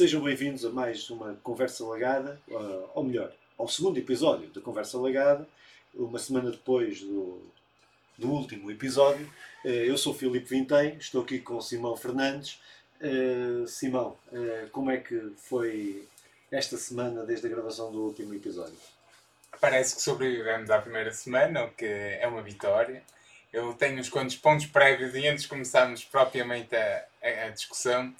sejam 0.00 0.22
bem-vindos 0.22 0.64
a 0.64 0.70
mais 0.70 1.10
uma 1.10 1.34
Conversa 1.42 1.84
Lagada, 1.84 2.40
ou 2.94 3.04
melhor, 3.04 3.30
ao 3.58 3.68
segundo 3.68 3.98
episódio 3.98 4.48
da 4.48 4.58
Conversa 4.58 4.96
Lagada, 4.98 5.46
uma 5.92 6.18
semana 6.18 6.50
depois 6.50 7.02
do, 7.02 7.38
do 8.16 8.30
último 8.30 8.70
episódio. 8.70 9.30
Eu 9.62 9.98
sou 9.98 10.14
Filipe 10.14 10.48
Vintém, 10.48 10.96
estou 10.98 11.20
aqui 11.20 11.38
com 11.38 11.60
Simão 11.60 11.94
Fernandes. 11.98 12.58
Simão, 13.68 14.16
como 14.72 14.90
é 14.90 14.96
que 14.96 15.34
foi 15.36 16.08
esta 16.50 16.78
semana 16.78 17.26
desde 17.26 17.46
a 17.46 17.50
gravação 17.50 17.92
do 17.92 18.02
último 18.02 18.32
episódio? 18.32 18.78
Parece 19.60 19.96
que 19.96 20.00
sobrevivemos 20.00 20.70
à 20.70 20.80
primeira 20.80 21.12
semana, 21.12 21.64
o 21.64 21.72
que 21.72 21.84
é 21.84 22.26
uma 22.26 22.40
vitória. 22.40 23.02
Eu 23.52 23.74
tenho 23.74 24.00
uns 24.00 24.08
quantos 24.08 24.36
pontos 24.36 24.64
prévios 24.64 25.14
e 25.14 25.28
antes 25.28 25.42
de 25.42 25.48
começarmos 25.50 26.02
propriamente 26.04 26.74
a, 26.74 27.04
a 27.22 27.50
discussão, 27.50 28.14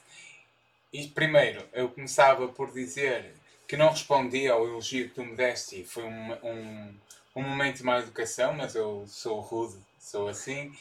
e 0.92 1.08
primeiro, 1.08 1.64
eu 1.72 1.88
começava 1.88 2.48
por 2.48 2.72
dizer 2.72 3.32
que 3.68 3.76
não 3.76 3.90
respondi 3.90 4.48
ao 4.48 4.66
elogio 4.66 5.08
que 5.08 5.14
tu 5.14 5.24
me 5.24 5.36
deste 5.36 5.84
foi 5.84 6.02
um, 6.02 6.32
um, 6.42 6.94
um 7.36 7.42
momento 7.42 7.76
de 7.76 7.84
má 7.84 8.00
educação, 8.00 8.52
mas 8.52 8.74
eu 8.74 9.04
sou 9.06 9.40
rude, 9.40 9.78
sou 9.98 10.28
assim. 10.28 10.72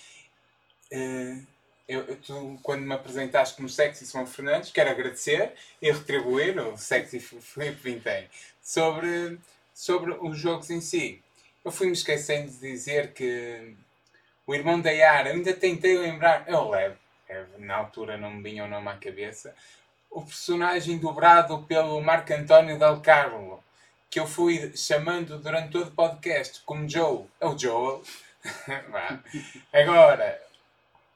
Uh, 0.92 1.46
eu, 1.88 2.16
tu, 2.18 2.60
quando 2.64 2.82
me 2.82 2.94
apresentaste 2.94 3.56
como 3.56 3.70
Sexy 3.70 4.06
Simão 4.06 4.26
Fernandes, 4.26 4.72
quero 4.72 4.90
agradecer 4.90 5.54
e 5.82 5.92
retribuir 5.92 6.60
o 6.60 6.78
Sexy 6.78 7.20
Felipe 7.20 7.92
Vintém 7.92 8.28
sobre, 8.62 9.40
sobre 9.74 10.12
os 10.22 10.38
jogos 10.38 10.70
em 10.70 10.82
si. 10.82 11.22
Eu 11.64 11.72
fui-me 11.72 11.94
esquecendo 11.94 12.52
de 12.52 12.60
dizer 12.60 13.14
que 13.14 13.76
o 14.46 14.56
irmão 14.56 14.80
da 14.82 14.90
Yara, 14.90 15.32
ainda 15.32 15.54
tentei 15.54 15.98
lembrar, 15.98 16.48
eu 16.48 16.70
levo, 16.70 16.98
na 17.60 17.76
altura 17.76 18.18
não 18.18 18.32
me 18.32 18.44
vinha 18.44 18.66
o 18.66 18.68
nome 18.68 18.88
à 18.88 18.96
cabeça, 18.96 19.56
o 20.10 20.24
personagem 20.24 20.98
dobrado 20.98 21.64
pelo 21.64 22.02
Marco 22.02 22.34
António 22.34 22.80
Del 22.80 23.00
Carlo, 23.02 23.64
que 24.10 24.20
eu 24.20 24.26
fui 24.26 24.76
chamando 24.76 25.38
durante 25.38 25.72
todo 25.72 25.90
o 25.90 25.92
podcast 25.92 26.62
como 26.66 26.90
Joe. 26.90 27.26
É 27.40 27.46
o 27.46 27.58
Joel. 27.58 28.02
Agora, 29.72 30.42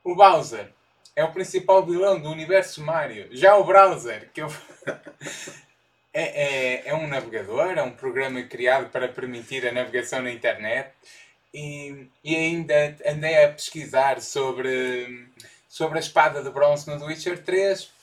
o 0.03 0.15
Bowser 0.15 0.69
é 1.15 1.23
o 1.23 1.31
principal 1.31 1.85
vilão 1.85 2.19
do 2.19 2.29
universo 2.29 2.83
Mario. 2.83 3.27
Já 3.31 3.55
o 3.55 3.63
Browser, 3.63 4.29
que 4.31 4.41
eu. 4.41 4.47
é, 6.13 6.23
é, 6.23 6.89
é 6.89 6.95
um 6.95 7.07
navegador, 7.07 7.77
é 7.77 7.83
um 7.83 7.91
programa 7.91 8.43
criado 8.43 8.89
para 8.89 9.07
permitir 9.07 9.67
a 9.67 9.71
navegação 9.71 10.21
na 10.21 10.31
internet. 10.31 10.91
E, 11.51 12.07
e 12.23 12.35
ainda 12.35 12.95
andei 13.05 13.43
a 13.43 13.49
pesquisar 13.49 14.21
sobre, 14.21 15.27
sobre 15.67 15.97
a 15.97 16.01
espada 16.01 16.43
de 16.43 16.49
bronze 16.49 16.89
no 16.89 16.99
The 16.99 17.05
Witcher 17.05 17.43
3 17.43 18.02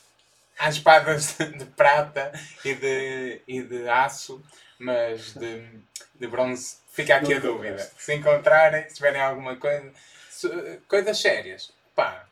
há 0.61 0.69
espadas 0.69 1.37
de 1.39 1.65
prata 1.65 2.31
e 2.65 2.75
de, 2.75 3.41
e 3.49 3.63
de 3.63 3.89
aço, 3.89 4.43
mas 4.79 5.33
de, 5.35 5.65
de 6.15 6.27
bronze 6.27 6.77
fica 6.93 7.17
aqui 7.17 7.35
a 7.35 7.39
dúvida. 7.39 7.91
Se 7.97 8.15
encontrarem, 8.15 8.87
se 8.89 8.97
tiverem 8.97 9.23
alguma 9.23 9.57
coisa, 9.57 9.91
coisas 10.87 11.19
sérias, 11.19 11.73
pá, 11.95 12.27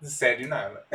de 0.00 0.08
sério 0.08 0.48
nada. 0.48 0.86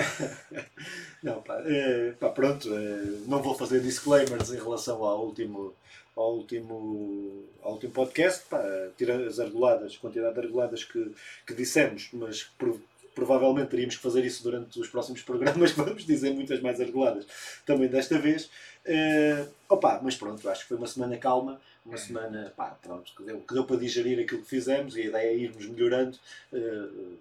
não, 1.21 1.41
pá, 1.41 1.61
é, 1.65 2.13
pá 2.19 2.29
pronto, 2.29 2.73
é, 2.73 3.27
não 3.27 3.41
vou 3.41 3.55
fazer 3.55 3.81
disclaimers 3.81 4.49
em 4.51 4.57
relação 4.57 5.03
ao 5.03 5.25
último 5.25 5.75
ao 6.15 6.35
último, 6.35 7.45
ao 7.61 7.73
último 7.73 7.93
podcast, 7.93 8.43
pá, 8.49 8.61
tirando 8.97 9.25
as 9.25 9.39
argoladas, 9.39 9.95
quantidade 9.95 10.33
de 10.33 10.41
argoladas 10.41 10.83
que, 10.83 11.15
que 11.47 11.53
dissemos, 11.53 12.09
mas 12.11 12.43
por, 12.43 12.77
provavelmente 13.19 13.69
teríamos 13.69 13.97
que 13.97 14.01
fazer 14.01 14.23
isso 14.23 14.41
durante 14.41 14.79
os 14.79 14.87
próximos 14.87 15.21
programas, 15.21 15.71
vamos 15.75 16.05
dizer 16.05 16.33
muitas 16.33 16.61
mais 16.61 16.79
arreguladas 16.79 17.25
também 17.65 17.89
desta 17.89 18.17
vez. 18.17 18.45
Uh, 18.85 19.47
opa, 19.67 19.99
mas 20.01 20.15
pronto, 20.15 20.47
acho 20.49 20.61
que 20.61 20.69
foi 20.69 20.77
uma 20.77 20.87
semana 20.87 21.17
calma, 21.17 21.59
uma 21.85 21.95
uhum. 21.95 21.97
semana 21.97 22.53
pá, 22.55 22.77
pronto, 22.81 23.11
que, 23.15 23.23
deu, 23.23 23.39
que 23.41 23.53
deu 23.53 23.65
para 23.65 23.75
digerir 23.75 24.19
aquilo 24.19 24.41
que 24.41 24.47
fizemos 24.47 24.95
e 24.95 25.01
a 25.01 25.05
ideia 25.05 25.27
é 25.27 25.35
irmos 25.35 25.65
melhorando. 25.67 26.17
Uh, 26.53 27.17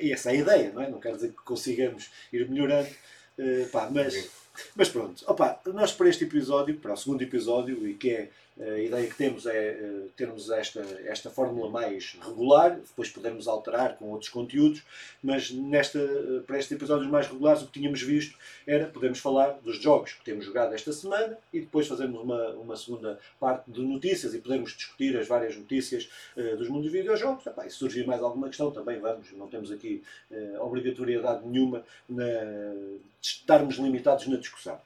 e 0.00 0.12
essa 0.12 0.30
é 0.30 0.32
a 0.32 0.36
ideia, 0.36 0.72
não 0.72 0.82
é? 0.82 0.90
Não 0.90 0.98
quero 0.98 1.14
dizer 1.14 1.28
que 1.28 1.42
consigamos 1.44 2.10
ir 2.32 2.48
melhorando, 2.48 2.90
uh, 3.38 3.68
pá, 3.70 3.88
mas, 3.88 4.28
mas 4.74 4.88
pronto. 4.88 5.24
Opa, 5.28 5.60
nós 5.66 5.92
para 5.92 6.08
este 6.08 6.24
episódio, 6.24 6.76
para 6.76 6.92
o 6.92 6.96
segundo 6.96 7.22
episódio, 7.22 7.86
e 7.86 7.94
que 7.94 8.10
é 8.10 8.30
a 8.58 8.78
ideia 8.78 9.06
que 9.06 9.14
temos 9.14 9.44
é 9.44 9.70
eh, 9.72 10.02
termos 10.16 10.50
esta, 10.50 10.80
esta 11.04 11.28
fórmula 11.28 11.68
mais 11.70 12.16
regular, 12.24 12.76
depois 12.76 13.10
podemos 13.10 13.46
alterar 13.46 13.96
com 13.96 14.06
outros 14.06 14.30
conteúdos, 14.30 14.82
mas 15.22 15.50
nesta, 15.50 15.98
para 16.46 16.58
estes 16.58 16.74
episódios 16.74 17.10
mais 17.10 17.26
regulares 17.26 17.62
o 17.62 17.66
que 17.66 17.72
tínhamos 17.72 18.00
visto 18.00 18.38
era 18.66 18.86
podermos 18.86 19.18
falar 19.18 19.58
dos 19.62 19.76
jogos 19.76 20.14
que 20.14 20.24
temos 20.24 20.46
jogado 20.46 20.74
esta 20.74 20.90
semana 20.92 21.36
e 21.52 21.60
depois 21.60 21.86
fazermos 21.86 22.22
uma, 22.22 22.50
uma 22.52 22.76
segunda 22.76 23.18
parte 23.38 23.70
de 23.70 23.80
notícias 23.82 24.32
e 24.32 24.38
podermos 24.38 24.74
discutir 24.74 25.16
as 25.18 25.28
várias 25.28 25.54
notícias 25.54 26.08
uh, 26.36 26.56
dos 26.56 26.68
mundos 26.68 26.86
dos 26.86 26.92
videojogos. 26.92 27.46
Epá, 27.46 27.64
se 27.64 27.76
surgir 27.76 28.06
mais 28.06 28.22
alguma 28.22 28.48
questão 28.48 28.70
também 28.70 28.98
vamos, 28.98 29.30
não 29.32 29.48
temos 29.48 29.70
aqui 29.70 30.02
uh, 30.30 30.64
obrigatoriedade 30.64 31.46
nenhuma 31.46 31.84
na, 32.08 32.24
de 32.24 33.00
estarmos 33.20 33.76
limitados 33.76 34.26
na 34.28 34.36
discussão. 34.36 34.80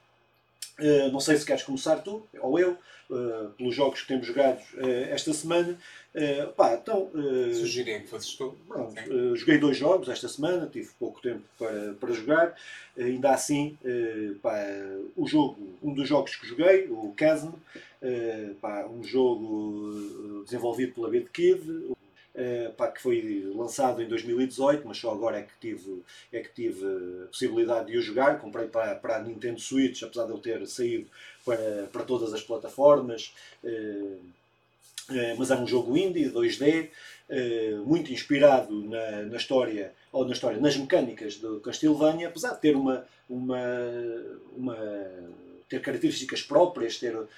Uh, 0.81 1.13
não 1.13 1.21
sei 1.21 1.37
se 1.37 1.45
queres 1.45 1.63
começar 1.63 1.97
tu 1.97 2.27
ou 2.41 2.59
eu. 2.59 2.77
Uh, 3.11 3.51
pelos 3.59 3.75
jogos 3.75 4.03
que 4.03 4.07
temos 4.07 4.25
jogados 4.25 4.63
uh, 4.75 5.11
esta 5.11 5.33
semana. 5.33 5.77
Pá, 6.57 6.75
então, 6.75 7.09
Sugeria 7.55 8.01
que 8.01 8.09
fosses 8.09 8.35
tu. 8.35 8.57
Pronto, 8.67 8.95
joguei 9.37 9.59
dois 9.59 9.77
jogos 9.77 10.09
esta 10.09 10.29
semana, 10.29 10.67
tive 10.67 10.89
pouco 10.99 11.21
tempo 11.23 11.43
para, 11.57 11.95
para 11.95 12.13
jogar. 12.13 12.57
ainda 12.99 13.31
assim, 13.31 13.79
pá, 14.43 14.57
o 15.17 15.29
jogo, 15.29 15.79
um 15.81 15.95
dos 15.95 16.09
jogos 16.09 16.35
que 16.35 16.49
joguei, 16.49 16.89
o 16.89 17.15
Chasm, 17.17 17.51
pá, 18.61 18.87
um 18.87 19.05
jogo 19.05 20.43
desenvolvido 20.45 20.95
pela 20.95 21.11
BitKid, 21.11 21.61
Uh, 22.33 22.73
pá, 22.75 22.89
que 22.89 23.03
foi 23.03 23.51
lançado 23.57 24.01
em 24.01 24.09
2018, 24.09 24.87
mas 24.87 24.99
só 24.99 25.11
agora 25.11 25.39
é 25.39 25.43
que 25.43 25.53
tive, 25.61 26.03
é 26.33 26.41
que 26.41 26.55
tive 26.55 26.87
a 27.25 27.27
possibilidade 27.27 27.91
de 27.91 27.99
o 27.99 28.03
jogar. 28.03 28.39
Comprei 28.39 28.69
para, 28.69 28.95
para 28.95 29.17
a 29.17 29.23
Nintendo 29.23 29.61
Switch, 29.61 30.03
apesar 30.03 30.27
de 30.27 30.31
eu 30.31 30.39
ter 30.39 30.65
saído 30.67 31.07
para, 31.45 31.89
para 31.93 32.05
todas 32.05 32.33
as 32.33 32.43
plataformas. 32.43 33.35
Uh, 33.65 34.19
uh, 35.11 35.37
mas 35.39 35.51
é 35.51 35.57
um 35.57 35.67
jogo 35.67 35.97
indie, 35.97 36.31
2D, 36.31 36.91
muito 37.85 38.13
inspirado 38.13 38.85
na, 38.85 39.23
na 39.23 39.37
história, 39.37 39.93
ou 40.13 40.25
na 40.25 40.33
história, 40.33 40.61
nas 40.61 40.77
mecânicas 40.77 41.37
do 41.37 41.61
Castlevania, 41.61 42.29
apesar 42.29 42.55
de 42.55 42.61
ter 42.61 42.75
uma, 42.75 43.07
uma, 43.29 43.59
uma 44.57 44.77
ter 45.71 45.81
características 45.81 46.43
próprias, 46.43 46.99
ter 46.99 47.15
uh, 47.17 47.29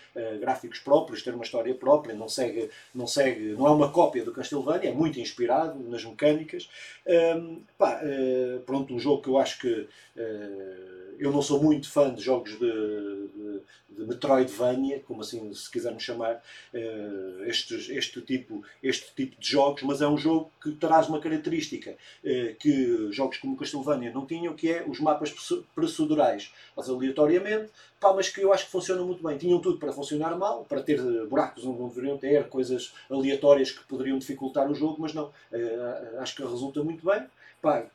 gráficos 0.41 0.79
próprios, 0.79 1.23
ter 1.23 1.35
uma 1.35 1.45
história 1.45 1.75
própria, 1.75 2.15
não 2.15 2.29
segue, 2.29 2.71
não 2.95 3.07
segue, 3.07 3.53
não 3.53 3.67
é 3.67 3.71
uma 3.71 3.93
cópia 3.93 4.25
do 4.25 4.33
Castlevania, 4.33 4.89
é 4.89 4.93
muito 4.93 5.21
inspirado 5.21 5.79
nas 5.89 6.03
mecânicas. 6.03 6.69
Um, 7.07 7.63
pá, 7.77 8.01
uh, 8.03 8.61
pronto, 8.61 8.95
um 8.95 8.99
jogo 8.99 9.23
que 9.23 9.29
eu 9.29 9.37
acho 9.37 9.61
que 9.61 9.71
uh, 9.71 11.03
eu 11.19 11.31
não 11.31 11.43
sou 11.43 11.63
muito 11.63 11.91
fã 11.91 12.13
de 12.13 12.23
jogos 12.23 12.53
de, 12.53 12.59
de, 12.59 13.61
de 13.97 14.05
Metroidvania, 14.07 15.01
como 15.01 15.21
assim 15.21 15.53
se 15.55 15.71
quisermos 15.71 16.03
chamar, 16.03 16.43
uh, 16.75 17.45
este, 17.45 18.21
tipo, 18.23 18.63
este 18.83 19.15
tipo 19.15 19.41
de 19.41 19.49
jogos, 19.49 19.83
mas 19.83 20.01
é 20.01 20.09
um 20.09 20.17
jogo 20.17 20.51
que 20.63 20.73
traz 20.73 21.09
uma 21.09 21.21
característica 21.21 21.91
uh, 21.93 22.55
que 22.59 23.13
jogos 23.13 23.39
como 23.39 23.57
Castlevania 23.57 24.13
não 24.13 24.27
tinham, 24.27 24.55
que 24.55 24.71
é 24.71 24.85
os 24.87 25.01
mapas 25.01 25.35
procedurais, 25.75 26.53
mas 26.77 26.89
aleatoriamente, 26.89 27.71
pá, 28.01 28.13
mas 28.13 28.29
que 28.29 28.41
eu 28.41 28.53
acho 28.53 28.67
que 28.67 28.73
funcionam 28.73 29.07
muito 29.07 29.23
bem. 29.23 29.37
Tinham 29.39 29.61
tudo 29.61 29.79
para 29.79 29.93
funcionar 29.93 30.37
mal, 30.37 30.65
para 30.65 30.83
ter 30.83 31.01
buracos 31.27 31.65
onde 31.65 31.79
não 31.79 31.89
deveriam 31.89 32.19
ter, 32.19 32.49
coisas 32.49 32.93
aleatórias 33.11 33.71
que 33.71 33.85
poderiam 33.85 34.19
dificultar 34.19 34.71
o 34.71 34.75
jogo, 34.75 34.97
mas 35.01 35.15
não, 35.15 35.27
uh, 35.27 36.21
acho 36.21 36.35
que 36.35 36.43
resulta 36.43 36.83
muito 36.83 37.05
bem. 37.05 37.23
Pá, 37.63 37.87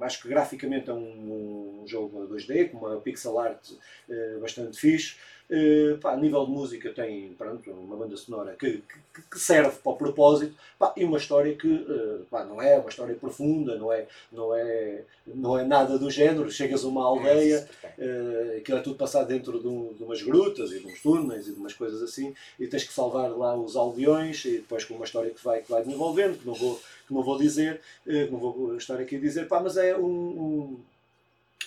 acho 0.00 0.20
que 0.20 0.28
graficamente 0.28 0.90
é 0.90 0.92
um, 0.92 1.82
um 1.82 1.86
jogo 1.86 2.26
2D, 2.26 2.72
com 2.72 2.78
uma 2.78 3.00
pixel 3.00 3.38
art 3.38 3.70
uh, 3.70 4.40
bastante 4.40 4.76
fixe. 4.76 5.16
Uh, 5.48 5.96
pá, 5.98 6.12
a 6.12 6.16
nível 6.16 6.44
de 6.44 6.50
música 6.50 6.90
tem 6.90 7.32
pronto, 7.38 7.70
uma 7.70 7.96
banda 7.96 8.16
sonora 8.16 8.56
que, 8.58 8.82
que, 9.14 9.22
que 9.30 9.38
serve 9.38 9.78
para 9.78 9.92
o 9.92 9.96
propósito 9.96 10.56
pá, 10.76 10.92
e 10.96 11.04
uma 11.04 11.18
história 11.18 11.54
que 11.54 11.68
uh, 11.68 12.26
pá, 12.28 12.44
não 12.44 12.60
é 12.60 12.76
uma 12.76 12.88
história 12.88 13.14
profunda, 13.14 13.76
não 13.76 13.92
é, 13.92 14.08
não, 14.32 14.52
é, 14.52 15.02
não 15.24 15.56
é 15.56 15.64
nada 15.64 15.96
do 16.00 16.10
género. 16.10 16.50
Chegas 16.50 16.84
a 16.84 16.88
uma 16.88 17.04
aldeia, 17.04 17.64
uh, 17.84 18.56
aquilo 18.58 18.78
é 18.78 18.80
tudo 18.80 18.96
passado 18.96 19.28
dentro 19.28 19.60
de, 19.60 19.68
um, 19.68 19.94
de, 19.94 20.02
umas 20.02 20.20
grutas 20.20 20.72
e 20.72 20.80
de 20.80 20.86
uns 20.88 21.00
túneis 21.00 21.46
e 21.46 21.52
de 21.52 21.60
umas 21.60 21.74
coisas 21.74 22.02
assim, 22.02 22.34
e 22.58 22.66
tens 22.66 22.82
que 22.82 22.92
salvar 22.92 23.30
lá 23.30 23.54
os 23.54 23.76
aldeões 23.76 24.44
e 24.44 24.58
depois 24.58 24.84
com 24.84 24.94
uma 24.94 25.04
história 25.04 25.30
que 25.30 25.44
vai, 25.44 25.62
que 25.62 25.70
vai 25.70 25.84
desenvolvendo, 25.84 26.40
que 26.40 26.46
não 26.46 26.54
vou 26.54 26.80
que 27.06 27.14
não 27.14 27.22
vou 27.22 27.38
dizer, 27.38 27.80
que 28.04 28.28
não 28.32 28.40
vou 28.40 28.76
estar 28.76 28.98
aqui 28.98 29.14
a 29.14 29.20
dizer, 29.20 29.46
pá, 29.46 29.60
mas 29.60 29.76
é 29.76 29.96
um, 29.96 30.04
um, 30.04 30.80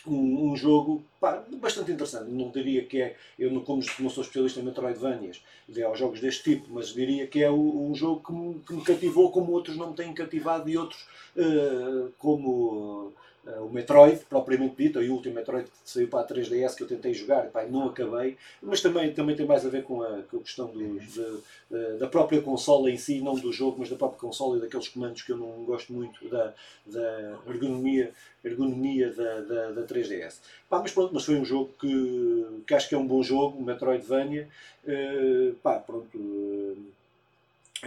um 0.07 0.55
jogo 0.55 1.03
pá, 1.19 1.43
bastante 1.53 1.91
interessante. 1.91 2.29
Não 2.31 2.49
diria 2.49 2.85
que 2.85 3.01
é, 3.01 3.15
eu 3.37 3.51
não, 3.51 3.61
como 3.61 3.83
não 3.99 4.09
sou 4.09 4.23
especialista 4.23 4.59
em 4.59 4.63
Metroidvanias, 4.63 5.41
aos 5.85 5.99
jogos 5.99 6.19
deste 6.19 6.43
tipo, 6.43 6.67
mas 6.69 6.93
diria 6.93 7.27
que 7.27 7.43
é 7.43 7.51
um 7.51 7.93
jogo 7.93 8.23
que 8.25 8.31
me, 8.33 8.59
que 8.59 8.73
me, 8.73 8.81
cativou 8.81 9.31
como 9.31 9.51
outros 9.51 9.77
não 9.77 9.91
me 9.91 9.95
têm 9.95 10.13
cativado 10.13 10.69
e 10.69 10.77
outros 10.77 11.01
uh, 11.35 12.11
como 12.17 13.07
Uh, 13.09 13.13
o 13.61 13.69
Metroid, 13.69 14.19
propriamente 14.29 14.75
dito, 14.77 14.99
o 14.99 15.13
último 15.13 15.35
Metroid 15.35 15.65
que 15.65 15.71
saiu 15.83 16.07
para 16.07 16.21
a 16.21 16.27
3DS 16.27 16.75
que 16.75 16.83
eu 16.83 16.87
tentei 16.87 17.13
jogar, 17.13 17.47
pá, 17.47 17.63
não 17.63 17.87
acabei, 17.87 18.37
mas 18.61 18.81
também, 18.81 19.13
também 19.13 19.35
tem 19.35 19.45
mais 19.45 19.65
a 19.65 19.69
ver 19.69 19.83
com 19.83 20.03
a, 20.03 20.21
com 20.23 20.37
a 20.37 20.39
questão 20.41 20.67
do, 20.67 20.99
de, 20.99 21.97
da 21.97 22.07
própria 22.07 22.41
consola 22.41 22.91
em 22.91 22.97
si, 22.97 23.21
não 23.21 23.35
do 23.35 23.51
jogo, 23.51 23.77
mas 23.79 23.89
da 23.89 23.95
própria 23.95 24.19
consola 24.19 24.57
e 24.57 24.61
daqueles 24.61 24.87
comandos 24.87 25.21
que 25.21 25.31
eu 25.31 25.37
não 25.37 25.63
gosto 25.63 25.93
muito 25.93 26.27
da, 26.29 26.53
da 26.85 27.39
ergonomia, 27.47 28.11
ergonomia 28.43 29.11
da, 29.13 29.41
da, 29.41 29.71
da 29.71 29.81
3DS. 29.83 30.39
Pá, 30.69 30.79
mas 30.79 30.91
pronto, 30.91 31.13
mas 31.13 31.25
foi 31.25 31.35
um 31.35 31.45
jogo 31.45 31.71
que, 31.79 32.63
que 32.67 32.73
acho 32.73 32.89
que 32.89 32.95
é 32.95 32.97
um 32.97 33.07
bom 33.07 33.23
jogo, 33.23 33.61
Metroidvania. 33.61 34.47
Uh, 34.83 35.53
pá, 35.55 35.79
pronto. 35.79 36.17
Uh, 36.17 36.98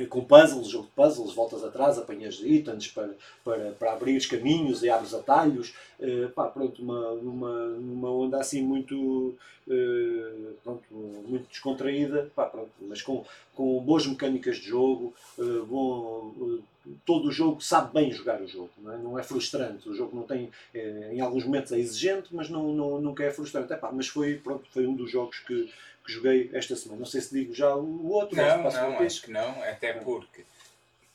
com 0.08 0.24
puzzles, 0.24 0.68
jogo 0.68 0.86
de 0.86 0.92
puzzles, 0.92 1.34
voltas 1.34 1.62
atrás, 1.62 1.98
apanhas 1.98 2.40
itens 2.42 2.88
para, 2.88 3.10
para, 3.44 3.72
para 3.72 3.92
abrir 3.92 4.16
os 4.16 4.26
caminhos 4.26 4.82
e 4.82 4.88
abres 4.88 5.12
atalhos. 5.12 5.74
Uh, 6.00 6.28
pá, 6.30 6.46
pronto, 6.46 6.82
uma, 6.82 7.10
uma, 7.12 7.64
uma 7.76 8.10
onda 8.10 8.38
assim 8.38 8.62
muito, 8.62 9.36
uh, 9.68 10.54
pronto, 10.64 10.82
muito 10.90 11.48
descontraída, 11.48 12.30
pá, 12.34 12.46
pronto, 12.46 12.70
mas 12.80 13.02
com, 13.02 13.24
com 13.54 13.80
boas 13.80 14.06
mecânicas 14.06 14.56
de 14.56 14.68
jogo, 14.68 15.14
uh, 15.38 15.64
bom, 15.66 16.60
todo 17.04 17.28
o 17.28 17.32
jogo 17.32 17.60
sabe 17.60 17.92
bem 17.92 18.10
jogar 18.10 18.40
o 18.40 18.48
jogo, 18.48 18.70
não 18.78 18.92
é, 18.92 18.98
não 18.98 19.18
é 19.18 19.22
frustrante. 19.22 19.88
O 19.88 19.94
jogo 19.94 20.16
não 20.16 20.24
tem, 20.24 20.50
em 20.74 21.20
alguns 21.20 21.44
momentos 21.44 21.70
é 21.70 21.78
exigente, 21.78 22.34
mas 22.34 22.48
não, 22.48 22.74
não, 22.74 23.00
nunca 23.00 23.22
é 23.22 23.30
frustrante. 23.30 23.72
Mas 23.92 24.08
foi, 24.08 24.34
pronto, 24.34 24.64
foi 24.70 24.84
um 24.86 24.94
dos 24.94 25.08
jogos 25.08 25.38
que 25.40 25.70
que 26.04 26.12
joguei 26.12 26.50
esta 26.52 26.76
semana. 26.76 27.00
Não 27.00 27.06
sei 27.06 27.20
se 27.20 27.34
digo 27.34 27.54
já 27.54 27.74
o 27.74 28.10
outro. 28.10 28.36
Não, 28.36 28.70
não, 28.70 28.98
acho 28.98 29.22
que 29.22 29.30
não, 29.30 29.62
até 29.62 29.92
porque 29.92 30.44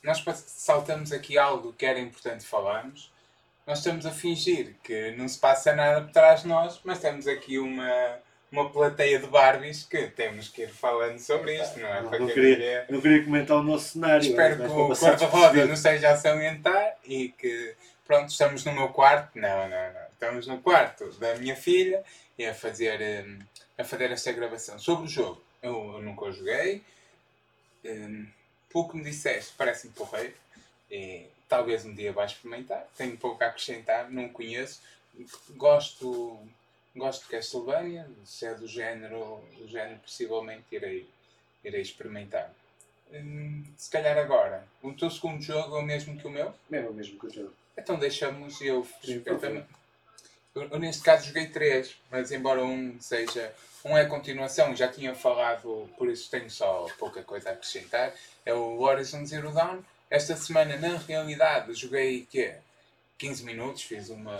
nós 0.03 0.23
saltamos 0.47 1.11
aqui 1.11 1.37
algo 1.37 1.73
que 1.73 1.85
era 1.85 1.99
importante 1.99 2.45
falarmos. 2.45 3.11
Nós 3.65 3.79
estamos 3.79 4.05
a 4.05 4.11
fingir 4.11 4.75
que 4.81 5.11
não 5.11 5.27
se 5.27 5.37
passa 5.37 5.75
nada 5.75 6.01
por 6.01 6.11
trás 6.11 6.43
de 6.43 6.47
nós, 6.47 6.79
mas 6.85 6.99
temos 6.99 7.27
aqui 7.27 7.59
uma, 7.59 8.17
uma 8.49 8.69
plateia 8.69 9.19
de 9.19 9.27
Barbies 9.27 9.83
que 9.83 10.07
temos 10.07 10.47
que 10.47 10.63
ir 10.63 10.69
falando 10.69 11.19
sobre 11.19 11.61
isto, 11.61 11.77
não 11.79 11.89
é? 11.89 12.01
Não, 12.01 12.11
não, 12.11 12.27
queria, 12.27 12.85
não 12.89 13.01
queria 13.01 13.25
comentar 13.25 13.57
o 13.57 13.63
nosso 13.63 13.89
cenário. 13.89 14.25
Espero 14.25 14.55
que 14.55 14.71
o 14.71 14.95
quarto-roda 14.95 15.65
não 15.65 15.73
esteja 15.73 16.11
a 16.11 16.15
salientar 16.15 16.95
e 17.03 17.29
que, 17.29 17.75
pronto, 18.05 18.29
estamos 18.29 18.63
no 18.63 18.71
meu 18.71 18.87
quarto. 18.87 19.37
Não, 19.37 19.67
não, 19.67 19.93
não. 19.93 20.06
Estamos 20.17 20.47
no 20.47 20.59
quarto 20.59 21.11
da 21.19 21.35
minha 21.35 21.55
filha 21.55 22.03
e 22.39 22.43
a 22.43 22.51
fazer 22.51 22.99
hum, 23.23 23.37
a 23.77 23.83
fazer 23.83 24.09
esta 24.09 24.31
gravação. 24.31 24.79
Sobre 24.79 25.05
o 25.05 25.07
jogo, 25.07 25.39
eu, 25.61 25.93
eu 25.93 26.01
nunca 26.01 26.25
o 26.25 26.31
joguei. 26.31 26.81
Um, 27.85 28.25
pouco 28.71 28.97
me 28.97 29.03
disseste, 29.03 29.53
parece-me 29.55 29.93
porreiro. 29.93 30.33
E, 30.89 31.27
talvez 31.47 31.85
um 31.85 31.93
dia 31.93 32.11
vá 32.11 32.25
experimentar. 32.25 32.87
Tenho 32.97 33.15
pouco 33.15 33.43
a 33.43 33.47
acrescentar, 33.47 34.09
não 34.09 34.27
conheço. 34.29 34.81
Gosto, 35.51 36.39
gosto 36.95 37.25
de 37.25 37.29
Castlevania, 37.29 38.09
se 38.25 38.47
é 38.47 38.55
do 38.55 38.67
género, 38.67 39.39
do 39.59 39.67
género 39.67 39.99
possivelmente 39.99 40.63
irei, 40.71 41.07
irei 41.63 41.81
experimentar. 41.81 42.51
Hum, 43.13 43.63
se 43.77 43.91
calhar 43.91 44.17
agora, 44.17 44.67
o 44.81 44.91
teu 44.93 45.11
segundo 45.11 45.43
jogo 45.43 45.77
é 45.77 45.79
o 45.79 45.85
mesmo 45.85 46.17
que 46.17 46.25
o 46.25 46.31
meu? 46.31 46.55
É 46.71 46.79
o 46.79 46.93
mesmo 46.93 47.19
que 47.19 47.27
o 47.27 47.31
teu. 47.31 47.53
Então 47.77 47.99
deixamos 47.99 48.59
eu. 48.61 48.83
Eu, 50.63 50.80
neste 50.80 51.04
caso 51.04 51.27
joguei 51.27 51.48
três, 51.48 51.95
mas 52.12 52.31
embora 52.31 52.63
um 52.63 53.00
seja. 53.00 53.54
Um 53.86 53.98
é 53.98 54.01
a 54.01 54.09
continuação, 54.09 54.75
já 54.75 54.88
tinha 54.88 55.15
falado, 55.15 55.89
por 55.98 56.09
isso 56.09 56.30
tenho 56.30 56.50
só 56.50 56.88
pouca 56.98 57.24
coisa 57.24 57.50
a 57.50 57.54
acrescentar. 57.54 58.13
É 58.45 58.54
o 58.54 58.81
Horizon 58.81 59.25
Zero 59.25 59.54
Dawn. 59.54 59.81
Esta 60.09 60.36
semana, 60.36 60.77
na 60.77 60.98
realidade, 60.98 61.74
joguei 61.74 62.25
quê? 62.30 62.56
15 63.18 63.44
minutos, 63.44 63.83
fiz 63.83 64.09
uma. 64.09 64.38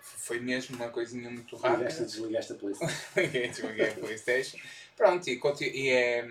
Foi 0.00 0.40
mesmo 0.40 0.76
uma 0.76 0.88
coisinha 0.88 1.30
muito 1.30 1.56
rápida. 1.56 1.84
Desligaste, 1.84 2.16
desligaste 2.16 2.52
a 2.52 2.56
Playstation. 2.56 2.92
Desliguei 3.50 3.88
a 3.88 3.94
Playstation. 3.94 4.58
Pronto, 4.96 5.28
e, 5.28 5.40
e 5.62 5.90
é. 5.90 6.28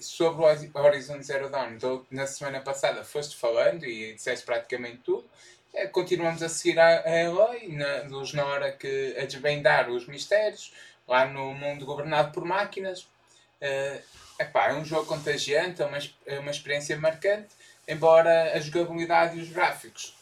Sobre 0.00 0.42
o 0.42 0.80
Horizon 0.80 1.22
Zero 1.22 1.48
Dawn, 1.48 1.74
então, 1.74 2.04
na 2.10 2.26
semana 2.26 2.60
passada 2.60 3.04
foste 3.04 3.36
falando 3.36 3.84
e 3.84 4.12
disseste 4.14 4.44
praticamente 4.44 4.98
tudo. 5.04 5.24
É, 5.72 5.86
continuamos 5.86 6.42
a 6.42 6.48
seguir 6.48 6.78
a, 6.78 7.02
Eloy, 7.22 7.78
luz 8.08 8.32
na 8.32 8.44
hora 8.44 8.72
que 8.72 9.16
a 9.18 9.24
desvendar 9.24 9.88
os 9.88 10.06
mistérios, 10.06 10.72
lá 11.06 11.26
no 11.26 11.54
mundo 11.54 11.86
governado 11.86 12.32
por 12.32 12.44
máquinas. 12.44 13.02
Uh, 13.02 14.02
epá, 14.38 14.70
é 14.70 14.74
um 14.74 14.84
jogo 14.84 15.06
contagiante, 15.06 15.82
é 15.82 15.86
uma, 15.86 15.98
é 16.26 16.38
uma 16.38 16.50
experiência 16.50 16.96
marcante, 16.98 17.48
embora 17.86 18.52
a 18.54 18.60
jogabilidade 18.60 19.38
e 19.38 19.42
os 19.42 19.50
gráficos 19.50 20.18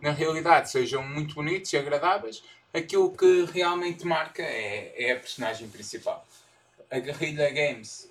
na 0.00 0.10
realidade 0.10 0.70
sejam 0.70 1.02
muito 1.02 1.34
bonitos 1.34 1.72
e 1.72 1.76
agradáveis, 1.76 2.42
aquilo 2.72 3.14
que 3.16 3.44
realmente 3.52 4.04
marca 4.04 4.42
é, 4.42 4.94
é 4.96 5.12
a 5.12 5.16
personagem 5.16 5.68
principal. 5.68 6.26
A 6.90 6.98
Guerrilla 6.98 7.50
Games 7.50 8.09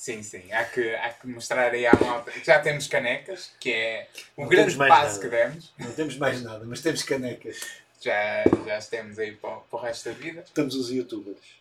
Sim, 0.00 0.22
sim. 0.22 0.50
Há 0.50 0.64
que, 0.64 0.94
há 0.94 1.10
que 1.10 1.26
mostrar 1.26 1.72
aí 1.72 1.86
à 1.86 1.92
malta. 1.92 2.32
Já 2.42 2.58
temos 2.58 2.86
canecas, 2.86 3.52
que 3.60 3.70
é 3.70 4.08
o 4.34 4.44
não 4.44 4.48
grande 4.48 4.74
passo 4.74 4.88
nada. 4.88 5.18
que 5.20 5.28
demos. 5.28 5.74
Não 5.78 5.92
temos 5.92 6.16
mais 6.16 6.42
nada, 6.42 6.64
mas 6.64 6.80
temos 6.80 7.02
canecas. 7.02 7.60
Já, 8.00 8.44
já 8.66 8.80
temos 8.80 9.18
aí 9.18 9.32
para, 9.32 9.56
para 9.56 9.78
o 9.78 9.82
resto 9.82 10.08
da 10.08 10.14
vida. 10.14 10.40
Estamos 10.40 10.74
os 10.74 10.90
youtubers. 10.90 11.60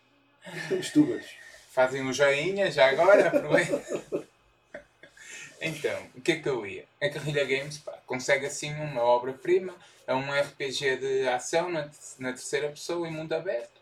Os 0.71 0.89
tubers. 0.89 1.25
Fazem 1.69 2.01
um 2.01 2.13
joinha 2.13 2.71
já 2.71 2.87
agora, 2.87 3.27
aproveita. 3.27 3.83
então, 5.59 6.01
o 6.15 6.21
que 6.21 6.31
é 6.31 6.35
que 6.37 6.47
eu 6.47 6.65
ia? 6.65 6.85
A 7.01 7.09
Guerrilla 7.09 7.43
Games 7.43 7.79
pá, 7.79 7.99
consegue 8.07 8.45
assim 8.45 8.73
uma 8.73 9.03
obra-prima. 9.03 9.75
É 10.07 10.15
um 10.15 10.31
RPG 10.31 10.95
de 10.95 11.27
ação 11.27 11.69
na, 11.69 11.89
na 12.17 12.31
terceira 12.31 12.69
pessoa 12.69 13.05
em 13.05 13.11
mundo 13.11 13.33
aberto 13.33 13.78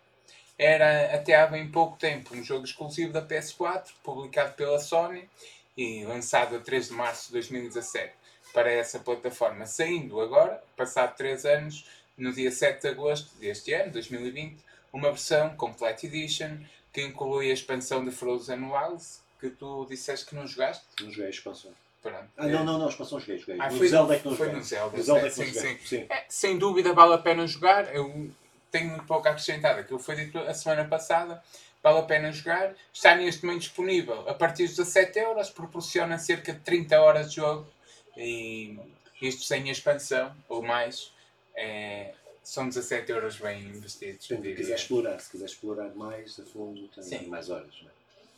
era 0.58 1.14
até 1.14 1.36
há 1.36 1.46
bem 1.46 1.70
pouco 1.70 1.98
tempo 1.98 2.36
um 2.36 2.44
jogo 2.44 2.66
exclusivo 2.66 3.14
da 3.14 3.22
PS4, 3.22 3.90
publicado 4.04 4.54
pela 4.54 4.80
Sony 4.80 5.30
e 5.78 6.04
lançado 6.06 6.56
a 6.56 6.60
3 6.60 6.88
de 6.88 6.94
março 6.94 7.28
de 7.28 7.34
2017 7.34 8.14
para 8.54 8.72
essa 8.72 8.98
plataforma, 9.00 9.66
saindo 9.66 10.20
agora, 10.20 10.64
passado 10.76 11.16
3 11.16 11.46
anos, 11.46 11.86
no 12.18 12.34
dia 12.34 12.50
7 12.50 12.82
de 12.82 12.88
agosto 12.88 13.36
deste 13.38 13.72
ano, 13.74 13.92
2020, 13.92 14.58
uma 14.92 15.10
versão 15.10 15.50
Complete 15.56 16.08
Edition 16.08 16.58
que 16.92 17.04
inclui 17.04 17.52
a 17.52 17.54
expansão 17.54 18.04
de 18.04 18.10
Frozen 18.10 18.64
Wilds, 18.64 19.22
que 19.40 19.52
tu 19.52 19.86
disseste 19.88 20.26
que 20.26 20.36
não 20.36 20.48
jogaste? 20.48 20.84
Não 21.00 21.12
joguei 21.12 21.28
a 21.28 21.30
expansão. 21.30 21.72
Pronto. 22.02 22.28
Ah, 22.36 22.48
não, 22.48 22.64
não, 22.64 22.80
não, 22.80 22.90
expansão 22.90 23.20
joguei, 23.20 23.38
joguei. 23.38 23.58
Ah, 23.60 23.70
foi, 23.70 23.88
Zelda 23.88 24.16
é 24.16 24.20
que 24.20 24.28
não 24.28 24.36
foi 24.36 24.48
joguei. 24.48 24.60
no 24.60 24.66
Zelda. 24.66 24.98
No 24.98 25.04
Zelda 25.04 25.28
é 25.28 25.30
que 25.30 25.36
sim, 25.36 25.54
sim. 25.54 25.78
sim. 25.86 26.06
É, 26.10 26.26
sem 26.28 26.58
dúvida 26.58 26.94
vale 26.94 27.14
a 27.14 27.18
pena 27.20 27.46
jogar. 27.46 27.94
Eu 27.94 28.32
tenho 28.78 28.90
muito 28.90 29.06
pouco 29.06 29.28
a 29.28 29.32
acrescentar. 29.32 29.78
Aquilo 29.78 30.00
foi 30.00 30.16
dito 30.16 30.38
a 30.38 30.54
semana 30.54 30.86
passada. 30.86 31.44
Vale 31.82 32.00
a 32.00 32.04
pena 32.04 32.32
jogar. 32.32 32.74
Está 32.94 33.16
neste 33.16 33.46
momento 33.46 33.62
disponível 33.62 34.28
a 34.30 34.34
partir 34.34 34.68
dos 34.68 34.78
17 34.78 35.20
euros. 35.20 35.50
Proporciona 35.50 36.18
cerca 36.18 36.54
de 36.54 36.60
30 36.60 37.02
horas 37.02 37.30
de 37.30 37.38
jogo. 37.38 37.68
E 38.16 38.80
isto 39.22 39.44
sem 39.44 39.68
a 39.70 39.72
expansão 39.72 40.36
ou 40.48 40.62
mais. 40.62 41.12
É, 41.56 42.14
são 42.44 42.68
17 42.68 43.12
euros 43.12 43.38
bem 43.38 43.64
investidos. 43.64 44.28
Se 44.28 44.38
quiser 44.38 44.76
explorar, 44.76 45.20
se 45.20 45.32
quiser 45.32 45.46
explorar 45.46 45.90
mais 45.96 46.40
a 46.40 46.44
fundo, 46.44 46.88
tem 46.90 47.04
Sim. 47.04 47.28
mais 47.28 47.50
horas. 47.50 47.74
Não 47.82 47.90
é? 47.90 47.92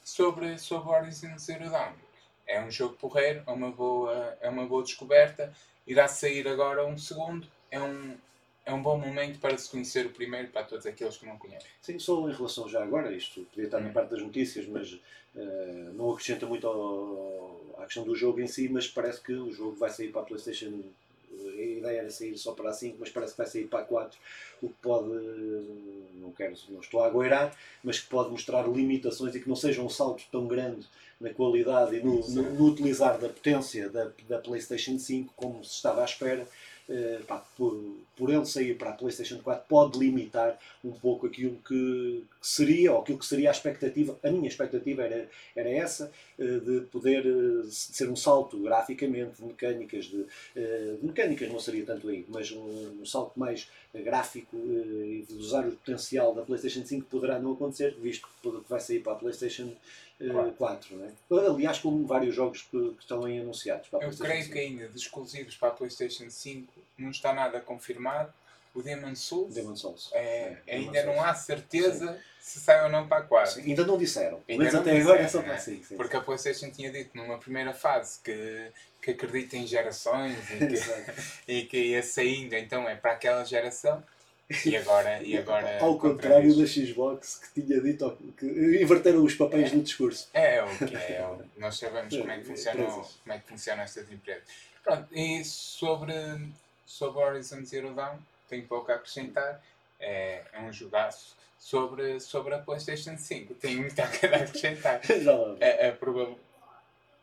Sobre, 0.03 0.57
sobre 0.57 0.89
Horizon 0.89 1.37
Zero 1.37 1.69
Dawn. 1.69 1.93
É 2.47 2.59
um 2.61 2.71
jogo 2.71 2.95
porreiro, 2.95 3.43
é 3.45 3.51
uma 3.51 3.69
boa, 3.69 4.37
é 4.41 4.49
uma 4.49 4.65
boa 4.65 4.81
descoberta. 4.83 5.53
Irá 5.85 6.07
sair 6.07 6.47
agora 6.47 6.85
um 6.85 6.97
segundo. 6.97 7.47
É 7.69 7.79
um, 7.79 8.17
é 8.69 8.73
um 8.73 8.81
bom 8.81 8.97
momento 8.97 9.39
para 9.39 9.57
se 9.57 9.69
conhecer 9.69 10.05
o 10.05 10.11
primeiro 10.11 10.49
para 10.49 10.63
todos 10.63 10.85
aqueles 10.85 11.17
que 11.17 11.25
não 11.25 11.37
conhecem. 11.37 11.67
Sim, 11.81 11.97
só 11.97 12.29
em 12.29 12.33
relação 12.33 12.69
já 12.69 12.83
agora, 12.83 13.11
isto 13.11 13.41
podia 13.45 13.65
estar 13.65 13.79
na 13.79 13.89
parte 13.89 14.11
das 14.11 14.21
notícias, 14.21 14.67
mas 14.67 14.93
uh, 14.93 15.93
não 15.95 16.11
acrescenta 16.11 16.45
muito 16.45 16.67
ao, 16.67 17.59
à 17.79 17.85
questão 17.85 18.03
do 18.03 18.15
jogo 18.15 18.39
em 18.39 18.47
si, 18.47 18.69
mas 18.69 18.87
parece 18.87 19.21
que 19.21 19.33
o 19.33 19.51
jogo 19.51 19.75
vai 19.75 19.89
sair 19.89 20.11
para 20.11 20.21
a 20.21 20.25
PlayStation. 20.25 20.83
A 21.31 21.61
ideia 21.61 21.99
era 21.99 22.09
sair 22.11 22.37
só 22.37 22.53
para 22.53 22.69
a 22.69 22.73
5, 22.73 22.97
mas 22.99 23.09
parece 23.09 23.33
que 23.33 23.37
vai 23.37 23.47
sair 23.47 23.67
para 23.67 23.79
a 23.79 23.83
4, 23.83 24.19
o 24.61 24.67
que 24.67 24.75
pode, 24.81 25.09
não 26.15 26.31
quero, 26.31 26.53
não 26.69 26.81
estou 26.81 27.01
a 27.01 27.07
agoirar, 27.07 27.55
mas 27.83 27.99
que 27.99 28.07
pode 28.07 28.29
mostrar 28.29 28.67
limitações 28.67 29.33
e 29.35 29.39
que 29.39 29.47
não 29.47 29.55
seja 29.55 29.81
um 29.81 29.89
salto 29.89 30.23
tão 30.31 30.47
grande 30.47 30.85
na 31.19 31.33
qualidade 31.33 31.95
e 31.95 32.03
no, 32.03 32.27
no, 32.29 32.43
no 32.43 32.65
utilizar 32.65 33.17
da 33.19 33.29
potência 33.29 33.89
da, 33.89 34.11
da 34.27 34.39
PlayStation 34.39 34.97
5 34.97 35.33
como 35.35 35.63
se 35.63 35.75
estava 35.75 36.01
à 36.01 36.05
espera 36.05 36.47
eh, 36.89 37.19
pá, 37.27 37.45
por, 37.55 37.79
por 38.19 38.29
ele 38.29 38.45
sair 38.45 38.77
para 38.77 38.89
a 38.89 38.93
PlayStation 38.93 39.39
4 39.39 39.63
pode 39.65 39.97
limitar 39.97 40.59
um 40.83 40.91
pouco 40.91 41.25
aquilo 41.25 41.55
que, 41.65 42.25
que, 42.41 42.47
seria, 42.47 42.91
ou 42.91 42.99
aquilo 42.99 43.17
que 43.17 43.25
seria 43.25 43.49
a 43.49 43.53
expectativa, 43.53 44.19
a 44.21 44.29
minha 44.29 44.49
expectativa 44.49 45.03
era, 45.03 45.29
era 45.55 45.69
essa, 45.69 46.11
uh, 46.37 46.59
de 46.59 46.81
poder 46.87 47.25
uh, 47.25 47.63
ser 47.71 48.09
um 48.09 48.15
salto 48.17 48.59
graficamente, 48.59 49.37
de 49.37 49.43
mecânicas, 49.45 50.05
de, 50.05 50.25
de, 50.53 50.99
mecânicas 51.01 51.49
não 51.49 51.61
seria 51.61 51.85
tanto 51.85 52.09
aí, 52.09 52.25
mas 52.27 52.51
um, 52.51 52.99
um 53.01 53.05
salto 53.05 53.39
mais 53.39 53.69
gráfico 53.95 54.57
e 54.57 55.25
de 55.27 55.33
usar 55.35 55.65
o 55.65 55.71
potencial 55.71 56.35
da 56.35 56.41
PlayStation 56.41 56.85
5 56.85 57.07
poderá 57.07 57.39
não 57.39 57.53
acontecer, 57.53 57.95
visto 58.01 58.27
que 58.41 58.49
vai 58.67 58.81
sair 58.81 58.99
para 58.99 59.13
a 59.13 59.15
PlayStation 59.15 59.73
4. 60.27 60.53
4 60.57 60.97
né? 60.97 61.13
Aliás, 61.31 61.79
como 61.79 62.05
vários 62.05 62.35
jogos 62.35 62.63
que, 62.63 62.77
que 62.77 63.01
estão 63.01 63.23
aí 63.23 63.39
anunciados. 63.39 63.87
Eu 63.93 63.99
creio 63.99 64.43
5. 64.43 64.53
que 64.53 64.59
ainda 64.59 64.87
de 64.89 64.97
exclusivos 64.97 65.55
para 65.55 65.69
a 65.69 65.71
PlayStation 65.71 66.29
5 66.29 66.73
não 66.99 67.11
está 67.11 67.33
nada 67.33 67.59
confirmado. 67.59 68.33
O 68.73 68.83
Demon 68.83 69.15
Souls, 69.15 69.55
Demon 69.55 69.75
Souls. 69.75 70.09
é, 70.13 70.57
É, 70.67 70.75
ainda 70.75 70.91
Demon 70.91 71.07
não 71.07 71.13
Souls. 71.15 71.29
há 71.29 71.33
certeza 71.33 72.19
se 72.39 72.59
sai 72.59 72.83
ou 72.83 72.89
não 72.89 73.07
para 73.07 73.17
a 73.17 73.21
4. 73.23 73.51
Sim, 73.53 73.61
ainda 73.61 73.85
não 73.85 73.97
disseram. 73.97 74.41
Ainda 74.47 74.63
Mas 74.63 74.73
não 74.73 74.81
até 74.81 74.99
agora 75.01 75.21
é 75.21 75.25
disseram, 75.25 75.43
só 75.43 75.47
para 75.47 75.57
assim. 75.57 75.83
sim. 75.83 75.97
Porque 75.97 76.15
a 76.15 76.21
PlayStation 76.21 76.69
tinha 76.69 76.91
dito 76.91 77.17
numa 77.17 77.37
primeira 77.39 77.73
fase 77.73 78.19
que, 78.23 78.71
que 79.01 79.11
acredita 79.11 79.57
em 79.57 79.65
gerações 79.67 80.37
e 80.51 80.57
que, 80.67 80.75
e 81.51 81.65
que 81.65 81.77
ia 81.77 82.03
saindo, 82.03 82.53
então 82.55 82.87
é 82.87 82.95
para 82.95 83.13
aquela 83.13 83.43
geração. 83.43 84.03
E 84.65 84.75
agora, 84.77 85.21
e 85.21 85.37
agora 85.37 85.79
Ao 85.79 85.95
contrário 85.99 86.55
da 86.57 86.65
Xbox 86.65 87.35
que 87.53 87.61
tinha 87.61 87.79
dito 87.81 88.17
que 88.35 88.45
inverteram 88.81 89.23
os 89.23 89.35
papéis 89.35 89.71
no 89.71 89.83
discurso. 89.83 90.27
É, 90.33 90.55
é 90.55 90.63
o 90.63 90.75
que 90.75 90.95
é. 90.95 91.11
é 91.11 91.35
nós 91.57 91.77
sabemos 91.77 92.15
como 92.17 92.31
é 92.31 92.37
que 92.39 92.45
funciona, 92.45 92.81
Empresas. 92.81 93.19
como 93.23 93.33
é 93.35 93.39
que 93.39 93.47
funcionam 93.47 93.83
estas 93.83 94.11
empresas. 94.11 94.43
Pronto, 94.83 95.07
e 95.13 95.43
sobre, 95.45 96.13
sobre 96.89 97.21
Horizon 97.23 97.63
Zero 97.63 97.93
Dawn, 97.93 98.17
tenho 98.49 98.65
pouco 98.65 98.91
a 98.91 98.95
acrescentar. 98.95 99.61
É, 99.99 100.41
é 100.53 100.59
um 100.61 100.73
jogaço 100.73 101.35
sobre, 101.59 102.19
sobre 102.19 102.53
a 102.55 102.59
PlayStation 102.59 103.15
5. 103.17 103.53
Tenho 103.55 103.81
muito 103.81 103.99
a 103.99 104.03
acrescentar. 104.35 105.01
É, 105.59 105.87
é 105.87 105.91
provável. 105.91 106.37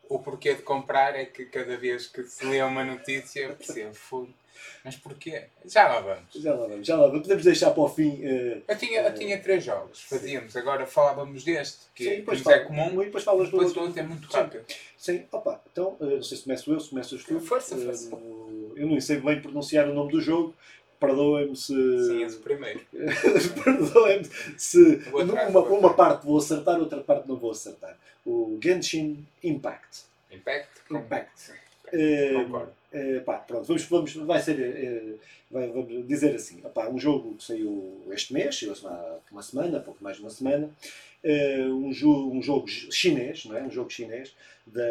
O 0.08 0.20
porquê 0.20 0.54
de 0.54 0.62
comprar 0.62 1.16
é 1.16 1.24
que 1.24 1.46
cada 1.46 1.76
vez 1.76 2.06
que 2.06 2.22
se 2.22 2.44
lê 2.46 2.62
uma 2.62 2.84
notícia 2.84 3.40
eu 3.40 3.56
percebo, 3.56 3.92
"Fogo, 3.92 4.28
mas 4.84 4.94
porquê? 4.96 5.46
Já 5.64 5.88
lá 5.88 5.98
vamos. 6.00 6.32
Já 6.34 6.54
lá 6.54 6.66
vamos. 6.68 6.86
Já 6.86 6.96
lá 6.96 7.06
vamos. 7.08 7.22
Podemos 7.22 7.42
deixar 7.44 7.72
para 7.72 7.82
o 7.82 7.88
fim. 7.88 8.20
eh, 8.24 8.62
Eu 8.68 8.78
tinha, 8.78 9.00
eu 9.00 9.14
tinha 9.14 9.40
três 9.42 9.64
jogos, 9.64 10.02
fazíamos, 10.02 10.56
agora 10.56 10.86
falávamos 10.86 11.42
deste, 11.42 11.78
que, 11.92 12.04
sim, 12.04 12.10
que 12.10 12.16
depois, 12.18 12.38
nos 12.38 12.46
é 12.54 12.60
comum, 12.60 13.02
e 13.02 13.06
depois 13.06 13.24
falas 13.24 13.48
do 13.50 13.56
depois 13.58 13.76
o 13.76 13.80
outro. 13.80 13.98
é 13.98 14.02
muito 14.04 14.30
Sim. 14.30 14.36
rápido. 14.38 14.64
Sim, 14.96 15.26
opa, 15.32 15.60
então, 15.72 15.96
eh, 16.00 16.04
não 16.04 16.22
sei 16.22 16.36
se 16.36 16.44
começo 16.44 16.72
eu, 16.72 16.78
se 16.78 16.90
começas 16.90 17.24
tu. 17.24 17.40
Força, 17.40 17.74
Eh, 17.74 17.78
força. 17.84 18.10
Eu 18.76 18.86
não 18.86 19.00
sei 19.00 19.18
bem 19.18 19.40
pronunciar 19.40 19.88
o 19.88 19.94
nome 19.94 20.12
do 20.12 20.20
jogo. 20.20 20.54
Perdoem-me 21.00 21.54
se. 21.56 21.74
Sim, 22.06 22.22
esse 22.22 22.38
primeiro. 22.38 22.80
Perdoem-me 23.64 24.26
se 24.56 25.02
atrás, 25.20 25.50
uma, 25.50 25.60
uma 25.60 25.94
parte 25.94 26.24
vou 26.24 26.38
acertar, 26.38 26.78
outra 26.80 27.00
parte 27.00 27.28
não 27.28 27.36
vou 27.36 27.50
acertar. 27.50 27.96
O 28.24 28.58
Genshin 28.62 29.24
Impact. 29.42 30.04
Impact? 30.32 30.68
Impact. 30.90 31.52
Eh, 31.92 32.32
Concordo. 32.34 32.72
eh, 32.92 33.20
pá, 33.20 33.34
pronto, 33.38 33.64
vamos, 33.66 33.82
vamos, 33.84 34.14
vai 34.14 34.40
ser, 34.40 34.58
eh, 34.58 35.14
vai- 35.50 35.68
vamos 35.68 36.06
dizer 36.08 36.34
assim, 36.34 36.60
opá, 36.64 36.88
um 36.88 36.98
jogo 36.98 37.34
que 37.36 37.44
saiu 37.44 38.02
este 38.10 38.32
mês, 38.32 38.58
saiu 38.58 38.72
há 38.84 39.18
uma 39.30 39.42
semana, 39.42 39.78
pouco 39.80 40.02
mais 40.02 40.16
de 40.16 40.22
uma 40.22 40.30
semana, 40.30 40.68
um, 41.24 41.92
jo 41.92 42.30
um 42.32 42.42
jogo 42.42 42.66
chinês, 42.68 43.44
não 43.44 43.56
é? 43.56 43.62
Um 43.62 43.70
jogo 43.70 43.90
chinês 43.90 44.34
da... 44.66 44.82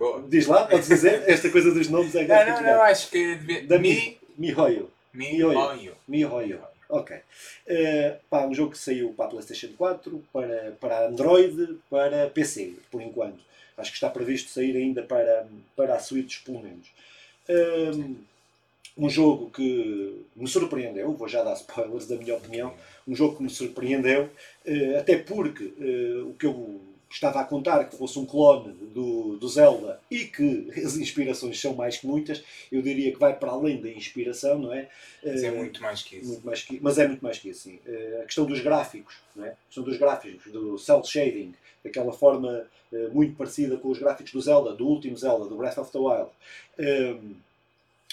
Boa. 0.00 0.24
Diz 0.26 0.46
lá, 0.46 0.66
podes 0.66 0.88
dizer? 0.88 1.24
Esta 1.28 1.50
coisa 1.50 1.70
dos 1.74 1.86
nomes 1.90 2.14
é 2.14 2.26
Não, 2.26 2.34
é 2.34 2.38
não, 2.46 2.52
complicado. 2.52 2.74
não, 2.74 2.82
acho 2.84 3.10
que 3.10 3.34
devia... 3.34 3.66
Da 3.66 3.78
Mi, 3.78 4.16
Mihoyo. 4.38 4.90
Mi, 5.12 5.32
Mihoyo. 5.34 5.58
Oyo. 5.58 5.96
Mihoyo. 6.08 6.60
Ok. 6.88 7.18
Eh, 7.66 8.16
pá, 8.30 8.46
um 8.46 8.54
jogo 8.54 8.70
que 8.70 8.78
saiu 8.78 9.12
para 9.12 9.26
a 9.26 9.28
PlayStation 9.28 9.68
4, 9.76 10.24
para, 10.32 10.74
para 10.80 11.06
Android, 11.06 11.78
para 11.90 12.30
PC, 12.30 12.76
por 12.90 13.02
enquanto. 13.02 13.40
Acho 13.76 13.90
que 13.90 13.96
está 13.98 14.08
previsto 14.08 14.48
sair 14.48 14.74
ainda 14.74 15.02
para, 15.02 15.46
para 15.76 15.94
a 15.96 15.98
Switch, 15.98 16.42
pelo 16.44 16.62
menos. 16.62 16.86
Um, 17.46 18.16
um 18.96 19.10
jogo 19.10 19.50
que 19.50 20.24
me 20.34 20.48
surpreendeu, 20.48 21.12
vou 21.12 21.28
já 21.28 21.42
dar 21.42 21.52
spoilers 21.56 22.06
da 22.06 22.16
minha 22.16 22.36
opinião, 22.36 22.72
um 23.06 23.14
jogo 23.14 23.36
que 23.36 23.42
me 23.42 23.50
surpreendeu, 23.50 24.30
eh, 24.64 24.96
até 24.98 25.18
porque 25.18 25.74
eh, 25.78 26.22
o 26.22 26.32
que 26.38 26.46
eu 26.46 26.80
estava 27.10 27.40
a 27.40 27.44
contar 27.44 27.84
que 27.84 27.96
fosse 27.96 28.18
um 28.18 28.24
clone 28.24 28.72
do, 28.72 29.36
do 29.36 29.48
Zelda 29.48 30.00
e 30.10 30.24
que 30.26 30.70
as 30.84 30.96
inspirações 30.96 31.60
são 31.60 31.74
mais 31.74 31.96
que 31.98 32.06
muitas, 32.06 32.42
eu 32.70 32.80
diria 32.82 33.12
que 33.12 33.18
vai 33.18 33.36
para 33.36 33.50
além 33.50 33.80
da 33.80 33.88
inspiração, 33.90 34.58
não 34.58 34.72
é? 34.72 34.88
Mas 35.24 35.42
é 35.42 35.48
Eh, 35.48 35.50
muito 35.50 35.82
mais 35.82 36.02
que 36.02 36.16
isso. 36.16 36.28
muito 36.28 36.46
mais 36.46 36.62
que, 36.62 36.78
mas 36.80 36.98
é 36.98 37.08
muito 37.08 37.22
mais 37.22 37.38
que 37.38 37.48
isso, 37.50 37.62
sim. 37.62 37.78
Eh, 37.86 38.20
a 38.22 38.26
questão 38.26 38.44
dos 38.46 38.60
gráficos, 38.60 39.16
não 39.34 39.44
é? 39.44 39.48
a 39.50 39.54
questão 39.66 39.84
dos 39.84 39.96
gráficos, 39.98 40.52
do 40.52 40.78
cel 40.78 41.02
shading, 41.04 41.52
daquela 41.84 42.12
forma 42.12 42.64
eh, 42.92 43.08
muito 43.12 43.34
parecida 43.36 43.76
com 43.76 43.88
os 43.88 43.98
gráficos 43.98 44.32
do 44.32 44.40
Zelda, 44.40 44.72
do 44.72 44.86
último 44.86 45.16
Zelda, 45.16 45.46
do 45.46 45.56
Breath 45.56 45.78
of 45.78 45.90
the 45.90 45.98
Wild. 45.98 46.30
Um, 46.78 47.34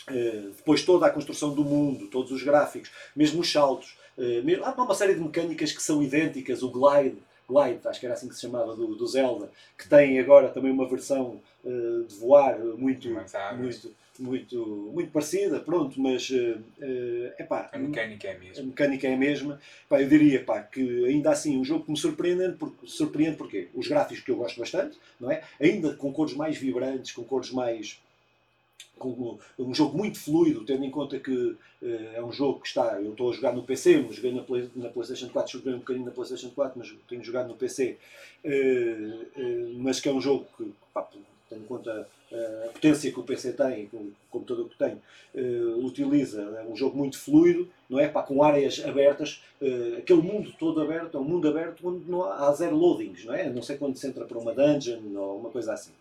eh, 0.10 0.44
depois 0.56 0.84
toda 0.84 1.06
a 1.06 1.10
construção 1.10 1.54
do 1.54 1.63
mundo, 1.63 2.08
todos 2.08 2.32
os 2.32 2.42
gráficos, 2.44 2.92
mesmo 3.16 3.42
os 3.42 3.51
saltos. 3.51 3.96
mesmo- 4.44 4.66
há 4.66 4.72
uma 4.72 4.96
série 4.96 5.13
de 5.13 5.20
mecânicas 5.20 5.72
que 5.72 5.82
são 5.84 6.01
idênticas, 6.01 6.63
o 6.63 6.72
glide, 6.72 7.18
glide, 7.48 7.88
acho 7.88 8.00
que 8.00 8.06
era 8.06 8.13
assim 8.16 8.27
que 8.27 8.36
se 8.36 8.42
chamava, 8.42 8.75
do, 8.75 8.96
do 8.96 9.08
Zelda, 9.08 9.50
que 9.77 9.88
tem 9.88 10.20
agora 10.20 10.50
também 10.50 10.72
uma 10.72 10.88
versão 10.88 11.39
eh, 11.66 12.04
de 12.08 12.16
voar 12.16 12.60
muito, 12.60 13.08
muito, 13.58 13.96
muito, 14.20 14.92
muito 14.94 15.12
parecida, 15.12 15.60
pronto, 15.60 16.00
mas 16.01 16.30
é 16.82 17.36
epá, 17.44 17.70
A 17.72 17.77
mecânica 17.77 18.27
é 18.27 18.32
a 18.32 18.36
a 18.36 18.39
mesma. 18.39 18.63
mecânica 18.63 19.08
é 19.08 19.13
a 19.13 19.18
mesma. 19.18 19.60
Pá, 19.88 20.01
eu 20.01 20.10
diria 20.10 20.44
pá, 20.44 20.62
que 20.62 21.06
ainda 21.06 21.30
assim 21.32 21.58
um 21.58 21.63
jogo 21.63 21.86
que 21.86 21.92
me 21.92 21.98
surpreende, 21.98 22.54
porque, 22.58 22.88
surpreende 22.88 23.38
porque 23.38 23.70
os 23.74 23.88
gráficos 23.88 24.24
que 24.24 24.32
eu 24.32 24.36
gosto 24.38 24.60
bastante, 24.60 24.98
não 25.20 25.32
é? 25.32 25.44
ainda 25.60 25.94
com 25.96 26.12
cores 26.12 26.34
mais 26.34 26.58
vibrantes, 26.58 27.12
com 27.12 27.24
cores 27.24 27.51
mais. 27.51 28.01
Com 28.98 29.38
um 29.60 29.74
jogo 29.75 29.96
muito 29.98 30.19
fluido, 30.19 30.65
tendo 30.65 30.84
em 30.84 30.89
conta 30.89 31.19
que 31.19 31.55
eh, 31.84 32.13
é 32.15 32.24
um 32.24 32.31
jogo 32.31 32.60
que 32.62 32.67
está. 32.67 33.00
Eu 33.00 33.12
estou 33.12 33.29
a 33.31 33.34
jogar 33.34 33.53
no 33.53 33.62
PC, 33.63 34.01
mas 34.01 34.15
joguei 34.15 34.31
na, 34.34 34.41
Play- 34.41 34.69
na 34.75 34.89
PlayStation 34.89 35.29
4, 35.29 35.51
joguei 35.60 35.74
um 35.74 35.77
bocadinho 35.79 36.05
na 36.05 36.12
PlayStation 36.12 36.50
4, 36.50 36.79
mas 36.79 36.93
tenho 37.07 37.24
jogado 37.24 37.48
no 37.48 37.55
PC. 37.55 37.98
eh, 38.43 39.19
eh, 39.36 39.72
mas 39.77 40.00
que 40.00 40.10
é 40.10 40.12
um 40.12 40.22
jogo 40.22 40.48
que, 40.57 40.72
pá, 40.93 41.07
tendo 41.50 41.62
em 41.63 41.65
conta 41.67 42.07
a 42.65 42.69
potência 42.74 43.12
que 43.12 43.19
o 43.19 43.24
PC 43.24 43.53
tem, 43.53 43.86
com 43.88 44.12
computador 44.39 44.70
que 44.70 44.77
tem, 44.77 44.98
eh, 45.36 45.75
utiliza. 45.77 46.41
É 46.41 46.63
um 46.63 46.75
jogo 46.75 46.98
muito 46.98 47.17
fluido, 47.20 47.67
não 47.89 48.00
é? 48.00 48.08
Pá, 48.08 48.24
com 48.24 48.44
áreas 48.44 48.84
abertas, 48.86 49.44
eh, 49.62 49.98
aquele 50.00 50.22
mundo 50.22 50.53
todo 50.60 50.82
aberto, 50.82 51.17
é 51.17 51.20
um 51.20 51.24
mundo 51.24 51.48
aberto 51.48 51.88
onde 51.88 52.10
não 52.10 52.24
há, 52.24 52.48
há 52.48 52.53
zero 52.53 52.75
loadings, 52.75 53.25
não 53.25 53.34
é? 53.34 53.50
Não 53.50 53.62
sei 53.62 53.77
quando 53.77 53.96
se 53.96 54.08
entra 54.08 54.25
para 54.25 54.38
uma 54.38 54.53
dungeon 54.53 55.01
ou 55.15 55.39
uma 55.39 55.50
coisa 55.50 55.74
assim. 55.74 55.91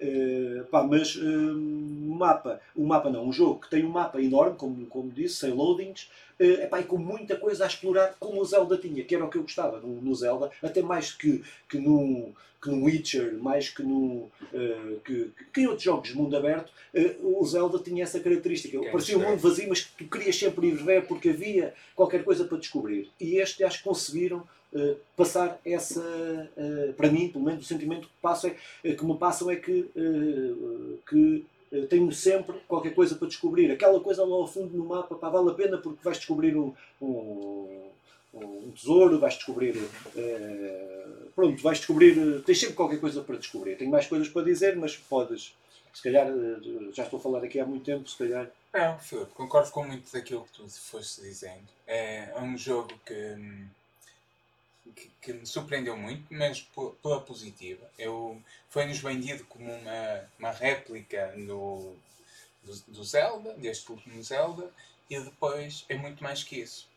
Eh, 0.00 0.64
pá, 0.70 0.82
mas 0.82 1.16
um 1.16 2.14
mapa, 2.16 2.60
um 2.76 2.84
mapa 2.84 3.08
não, 3.08 3.24
um 3.26 3.32
jogo 3.32 3.60
que 3.60 3.70
tem 3.70 3.84
um 3.84 3.90
mapa 3.90 4.20
enorme, 4.20 4.56
como, 4.56 4.86
como 4.86 5.10
disse, 5.10 5.36
sem 5.36 5.52
loadings, 5.52 6.10
eh, 6.38 6.64
epá, 6.64 6.80
e 6.80 6.84
com 6.84 6.98
muita 6.98 7.36
coisa 7.36 7.64
a 7.64 7.66
explorar, 7.68 8.16
como 8.18 8.40
o 8.40 8.44
Zelda 8.44 8.76
tinha, 8.76 9.04
que 9.04 9.14
era 9.14 9.24
o 9.24 9.30
que 9.30 9.38
eu 9.38 9.42
gostava 9.42 9.78
no, 9.78 10.02
no 10.02 10.14
Zelda, 10.14 10.50
até 10.60 10.82
mais 10.82 11.12
que, 11.12 11.42
que 11.68 11.78
no 11.78 12.32
que 12.60 12.70
no 12.70 12.84
Witcher, 12.84 13.34
mais 13.42 13.68
que 13.68 13.82
no 13.82 14.30
eh, 14.54 14.96
que, 15.04 15.32
que 15.52 15.60
em 15.62 15.66
outros 15.66 15.82
jogos 15.82 16.08
de 16.10 16.16
mundo 16.16 16.36
aberto, 16.36 16.72
eh, 16.94 17.16
o 17.20 17.44
Zelda 17.44 17.78
tinha 17.82 18.02
essa 18.02 18.20
característica. 18.20 18.78
Que 18.78 18.90
Parecia 18.90 19.18
um 19.18 19.22
mundo 19.22 19.38
vazio, 19.38 19.68
mas 19.68 19.80
que 19.80 20.04
tu 20.04 20.10
querias 20.10 20.36
sempre 20.36 20.68
ir 20.68 20.76
ver 20.76 21.06
porque 21.06 21.30
havia 21.30 21.74
qualquer 21.94 22.24
coisa 22.24 22.44
para 22.44 22.58
descobrir. 22.58 23.10
E 23.20 23.36
este 23.36 23.64
acho 23.64 23.78
que 23.78 23.84
conseguiram 23.84 24.46
eh, 24.74 24.96
passar 25.14 25.60
essa, 25.66 26.02
eh, 26.56 26.94
para 26.96 27.10
mim, 27.10 27.28
pelo 27.28 27.44
menos 27.44 27.62
o 27.62 27.68
sentimento 27.68 28.08
que, 28.08 28.14
passo 28.22 28.46
é, 28.46 28.56
eh, 28.82 28.94
que 28.94 29.04
me 29.04 29.16
passam 29.18 29.50
é 29.50 29.56
que, 29.56 29.90
eh, 29.94 30.98
que 31.06 31.44
tenho 31.88 32.10
sempre 32.12 32.56
qualquer 32.66 32.94
coisa 32.94 33.14
para 33.14 33.28
descobrir. 33.28 33.70
Aquela 33.70 34.00
coisa 34.00 34.24
lá 34.24 34.34
ao 34.34 34.46
fundo 34.46 34.76
no 34.76 34.84
mapa, 34.84 35.14
pá, 35.14 35.28
vale 35.28 35.50
a 35.50 35.54
pena 35.54 35.78
porque 35.78 36.02
vais 36.02 36.18
descobrir 36.18 36.56
um, 36.56 36.72
um, 37.00 37.88
um 38.34 38.70
tesouro, 38.74 39.18
vais 39.18 39.34
descobrir. 39.34 39.74
pronto, 41.34 41.62
vais 41.62 41.78
descobrir. 41.78 42.42
tens 42.44 42.60
sempre 42.60 42.74
qualquer 42.74 43.00
coisa 43.00 43.22
para 43.22 43.36
descobrir. 43.36 43.76
Tenho 43.76 43.90
mais 43.90 44.06
coisas 44.06 44.28
para 44.28 44.44
dizer, 44.44 44.76
mas 44.76 44.96
podes. 44.96 45.54
Se 45.92 46.02
calhar, 46.02 46.26
eh, 46.26 46.92
já 46.92 47.04
estou 47.04 47.18
a 47.18 47.22
falar 47.22 47.44
aqui 47.44 47.60
há 47.60 47.66
muito 47.66 47.84
tempo, 47.84 48.08
se 48.08 48.16
calhar. 48.16 48.50
Não, 48.72 48.98
Filipe, 48.98 49.32
concordo 49.32 49.70
com 49.70 49.84
muito 49.84 50.10
daquilo 50.10 50.44
que 50.44 50.52
tu 50.52 50.68
foste 50.68 51.20
dizendo. 51.20 51.68
É, 51.86 52.30
é 52.30 52.40
um 52.40 52.56
jogo 52.56 52.98
que, 53.04 53.14
hum, 53.14 53.68
que, 54.96 55.10
que 55.20 55.32
me 55.34 55.46
surpreendeu 55.46 55.96
muito, 55.96 56.26
mas 56.30 56.62
pela 57.02 57.20
positiva. 57.20 57.86
Foi-nos 58.70 58.98
vendido 58.98 59.44
como 59.44 59.70
uma, 59.70 60.30
uma 60.38 60.50
réplica 60.50 61.34
do, 61.36 61.94
do, 62.62 62.74
do 62.88 63.04
Zelda, 63.04 63.52
deste 63.54 63.92
último 63.92 64.22
Zelda, 64.22 64.70
e 65.10 65.20
depois 65.20 65.84
é 65.88 65.94
muito 65.94 66.22
mais 66.22 66.42
que 66.42 66.60
isso. 66.60 66.88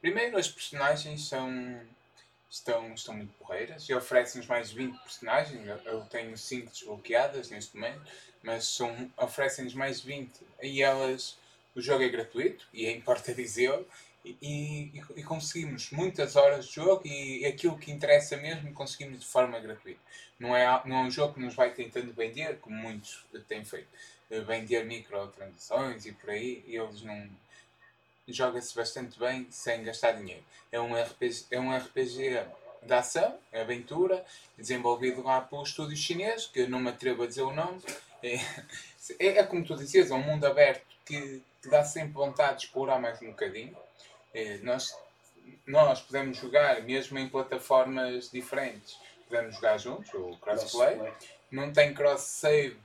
Primeiro, 0.00 0.36
as 0.36 0.48
personagens 0.48 1.26
são, 1.26 1.80
estão, 2.54 2.94
estão 2.94 3.14
muito 3.14 3.32
porreiras 3.34 3.88
e 3.88 3.94
oferecem-nos 3.94 4.46
mais 4.48 4.70
20 4.70 4.98
personagens. 5.00 5.66
Eu, 5.84 6.02
tenho 6.02 6.36
5 6.36 6.70
desbloqueadas 6.70 7.50
neste 7.50 7.76
momento, 7.76 8.02
mas 8.42 8.78
oferecem-nos 9.16 9.74
mais 9.74 10.00
20 10.00 10.32
e 10.62 10.82
elas. 10.82 11.36
O 11.74 11.80
jogo 11.80 12.04
é 12.04 12.08
gratuito 12.08 12.68
e 12.72 12.88
importa 12.88 13.34
dizer 13.34 13.84
e, 14.24 14.38
e, 14.40 15.02
e 15.16 15.22
conseguimos 15.24 15.90
muitas 15.90 16.36
horas 16.36 16.66
de 16.66 16.74
jogo 16.74 17.02
e 17.04 17.44
aquilo 17.44 17.76
que 17.76 17.90
interessa 17.90 18.36
mesmo 18.36 18.72
conseguimos 18.72 19.18
de 19.18 19.26
forma 19.26 19.58
gratuita. 19.58 20.00
Não 20.38 20.56
é, 20.56 20.64
não 20.86 20.98
é 20.98 21.00
um 21.00 21.10
jogo 21.10 21.34
que 21.34 21.40
nos 21.40 21.54
vai 21.54 21.72
tentando 21.72 22.12
vender, 22.12 22.58
como 22.60 22.76
muitos 22.76 23.24
têm 23.48 23.64
feito, 23.64 23.88
vender 24.46 24.84
microtransações 24.84 26.06
e 26.06 26.12
por 26.12 26.30
aí, 26.30 26.64
e 26.66 26.76
eles 26.76 27.02
não. 27.02 27.28
Joga-se 28.26 28.74
bastante 28.74 29.18
bem 29.18 29.46
sem 29.50 29.84
gastar 29.84 30.12
dinheiro. 30.12 30.42
É 30.72 30.80
um 30.80 30.94
RPG, 30.94 31.46
é 31.50 31.60
um 31.60 31.76
RPG 31.76 32.44
de 32.82 32.92
ação, 32.92 33.38
é 33.52 33.60
aventura, 33.60 34.24
desenvolvido 34.56 35.22
lá 35.22 35.40
pelo 35.40 35.62
estúdio 35.62 35.96
chinês, 35.96 36.46
que 36.46 36.60
eu 36.60 36.68
não 36.68 36.80
me 36.80 36.90
atrevo 36.90 37.22
a 37.22 37.26
dizer 37.26 37.42
o 37.42 37.52
nome. 37.52 37.80
É, 38.22 38.36
é, 39.18 39.38
é 39.38 39.42
como 39.44 39.64
tu 39.64 39.76
dizias, 39.76 40.10
é 40.10 40.14
um 40.14 40.22
mundo 40.22 40.46
aberto 40.46 40.86
que, 41.04 41.42
que 41.62 41.68
dá 41.68 41.84
sempre 41.84 42.12
vontade 42.12 42.60
de 42.60 42.66
explorar 42.66 42.98
mais 42.98 43.20
um 43.20 43.28
bocadinho. 43.28 43.76
Eh, 44.32 44.58
nós, 44.62 44.96
nós 45.66 46.00
podemos 46.00 46.38
jogar 46.38 46.82
mesmo 46.82 47.18
em 47.18 47.28
plataformas 47.28 48.30
diferentes. 48.30 48.98
Podemos 49.28 49.54
jogar 49.56 49.78
juntos, 49.78 50.12
o 50.14 50.36
crossplay. 50.38 51.12
Não 51.50 51.72
tem 51.72 51.94
cross-save 51.94 52.76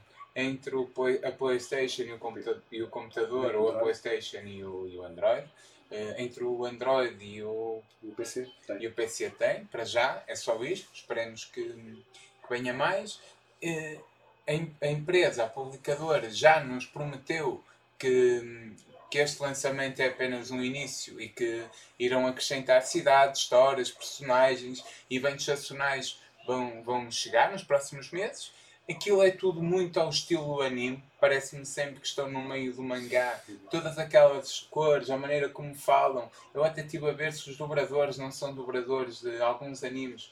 entre 0.41 0.75
o, 0.75 0.89
a 1.23 1.31
PlayStation 1.31 2.03
e 2.03 2.13
o, 2.13 2.19
computa 2.19 2.61
e 2.71 2.81
o 2.81 2.87
computador, 2.87 3.55
ou 3.55 3.71
a 3.71 3.79
PlayStation 3.79 4.39
e 4.45 4.63
o, 4.63 4.87
e 4.87 4.97
o 4.97 5.03
Android. 5.03 5.47
Uh, 5.91 6.21
entre 6.21 6.43
o 6.43 6.65
Android 6.65 7.23
e 7.25 7.41
o, 7.41 7.81
o 8.03 8.11
PC 8.15 8.47
tem. 8.67 8.83
e 8.83 8.87
o 8.87 8.93
PC 8.93 9.31
tem, 9.31 9.65
para 9.65 9.83
já, 9.83 10.23
é 10.27 10.35
só 10.35 10.63
isto. 10.63 10.89
Esperemos 10.93 11.45
que, 11.45 11.63
que 11.63 12.49
venha 12.49 12.73
mais. 12.73 13.15
Uh, 13.63 14.01
a, 14.47 14.85
a, 14.85 14.89
empresa, 14.89 15.43
a 15.43 15.47
publicadora, 15.47 16.29
já 16.29 16.63
nos 16.63 16.85
prometeu 16.85 17.63
que, 17.97 18.73
que 19.09 19.19
este 19.19 19.41
lançamento 19.41 19.99
é 19.99 20.07
apenas 20.07 20.49
um 20.51 20.61
início 20.61 21.19
e 21.19 21.29
que 21.29 21.65
irão 21.99 22.25
acrescentar 22.25 22.81
cidades, 22.83 23.41
histórias, 23.41 23.91
personagens, 23.91 24.83
eventos 25.09 25.47
nacionais 25.47 26.19
vão, 26.47 26.81
vão 26.83 27.11
chegar 27.11 27.51
nos 27.51 27.63
próximos 27.63 28.09
meses. 28.11 28.51
Aquilo 28.89 29.21
é 29.21 29.29
tudo 29.29 29.61
muito 29.61 29.99
ao 29.99 30.09
estilo 30.09 30.61
anime, 30.61 31.03
parece-me 31.19 31.63
sempre 31.63 31.99
que 31.99 32.07
estão 32.07 32.29
no 32.29 32.41
meio 32.41 32.73
do 32.73 32.81
mangá, 32.81 33.39
todas 33.69 33.99
aquelas 33.99 34.61
cores, 34.71 35.11
a 35.11 35.17
maneira 35.17 35.47
como 35.47 35.75
falam. 35.75 36.29
Eu 36.53 36.63
até 36.63 36.81
estive 36.81 37.07
a 37.07 37.11
ver 37.11 37.31
se 37.31 37.47
os 37.49 37.55
dobradores 37.55 38.17
não 38.17 38.31
são 38.31 38.53
dobradores 38.53 39.21
de 39.21 39.39
alguns 39.41 39.83
animes, 39.83 40.31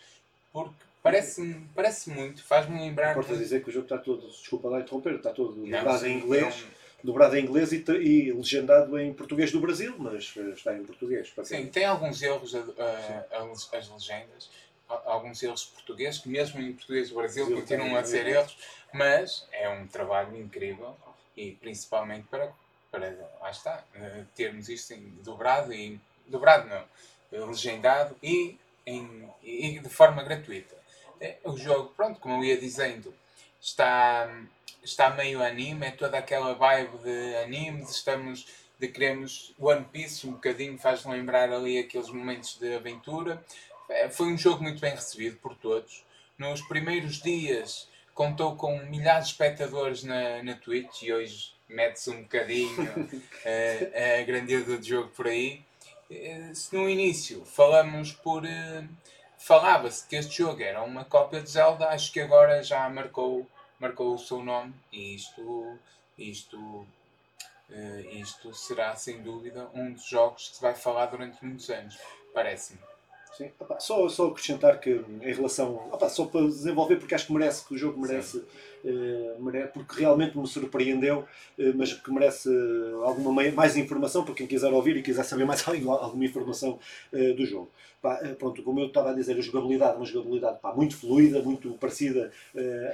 porque 0.51 0.73
parece-me 1.03 1.67
parece 1.75 2.09
muito, 2.09 2.43
faz-me 2.43 2.79
lembrar. 2.79 3.11
Importa 3.11 3.37
dizer 3.37 3.63
que 3.63 3.69
o 3.69 3.73
jogo 3.73 3.85
está 3.85 3.97
todo, 3.99 4.27
desculpa 4.27 4.69
lá 4.69 4.79
interromper, 4.79 5.15
está 5.15 5.31
todo 5.31 5.53
dobrado 5.53 6.07
em 6.07 6.17
inglês. 6.17 6.61
Não... 6.61 6.77
Dobrado 7.03 7.37
em 7.37 7.43
inglês 7.43 7.71
e, 7.71 7.85
e, 8.01 8.33
legendado 8.33 8.99
em 8.99 9.13
português 9.13 9.51
do 9.51 9.59
Brasil, 9.59 9.93
mas 9.99 10.33
eh, 10.35 10.49
está 10.49 10.75
em 10.75 10.83
português. 10.83 11.31
Sim, 11.43 11.67
tem 11.67 11.85
alguns 11.85 12.19
erros 12.23 12.55
a, 12.55 12.59
a, 12.59 13.37
a, 13.37 13.51
as 13.51 13.89
legendas, 13.89 14.49
alguns 15.06 15.41
erros 15.44 15.65
portugueses, 15.65 16.20
que 16.20 16.29
mesmo 16.29 16.62
em 16.62 16.74
português 16.74 17.10
do 17.10 17.15
Brasil 17.15 17.53
continuam 17.53 17.96
a 17.96 18.03
ser 18.03 18.27
erros, 18.27 18.58
mas 18.94 19.48
é 19.51 19.70
um 19.70 19.88
trabalho 19.88 20.38
incrível 20.38 20.96
e 21.36 21.51
principalmente 21.51 22.27
para, 22.27 22.51
para 22.89 23.13
lá 23.41 23.51
está, 23.51 23.84
eh, 23.96 24.24
termos 24.36 24.70
isto 24.70 24.94
em 24.94 25.10
dobrado 25.24 25.74
e 25.74 26.00
dobrado 26.25 26.67
não, 26.67 27.48
legendado 27.48 28.15
e, 28.24 28.58
em, 28.86 29.29
e 29.44 29.79
de 29.79 29.89
forma 29.89 30.24
gratuita. 30.24 30.75
É, 31.20 31.38
o 31.44 31.58
jogo, 31.58 31.94
pronto, 31.96 32.20
como 32.20 32.36
eu 32.36 32.44
ia 32.44 32.58
dizendo, 32.58 33.13
está, 33.60 34.29
está 34.84 35.10
meio 35.10 35.44
anime, 35.44 35.88
é 35.88 35.91
toda 35.91 36.17
aquela 36.17 36.53
vibe 36.53 36.98
de 37.00 37.36
animes, 37.38 37.89
estamos 37.89 38.48
de 38.79 38.88
queremos 38.88 39.53
One 39.60 39.86
Piece 39.86 40.27
um 40.27 40.34
bocadinho, 40.34 40.77
faz 40.77 41.03
lembrar 41.06 41.51
ali 41.51 41.79
aqueles 41.79 42.10
momentos 42.10 42.58
de 42.60 42.75
aventura 42.75 43.44
foi 44.12 44.27
um 44.27 44.38
jogo 44.38 44.63
muito 44.63 44.79
bem 44.79 44.91
recebido 44.91 45.38
por 45.38 45.56
todos. 45.56 46.03
Nos 46.38 46.62
primeiros 46.62 47.22
dias 47.22 47.89
contou 48.13 48.56
com 48.56 48.79
milhares 48.86 49.27
de 49.27 49.32
espectadores 49.32 50.03
na, 50.03 50.41
na 50.44 50.56
Twitch 50.56 51.03
e 51.03 51.13
hoje 51.13 51.53
mete-se 51.70 52.10
um 52.10 52.24
bocadinho 52.24 52.89
a, 53.46 54.20
a 54.22 54.24
grandeza 54.24 54.77
do 54.77 54.84
jogo 54.84 55.10
por 55.10 55.27
aí. 55.27 55.62
Eh, 56.10 56.51
se 56.53 56.75
no 56.75 56.89
início 56.89 57.44
falamos 57.46 58.12
por. 58.13 58.44
Uh, 58.44 58.88
falava-se 59.38 60.08
que 60.08 60.15
este 60.15 60.38
jogo 60.38 60.62
era 60.63 60.82
uma 60.82 61.06
cópia 61.06 61.41
de 61.41 61.50
Zelda, 61.50 61.89
acho 61.89 62.12
que 62.12 62.20
agora 62.20 62.63
já 62.63 62.89
marcou, 62.89 63.46
marcou 63.79 64.15
o 64.15 64.17
seu 64.17 64.44
nome 64.44 64.74
e 64.91 65.15
isto, 65.15 65.77
isto, 66.17 66.58
uh, 66.58 68.00
isto 68.11 68.53
será 68.53 68.96
sem 68.96 69.22
dúvida 69.22 69.70
um 69.74 69.94
dos 69.94 70.05
jogos 70.07 70.50
que 70.50 70.55
se 70.55 70.61
vai 70.61 70.74
falar 70.74 71.07
durante 71.07 71.44
muitos 71.46 71.70
anos, 71.70 71.98
parece-me. 72.33 72.79
Sim. 73.37 73.51
Opa, 73.59 73.79
só, 73.79 74.09
só 74.09 74.27
acrescentar 74.27 74.79
que 74.79 74.89
em 74.89 75.33
relação. 75.33 75.75
Opa, 75.91 76.09
só 76.09 76.25
para 76.25 76.41
desenvolver, 76.41 76.95
porque 76.95 77.13
acho 77.13 77.27
que 77.27 77.33
merece, 77.33 77.63
que 77.67 77.75
o 77.75 77.77
jogo 77.77 78.01
merece, 78.01 78.37
uh, 78.37 79.39
merece 79.39 79.73
porque 79.73 80.00
realmente 80.00 80.35
me 80.35 80.47
surpreendeu, 80.47 81.19
uh, 81.19 81.73
mas 81.75 81.93
que 81.93 82.11
merece 82.11 82.50
alguma 83.03 83.31
mais 83.51 83.77
informação 83.77 84.23
para 84.23 84.33
quem 84.33 84.47
quiser 84.47 84.73
ouvir 84.73 84.97
e 84.97 85.03
quiser 85.03 85.23
saber 85.23 85.45
mais 85.45 85.63
alguma 85.69 86.25
informação 86.25 86.79
do 87.11 87.45
jogo. 87.45 87.69
Pá, 88.01 88.15
pronto, 88.39 88.63
como 88.63 88.79
eu 88.79 88.87
estava 88.87 89.11
a 89.11 89.13
dizer, 89.13 89.37
a 89.37 89.41
jogabilidade, 89.41 89.97
uma 89.97 90.05
jogabilidade 90.05 90.57
pá, 90.59 90.73
muito 90.73 90.95
fluida, 90.97 91.41
muito 91.41 91.71
parecida 91.73 92.31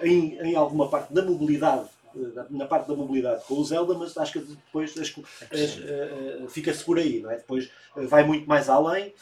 em, 0.01 0.38
em 0.39 0.56
alguma 0.56 0.89
parte 0.89 1.13
da 1.13 1.21
mobilidade 1.21 1.88
na 2.49 2.65
parte 2.65 2.88
da 2.88 2.95
mobilidade 2.95 3.43
com 3.45 3.56
o 3.56 3.63
Zelda, 3.63 3.93
mas 3.95 4.17
acho 4.17 4.34
que 4.34 4.39
depois 4.39 4.97
acho, 4.97 5.21
uh, 5.21 6.49
fica-se 6.49 6.84
por 6.84 6.97
aí, 6.97 7.19
não 7.19 7.32
é? 7.32 7.38
Depois 7.38 7.71
uh, 7.95 8.08
vai 8.08 8.23
muito 8.23 8.47
mais 8.47 8.69
além. 8.69 9.13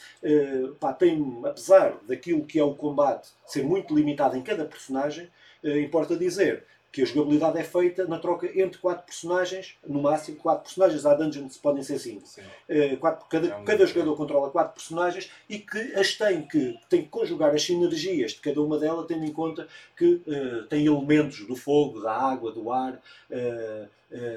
Pá, 0.80 0.94
tem, 0.94 1.42
apesar 1.46 1.98
daquilo 2.08 2.46
que 2.46 2.60
é 2.60 2.64
o 2.64 2.76
combate 2.76 3.30
ser 3.46 3.64
muito 3.64 3.96
limitado 3.96 4.36
em 4.36 4.42
cada 4.42 4.66
personagem, 4.66 5.30
importa 5.64 6.16
dizer 6.16 6.66
que 6.92 7.02
a 7.02 7.06
jogabilidade 7.06 7.58
é 7.58 7.64
feita 7.64 8.06
na 8.06 8.20
troca 8.20 8.48
entre 8.60 8.78
quatro 8.78 9.06
personagens, 9.06 9.76
no 9.88 10.02
máximo 10.02 10.38
quatro 10.38 10.64
personagens. 10.64 11.06
Há 11.06 11.14
dungeons 11.14 11.56
que 11.56 11.62
podem 11.62 11.84
ser 11.84 11.98
cinco. 12.00 12.28
Uh, 12.70 12.98
quatro, 12.98 13.26
cada, 13.30 13.48
é 13.48 13.56
um 13.56 13.64
cada 13.64 13.86
jogador 13.86 14.16
controla 14.18 14.50
quatro 14.50 14.74
personagens 14.74 15.32
e 15.50 15.60
que 15.60 15.78
as 15.96 16.16
tem 16.16 16.42
que, 16.42 16.78
tem 16.90 17.04
que 17.04 17.10
conjugar 17.10 17.56
as 17.56 17.64
sinergias 17.64 18.32
de 18.34 18.42
cada 18.42 18.62
uma 18.62 18.78
delas, 18.78 19.06
tendo 19.08 19.24
em 19.24 19.32
conta 19.32 19.68
que 19.96 20.22
uh, 20.28 20.64
tem 20.70 20.86
elementos 20.86 21.46
do 21.48 21.56
fogo, 21.56 22.02
da 22.02 22.14
água, 22.14 22.52
do 22.52 22.72
ar, 22.72 22.94
uh, 22.94 23.90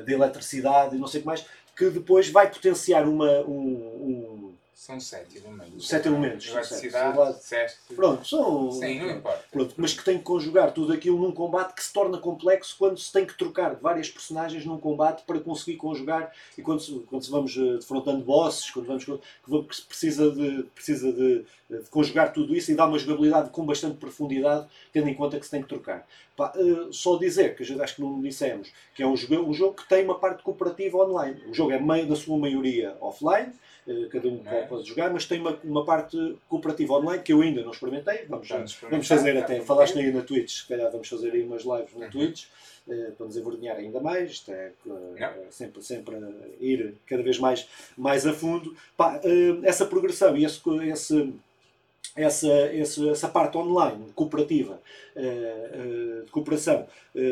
da 0.04 0.12
eletricidade 0.12 0.94
e 0.94 0.98
não 1.00 1.08
sei 1.08 1.18
o 1.18 1.22
que 1.22 1.26
mais, 1.26 1.44
que 1.76 1.90
depois 1.90 2.28
vai 2.28 2.48
potenciar 2.48 3.08
uma, 3.08 3.40
um, 3.40 3.50
um 3.50 4.54
são 4.84 5.00
sete 5.00 5.38
elementos. 5.38 5.88
Sete 5.88 6.08
elementos. 6.08 6.46
Eletricidade, 6.46 7.42
sete. 7.42 7.78
Pronto, 7.96 8.28
são. 8.28 8.70
Sim, 8.70 9.00
não 9.00 9.10
importa. 9.12 9.44
Pronto, 9.50 9.74
mas 9.78 9.94
que 9.94 10.04
tem 10.04 10.18
que 10.18 10.24
conjugar 10.24 10.74
tudo 10.74 10.92
aquilo 10.92 11.18
num 11.18 11.32
combate 11.32 11.72
que 11.72 11.82
se 11.82 11.90
torna 11.90 12.18
complexo 12.18 12.76
quando 12.78 12.98
se 12.98 13.10
tem 13.10 13.24
que 13.24 13.32
trocar 13.32 13.76
várias 13.76 14.10
personagens 14.10 14.66
num 14.66 14.76
combate 14.78 15.24
para 15.24 15.40
conseguir 15.40 15.78
conjugar 15.78 16.30
e 16.58 16.60
quando 16.60 16.80
se, 16.80 16.92
quando 17.08 17.24
se 17.24 17.30
vamos 17.30 17.56
uh, 17.56 17.78
defrontando 17.78 18.22
bosses, 18.22 18.70
quando 18.70 18.86
vamos. 18.86 19.04
que 19.06 19.86
precisa, 19.88 20.30
de, 20.30 20.64
precisa 20.74 21.10
de, 21.10 21.46
de, 21.70 21.88
conjugar 21.88 22.34
tudo 22.34 22.54
isso 22.54 22.70
e 22.70 22.74
dar 22.74 22.86
uma 22.86 22.98
jogabilidade 22.98 23.48
com 23.48 23.64
bastante 23.64 23.96
profundidade, 23.96 24.66
tendo 24.92 25.08
em 25.08 25.14
conta 25.14 25.38
que 25.38 25.46
se 25.46 25.50
tem 25.50 25.62
que 25.62 25.68
trocar. 25.68 26.06
Pá, 26.36 26.52
uh, 26.56 26.92
só 26.92 27.16
dizer, 27.16 27.56
que 27.56 27.62
a 27.62 27.66
gente 27.66 27.80
acho 27.80 27.96
que 27.96 28.02
não 28.02 28.20
dissemos, 28.20 28.70
que 28.94 29.02
é 29.02 29.06
um 29.06 29.16
jogo, 29.16 29.48
um 29.48 29.54
jogo 29.54 29.76
que 29.76 29.88
tem 29.88 30.04
uma 30.04 30.18
parte 30.18 30.42
cooperativa 30.42 30.98
online. 30.98 31.42
O 31.48 31.54
jogo 31.54 31.72
é 31.72 31.80
na 31.80 32.16
sua 32.16 32.36
maioria 32.36 32.94
offline 33.00 33.50
eh, 33.50 33.54
cada 34.10 34.28
um 34.28 34.42
é? 34.46 34.62
pode 34.62 34.88
jogar, 34.88 35.12
mas 35.12 35.26
tem 35.26 35.40
uma, 35.40 35.58
uma 35.62 35.84
parte 35.84 36.36
cooperativa 36.48 36.94
online 36.94 37.22
que 37.22 37.32
eu 37.32 37.42
ainda 37.42 37.62
não 37.62 37.70
experimentei. 37.70 38.24
Vamos, 38.28 38.48
vamos, 38.48 38.78
vamos 38.90 39.06
fazer 39.06 39.36
até, 39.36 39.60
falaste 39.60 39.98
aí 39.98 40.10
na 40.10 40.22
Twitch, 40.22 40.62
se 40.62 40.68
calhar 40.68 40.90
vamos 40.90 41.08
fazer 41.08 41.32
aí 41.32 41.42
umas 41.42 41.62
lives 41.62 41.94
na 41.94 42.06
uhum. 42.06 42.10
Twitch. 42.10 42.46
Uh, 42.86 43.12
para 43.12 43.24
nos 43.24 43.34
envergonhar 43.34 43.76
ainda 43.78 43.98
mais, 43.98 44.30
isto 44.30 44.52
é 44.52 44.70
uh, 44.84 45.16
sempre, 45.48 45.82
sempre 45.82 46.16
ir 46.60 46.94
cada 47.06 47.22
vez 47.22 47.38
mais, 47.38 47.66
mais 47.96 48.26
a 48.26 48.32
fundo. 48.34 48.76
Pá, 48.94 49.18
uh, 49.24 49.64
essa 49.64 49.86
progressão 49.86 50.36
e 50.36 50.44
esse, 50.44 50.60
esse, 50.90 51.32
essa, 52.16 52.48
essa, 52.48 53.10
essa 53.10 53.28
parte 53.28 53.56
online 53.56 54.12
cooperativa 54.14 54.80
de 56.24 56.30
cooperação 56.30 56.86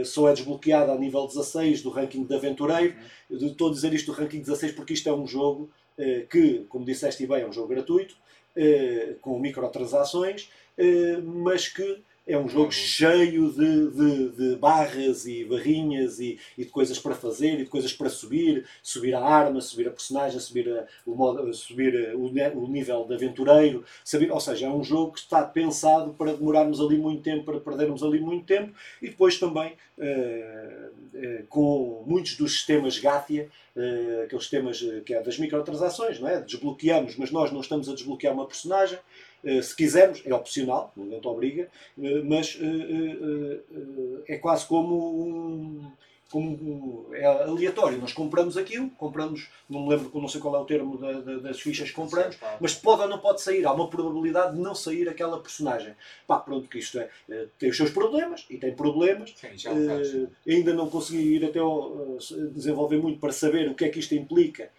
só 0.05 0.29
é 0.29 0.33
desbloqueada 0.33 0.93
a 0.93 0.97
nível 0.97 1.27
16 1.27 1.83
do 1.83 1.91
ranking 1.91 2.25
de 2.25 2.35
aventureiro. 2.35 2.95
Uhum. 3.31 3.47
Estou 3.49 3.69
a 3.69 3.73
dizer 3.73 3.93
isto 3.93 4.13
do 4.13 4.19
ranking 4.19 4.41
16 4.41 4.73
porque 4.73 4.93
isto 4.93 5.09
é 5.09 5.13
um 5.13 5.27
jogo 5.27 5.71
eh, 5.99 6.27
que, 6.31 6.65
como 6.69 6.85
disseste 6.85 7.27
bem, 7.27 7.43
é 7.43 7.47
um 7.47 7.53
jogo 7.53 7.69
gratuito, 7.69 8.17
eh, 8.57 9.15
com 9.21 9.39
microtransações, 9.39 10.51
eh, 10.79 11.19
mas 11.23 11.69
que 11.69 12.01
é 12.27 12.39
um 12.39 12.49
jogo 12.49 12.71
cheio 12.71 13.51
de, 13.51 13.91
de, 13.91 14.29
de 14.31 14.57
barras 14.57 15.27
e 15.27 15.45
barrinhas 15.45 16.21
e, 16.21 16.39
e, 16.57 16.65
de 16.65 16.71
coisas 16.71 16.99
para 16.99 17.15
fazer 17.15 17.55
e 17.55 17.65
de 17.65 17.67
coisas 17.67 17.93
para 17.93 18.09
subir, 18.09 18.65
subir 18.83 19.15
a 19.15 19.21
arma, 19.21 19.61
subir 19.61 19.89
a 19.89 19.91
personagem, 19.91 20.39
subir, 20.39 20.69
a, 20.69 20.87
o, 21.05 21.15
modo, 21.17 21.53
subir 21.53 22.11
a, 22.11 22.17
o, 22.17 22.27
o, 22.27 22.69
nível 22.69 23.05
de 23.05 23.15
aventureiro, 23.15 23.85
saber, 24.05 24.31
ou 24.31 24.41
seja, 24.41 24.67
é 24.67 24.71
um 24.71 24.85
jogo 24.85 25.13
que 25.13 25.19
está 25.21 25.43
pensado 25.43 26.13
para 26.15 26.33
demorarmos 26.35 26.81
ali 26.81 26.97
muito 26.97 27.23
tempo, 27.23 27.45
para 27.45 27.61
perdermos 27.61 28.03
ali 28.03 28.21
muito 28.21 28.47
tempo 28.47 28.73
e 29.01 29.09
depois 29.09 29.39
também 29.39 29.73
uh, 29.99 30.87
uh, 31.17 31.47
com 31.49 32.05
muitos 32.07 32.37
dos 32.37 32.53
sistemas 32.53 32.99
Gatia, 32.99 33.49
uh, 33.75 34.23
aqueles 34.25 34.45
sistemas 34.45 34.81
que 35.05 35.13
é 35.13 35.21
das 35.21 35.39
microtransações, 35.39 36.21
não 36.21 36.29
é? 36.29 36.41
Desbloqueamos, 36.41 37.17
mas 37.17 37.33
nós 37.33 37.51
não 37.51 37.61
estamos 37.61 37.89
a 37.89 37.95
desbloquear 37.95 38.33
uma 38.33 38.47
personagem, 38.47 38.99
eh, 38.99 39.32
se 39.63 39.75
quisermos, 39.75 40.23
é 40.25 40.35
opcional, 40.35 40.93
ninguém 40.97 41.21
te 41.21 41.27
obriga, 41.27 41.69
eh, 42.01 42.23
mas 42.25 42.59
eh, 42.61 44.35
é 44.35 44.39
quase 44.39 44.67
como 44.67 44.95
um, 45.25 45.93
como 46.33 47.09
é 47.13 47.27
aleatório, 47.27 47.99
nós 47.99 48.13
compramos 48.15 48.57
aquilo, 48.57 48.89
compramos, 48.91 49.51
não 49.69 49.83
me 49.83 49.91
lembro, 49.91 50.11
não 50.19 50.29
sei 50.29 50.41
qual 50.41 50.57
é 50.57 50.59
o 50.59 50.65
termo 50.65 50.97
da, 50.97 51.21
da, 51.21 51.37
das 51.37 51.61
fichas 51.61 51.91
que 51.91 51.95
compramos, 51.95 52.39
mas 52.59 52.75
pode 52.75 53.03
ou 53.03 53.09
não 53.09 53.19
pode 53.19 53.43
sair, 53.43 53.67
há 53.67 53.73
uma 53.73 53.91
probabilidade 53.91 54.57
de 54.57 54.63
não 54.63 54.75
sair 54.75 55.09
aquela 55.11 55.39
personagem. 55.43 55.95
Pá, 56.27 56.39
pronto, 56.39 56.69
que 56.69 56.79
isto 56.79 56.99
é, 56.99 57.11
eh, 57.29 57.49
tem 57.59 57.69
os 57.69 57.77
seus 57.77 57.91
problemas 57.91 58.47
e 58.49 58.57
tem 58.57 58.75
problemas. 58.75 59.35
Sim, 59.37 59.69
uh, 59.69 60.31
ainda 60.49 60.73
não 60.73 60.89
consegui 60.89 61.35
ir 61.35 61.45
até 61.45 61.59
ao, 61.59 62.17
desenvolver 62.55 62.97
muito 62.97 63.21
para 63.21 63.33
saber 63.33 63.69
o 63.69 63.75
que 63.75 63.85
é 63.85 63.89
que 63.91 63.99
isto 63.99 64.15
implica 64.15 64.71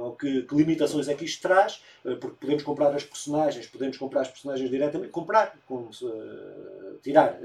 ou 0.00 0.12
que, 0.16 0.42
que, 0.42 0.54
limitações 0.54 1.08
é 1.08 1.14
que 1.14 1.24
isto 1.24 1.40
traz, 1.42 1.80
uh, 2.04 2.16
porque 2.16 2.36
podemos 2.40 2.62
comprar 2.62 2.94
as 2.94 3.04
personagens, 3.04 3.66
podemos 3.66 3.96
comprar 3.96 4.22
as 4.22 4.28
personagens 4.28 4.68
diretamente, 4.68 5.10
comprar, 5.10 5.56
com, 5.66 5.76
uh, 5.76 6.98
tirar, 7.02 7.38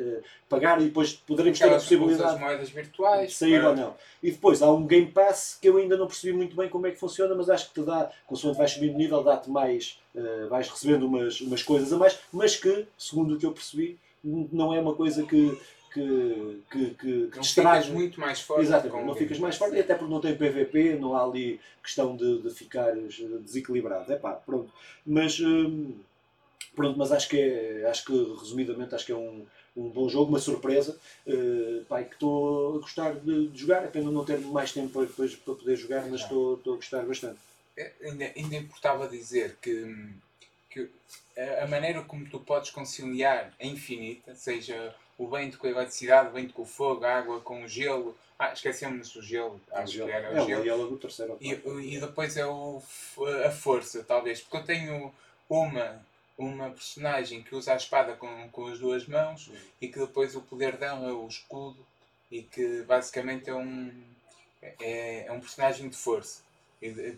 pagar 0.47 0.81
e 0.81 0.85
depois 0.85 1.13
poderemos 1.13 1.61
Aquelas 1.61 1.87
ter 1.87 1.95
a 1.95 1.99
possibilidade 1.99 2.35
de 2.35 2.41
moedas 2.41 2.69
virtuais, 2.69 3.29
de 3.29 3.35
sair 3.35 3.59
para... 3.59 3.69
ou 3.69 3.75
não. 3.75 3.95
E 4.23 4.31
depois 4.31 4.61
há 4.61 4.71
um 4.71 4.87
Game 4.87 5.11
Pass 5.11 5.57
que 5.61 5.69
eu 5.69 5.77
ainda 5.77 5.97
não 5.97 6.07
percebi 6.07 6.33
muito 6.33 6.55
bem 6.55 6.69
como 6.69 6.87
é 6.87 6.91
que 6.91 6.99
funciona, 6.99 7.35
mas 7.35 7.49
acho 7.49 7.69
que 7.69 7.81
te 7.81 7.85
dá, 7.85 8.09
consoante 8.25 8.57
vais 8.57 8.71
subindo 8.71 8.97
nível, 8.97 9.23
dá-te 9.23 9.49
mais, 9.49 9.99
vais 10.49 10.67
recebendo 10.69 11.05
umas, 11.05 11.41
umas 11.41 11.61
coisas 11.61 11.91
a 11.93 11.97
mais, 11.97 12.17
mas 12.31 12.55
que, 12.55 12.85
segundo 12.97 13.35
o 13.35 13.37
que 13.37 13.45
eu 13.45 13.51
percebi, 13.51 13.99
não 14.23 14.73
é 14.73 14.79
uma 14.79 14.95
coisa 14.95 15.23
que 15.23 15.57
que, 15.93 16.61
que, 16.71 16.85
que, 16.91 17.27
que 17.27 17.37
não 17.37 17.43
ficas 17.43 17.89
muito 17.89 18.19
mais 18.19 18.41
forte. 18.41 18.63
Exatamente, 18.63 19.05
não 19.05 19.15
ficas 19.15 19.39
mais 19.39 19.57
forte, 19.57 19.75
e 19.75 19.79
até 19.79 19.95
porque 19.95 20.13
não 20.13 20.21
tem 20.21 20.35
PVP, 20.35 20.95
não 20.95 21.15
há 21.15 21.23
ali 21.23 21.59
questão 21.83 22.15
de, 22.15 22.41
de 22.41 22.49
ficares 22.51 23.17
desequilibrado. 23.41 24.11
É 24.11 24.15
pá, 24.15 24.33
pronto. 24.33 24.71
Mas, 25.05 25.39
hum, 25.39 25.93
pronto, 26.75 26.97
mas 26.97 27.11
acho 27.11 27.27
que 27.27 27.39
é, 27.39 27.87
acho 27.89 28.05
que 28.05 28.13
resumidamente, 28.39 28.95
acho 28.95 29.05
que 29.05 29.11
é 29.11 29.15
um, 29.15 29.45
um 29.75 29.89
bom 29.89 30.07
jogo, 30.07 30.29
uma 30.29 30.39
surpresa. 30.39 30.97
Uh, 31.25 31.83
pá, 31.85 32.03
que 32.03 32.13
estou 32.13 32.77
a 32.77 32.79
gostar 32.79 33.15
de, 33.15 33.47
de, 33.47 33.59
jogar, 33.59 33.83
é 33.83 33.87
pena 33.87 34.11
não 34.11 34.25
ter 34.25 34.39
mais 34.39 34.71
tempo 34.71 35.05
depois 35.05 35.35
para 35.35 35.55
poder 35.55 35.75
jogar, 35.75 36.07
mas 36.07 36.21
estou, 36.21 36.55
estou 36.55 36.73
a 36.73 36.77
gostar 36.77 37.05
bastante. 37.05 37.39
É, 37.77 37.91
ainda, 38.03 38.31
ainda 38.35 38.55
importava 38.55 39.07
dizer 39.07 39.57
que, 39.61 40.09
que 40.69 40.89
a 41.61 41.67
maneira 41.67 42.03
como 42.03 42.25
tu 42.29 42.39
podes 42.39 42.69
conciliar 42.69 43.53
é 43.57 43.67
infinita, 43.67 44.35
seja 44.35 44.93
o 45.19 45.27
vento 45.27 45.57
com 45.57 45.67
a 45.67 45.69
eletricidade, 45.69 46.29
o 46.29 46.31
vento 46.31 46.53
com 46.53 46.61
o 46.61 46.65
fogo, 46.65 47.03
a 47.03 47.17
água 47.17 47.41
com 47.41 47.63
o 47.63 47.67
gelo. 47.67 48.17
Ah, 48.39 48.53
esquecemos 48.53 49.11
do 49.11 49.21
gelo, 49.21 49.59
acho 49.73 49.91
gelo. 49.91 50.07
que 50.07 50.15
era 50.15 50.27
é, 50.29 50.41
o 50.41 50.47
gelo. 50.47 50.63
gelo 50.63 50.89
do 50.89 50.97
terceiro. 50.97 51.37
E, 51.41 51.51
e 51.51 51.99
depois 51.99 52.37
é 52.37 52.45
o, 52.45 52.81
a 53.45 53.51
força, 53.51 54.01
talvez, 54.01 54.39
porque 54.39 54.57
eu 54.57 54.63
tenho 54.63 55.13
uma, 55.49 56.01
uma 56.37 56.69
personagem 56.69 57.43
que 57.43 57.53
usa 57.53 57.73
a 57.73 57.75
espada 57.75 58.15
com, 58.15 58.49
com 58.49 58.67
as 58.67 58.79
duas 58.79 59.05
mãos 59.05 59.51
e 59.81 59.89
que 59.89 59.99
depois 59.99 60.37
o 60.37 60.41
poder 60.41 60.77
dela 60.77 61.09
é 61.09 61.11
o 61.11 61.27
escudo 61.27 61.85
e 62.31 62.41
que 62.43 62.83
basicamente 62.83 63.49
é 63.49 63.55
um, 63.55 63.91
é, 64.61 65.25
é 65.25 65.31
um 65.33 65.41
personagem 65.41 65.89
de 65.89 65.97
força. 65.97 66.41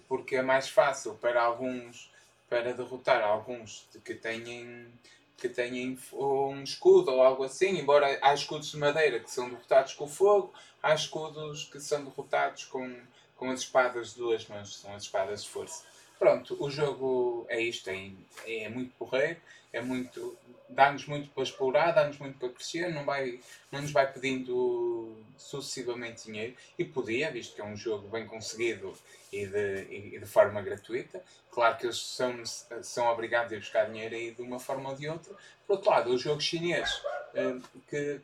Porque 0.07 0.37
é 0.37 0.41
mais 0.41 0.69
fácil 0.69 1.13
para 1.21 1.39
alguns, 1.43 2.11
para 2.49 2.73
derrotar 2.73 3.21
alguns 3.21 3.87
que 4.03 4.15
têm 4.15 4.91
que 5.41 5.49
têm 5.49 5.97
um 6.13 6.63
escudo 6.63 7.11
ou 7.11 7.23
algo 7.23 7.43
assim, 7.43 7.79
embora 7.79 8.19
há 8.21 8.31
escudos 8.31 8.69
de 8.69 8.77
madeira 8.77 9.19
que 9.19 9.31
são 9.31 9.49
derrotados 9.49 9.93
com 9.93 10.07
fogo, 10.07 10.53
há 10.83 10.93
escudos 10.93 11.65
que 11.65 11.79
são 11.79 12.03
derrotados 12.03 12.65
com, 12.65 12.95
com 13.35 13.49
as 13.49 13.61
espadas 13.61 14.11
de 14.11 14.17
duas 14.17 14.47
mãos, 14.47 14.77
são 14.77 14.93
as 14.93 15.03
espadas 15.03 15.43
de 15.43 15.49
força. 15.49 15.83
Pronto, 16.21 16.55
o 16.63 16.69
jogo 16.69 17.47
é 17.49 17.59
isto, 17.59 17.89
é, 17.89 18.11
é 18.45 18.69
muito 18.69 18.93
porreiro, 18.95 19.37
é 19.73 19.81
muito. 19.81 20.37
dá-nos 20.69 21.07
muito 21.07 21.31
para 21.31 21.41
explorar, 21.41 21.93
dá-nos 21.93 22.19
muito 22.19 22.37
para 22.37 22.49
crescer, 22.49 22.93
não, 22.93 23.03
vai, 23.03 23.39
não 23.71 23.81
nos 23.81 23.91
vai 23.91 24.05
pedindo 24.13 25.17
sucessivamente 25.35 26.25
dinheiro, 26.25 26.55
e 26.77 26.85
podia, 26.85 27.31
visto 27.31 27.55
que 27.55 27.61
é 27.61 27.63
um 27.63 27.75
jogo 27.75 28.07
bem 28.07 28.27
conseguido 28.27 28.95
e 29.33 29.47
de, 29.47 29.87
e 29.89 30.19
de 30.19 30.25
forma 30.27 30.61
gratuita. 30.61 31.23
Claro 31.49 31.77
que 31.77 31.87
eles 31.87 31.97
são, 31.97 32.45
são 32.45 33.07
obrigados 33.07 33.51
a 33.51 33.55
buscar 33.55 33.85
dinheiro 33.85 34.13
aí 34.13 34.29
de 34.29 34.43
uma 34.43 34.59
forma 34.59 34.91
ou 34.91 34.95
de 34.95 35.09
outra. 35.09 35.33
Por 35.65 35.77
outro 35.77 35.89
lado, 35.89 36.11
o 36.11 36.19
jogo 36.19 36.39
chinês, 36.39 37.01
eh, 37.33 37.55
que 37.89 38.21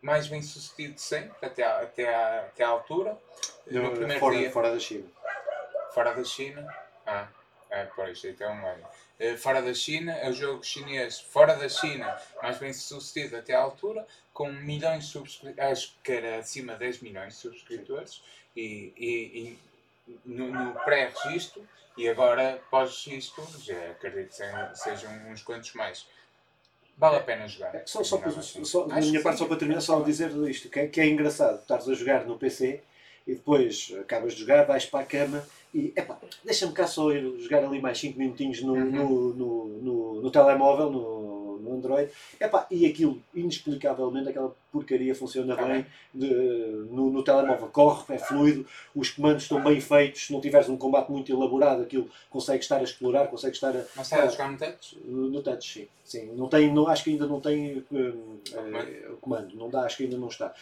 mais 0.00 0.28
bem 0.28 0.40
sucedido 0.40 0.98
sempre, 0.98 1.44
até 1.44 1.62
à, 1.62 1.80
até 1.80 2.08
à, 2.08 2.40
até 2.40 2.64
à 2.64 2.68
altura. 2.68 3.18
No 3.66 3.90
primeiro 3.90 4.18
fora, 4.18 4.34
dia, 4.34 4.50
fora 4.50 4.72
da 4.72 4.80
China. 4.80 5.04
Fora 5.92 6.14
da 6.14 6.24
China? 6.24 6.83
Ah, 7.06 7.28
é, 7.70 7.84
pois, 7.96 8.24
então 8.24 8.52
é. 9.18 9.36
Fora 9.36 9.60
da 9.60 9.74
China, 9.74 10.12
é 10.12 10.28
o 10.28 10.32
jogo 10.32 10.64
chinês 10.64 11.20
fora 11.20 11.54
da 11.54 11.68
China, 11.68 12.16
mais 12.42 12.58
bem 12.58 12.72
sucedido 12.72 13.36
até 13.36 13.54
à 13.54 13.60
altura, 13.60 14.06
com 14.32 14.50
milhões 14.50 15.04
de 15.04 15.10
subscritores, 15.10 15.72
acho 15.72 15.94
que 16.02 16.12
era 16.12 16.38
acima 16.38 16.74
de 16.74 16.80
10 16.80 17.00
milhões 17.00 17.34
de 17.34 17.40
subscritores, 17.40 18.22
e, 18.56 18.92
e, 18.96 19.58
no, 20.24 20.48
no 20.48 20.74
pré-registro 20.80 21.66
e 21.96 22.08
agora 22.08 22.60
pós-registro, 22.70 23.46
já 23.60 23.90
acredito 23.90 24.36
que 24.36 24.78
sejam 24.78 25.10
uns 25.28 25.42
quantos 25.42 25.72
mais. 25.74 26.06
Vale 26.96 27.16
a 27.16 27.20
pena 27.20 27.48
jogar. 27.48 27.74
É, 27.74 27.82
só, 27.86 28.04
só, 28.04 28.16
assim. 28.18 28.64
só, 28.64 28.86
da 28.86 28.96
minha 28.96 29.22
parte, 29.22 29.38
sim, 29.38 29.42
só 29.42 29.48
para 29.48 29.56
terminar, 29.56 29.80
só 29.80 30.00
dizer 30.00 30.30
isto: 30.48 30.68
que 30.68 30.80
é, 30.80 30.86
que 30.86 31.00
é 31.00 31.06
engraçado, 31.06 31.60
estás 31.60 31.88
a 31.88 31.94
jogar 31.94 32.24
no 32.24 32.38
PC 32.38 32.82
e 33.26 33.34
depois 33.34 33.94
acabas 34.00 34.34
de 34.34 34.40
jogar, 34.40 34.64
vais 34.64 34.86
para 34.86 35.00
a 35.00 35.06
cama 35.06 35.44
e 35.74 35.92
epá, 35.96 36.18
deixa-me 36.44 36.72
cá 36.72 36.86
só 36.86 37.10
ir 37.10 37.40
jogar 37.40 37.64
ali 37.64 37.80
mais 37.80 37.98
5 37.98 38.18
minutinhos 38.18 38.62
no, 38.62 38.74
uhum. 38.74 38.90
no, 38.90 39.34
no, 39.34 39.66
no, 39.82 40.22
no, 40.22 40.30
telemóvel, 40.30 40.90
no, 40.90 41.58
no 41.58 41.74
Android. 41.74 42.10
Epá, 42.40 42.66
e 42.70 42.86
aquilo, 42.86 43.20
inexplicavelmente, 43.34 44.28
aquela 44.28 44.54
porcaria 44.74 45.14
funciona 45.14 45.54
tá 45.54 45.64
bem 45.64 45.86
de, 46.12 46.26
no, 46.90 47.08
no, 47.08 47.22
telemóvel. 47.22 47.68
Corre, 47.68 48.16
é 48.16 48.18
fluido, 48.18 48.66
os 48.92 49.10
comandos 49.10 49.44
estão 49.44 49.62
bem 49.62 49.80
feitos. 49.80 50.26
Se 50.26 50.32
não 50.32 50.40
tiveres 50.40 50.68
um 50.68 50.76
combate 50.76 51.12
muito 51.12 51.30
elaborado, 51.32 51.82
aquilo 51.82 52.10
consegue 52.28 52.60
estar 52.60 52.80
a 52.80 52.82
explorar, 52.82 53.28
consegue 53.28 53.54
estar 53.54 53.70
a. 53.70 53.84
Mas 53.94 54.10
está 54.10 54.24
a 54.24 54.28
jogar 54.28 54.50
no 54.50 54.58
touch? 54.58 54.98
No 55.04 55.42
touch, 55.42 55.72
sim. 55.72 55.88
sim. 56.04 56.32
Não 56.34 56.48
tem, 56.48 56.72
não, 56.72 56.88
acho 56.88 57.04
que 57.04 57.10
ainda 57.10 57.26
não 57.26 57.40
tem 57.40 57.84
um, 57.92 58.38
é, 58.52 59.10
comando. 59.20 59.54
Não 59.54 59.70
dá, 59.70 59.82
acho 59.82 59.96
que 59.96 60.02
ainda 60.02 60.18
não 60.18 60.28
está. 60.28 60.52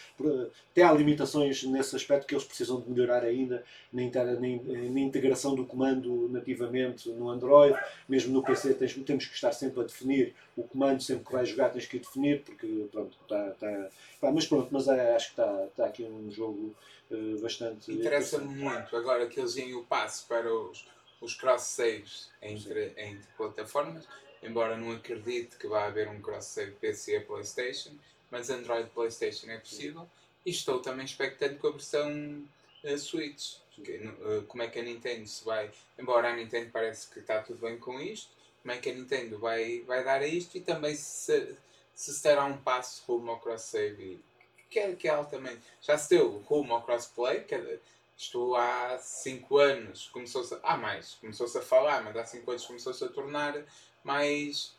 Até 0.70 0.82
há 0.82 0.92
limitações 0.92 1.62
nesse 1.64 1.96
aspecto 1.96 2.26
que 2.26 2.34
eles 2.34 2.44
precisam 2.44 2.80
de 2.80 2.90
melhorar 2.90 3.24
ainda 3.24 3.64
na, 3.90 4.02
na, 4.02 4.90
na 4.90 5.00
integração 5.00 5.54
do 5.54 5.64
comando 5.64 6.28
nativamente 6.28 7.08
no 7.08 7.30
Android. 7.30 7.78
Mesmo 8.06 8.34
no 8.34 8.42
PC 8.42 8.74
tens, 8.74 8.92
temos 8.94 9.24
que 9.24 9.34
estar 9.34 9.52
sempre 9.52 9.80
a 9.80 9.84
definir 9.84 10.34
o 10.54 10.62
comando, 10.62 11.02
sempre 11.02 11.24
que 11.24 11.32
vais 11.32 11.48
jogar 11.48 11.70
tens 11.70 11.86
que 11.86 11.98
definir, 11.98 12.42
porque 12.42 12.66
pronto, 12.90 13.16
está, 13.22 13.48
está 13.48 13.88
Pá, 14.20 14.30
mas 14.30 14.46
pronto, 14.46 14.68
mas 14.70 14.86
é, 14.86 15.16
acho 15.16 15.34
que 15.34 15.40
está, 15.40 15.64
está 15.64 15.86
aqui 15.86 16.04
um 16.04 16.30
jogo 16.30 16.74
uh, 17.10 17.40
bastante. 17.40 17.92
Interessa-me 17.92 18.54
muito 18.54 18.96
agora 18.96 19.26
que 19.26 19.40
eles 19.40 19.54
deem 19.54 19.74
o 19.74 19.84
passo 19.84 20.26
para 20.28 20.52
os, 20.52 20.86
os 21.20 21.34
cross-saves 21.34 22.30
entre, 22.40 22.92
entre 22.96 23.26
plataformas, 23.36 24.06
embora 24.42 24.76
não 24.76 24.92
acredite 24.92 25.56
que 25.56 25.66
vá 25.66 25.86
haver 25.86 26.08
um 26.08 26.20
cross-save 26.20 26.72
PC 26.72 27.16
a 27.16 27.20
PlayStation, 27.22 27.90
mas 28.30 28.48
Android 28.48 28.88
PlayStation 28.90 29.50
é 29.50 29.58
possível. 29.58 30.08
E 30.44 30.50
estou 30.50 30.80
também 30.80 31.04
expectante 31.04 31.56
com 31.56 31.68
a 31.68 31.72
versão 31.72 32.44
uh, 32.84 32.98
Switch. 32.98 33.56
Que, 33.72 33.92
uh, 33.92 34.42
como 34.48 34.62
é 34.62 34.68
que 34.68 34.78
a 34.78 34.82
Nintendo 34.82 35.26
se 35.26 35.44
vai. 35.44 35.70
Embora 35.98 36.28
a 36.30 36.36
Nintendo 36.36 36.70
parece 36.70 37.08
que 37.08 37.20
está 37.20 37.40
tudo 37.40 37.60
bem 37.60 37.78
com 37.78 38.00
isto, 38.00 38.30
como 38.62 38.72
é 38.72 38.78
que 38.78 38.90
a 38.90 38.94
Nintendo 38.94 39.38
vai, 39.38 39.80
vai 39.80 40.04
dar 40.04 40.20
a 40.20 40.26
isto 40.26 40.56
e 40.56 40.60
também 40.60 40.94
se 40.94 41.56
se 41.94 42.22
terá 42.22 42.44
um 42.44 42.56
passo 42.56 43.02
rumo 43.06 43.30
ao 43.30 43.40
cross-save, 43.40 44.22
que 44.70 44.78
é, 44.78 44.94
que 44.94 45.08
é 45.08 45.10
altamente. 45.10 45.60
Já 45.80 45.98
se 45.98 46.10
deu 46.10 46.38
rumo 46.46 46.74
ao 46.74 46.82
crossplay, 46.82 47.44
que 47.44 47.54
é, 47.54 47.78
estou 48.16 48.56
há 48.56 48.98
5 48.98 49.58
anos, 49.58 50.08
começou-se 50.08 50.56
há 50.62 50.76
mais, 50.76 51.14
começou-se 51.14 51.56
a 51.58 51.62
falar, 51.62 52.02
mas 52.02 52.16
há 52.16 52.24
5 52.24 52.50
anos 52.50 52.66
começou-se 52.66 53.04
a 53.04 53.08
tornar 53.08 53.62
mais, 54.02 54.74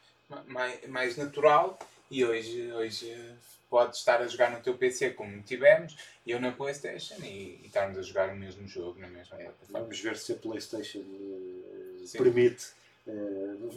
mais, 0.48 0.88
mais 0.88 1.18
natural 1.18 1.78
e 2.10 2.24
hoje, 2.26 2.72
hoje 2.74 3.36
pode 3.70 3.96
estar 3.98 4.22
a 4.22 4.28
jogar 4.28 4.52
no 4.52 4.62
teu 4.62 4.78
PC 4.78 5.12
como 5.12 5.42
tivemos, 5.42 5.98
e 6.26 6.32
eu 6.32 6.40
na 6.40 6.52
Playstation 6.52 7.16
e, 7.24 7.60
e 7.64 7.66
estarmos 7.66 7.98
a 7.98 8.02
jogar 8.04 8.30
o 8.30 8.36
mesmo 8.36 8.68
jogo 8.68 9.00
na 9.00 9.08
mesma 9.08 9.36
é, 9.36 9.46
plataforma. 9.46 9.80
Vamos 9.80 10.00
ver 10.00 10.16
se 10.18 10.34
a 10.34 10.36
Playstation 10.36 11.00
uh, 11.00 12.18
permite 12.18 12.68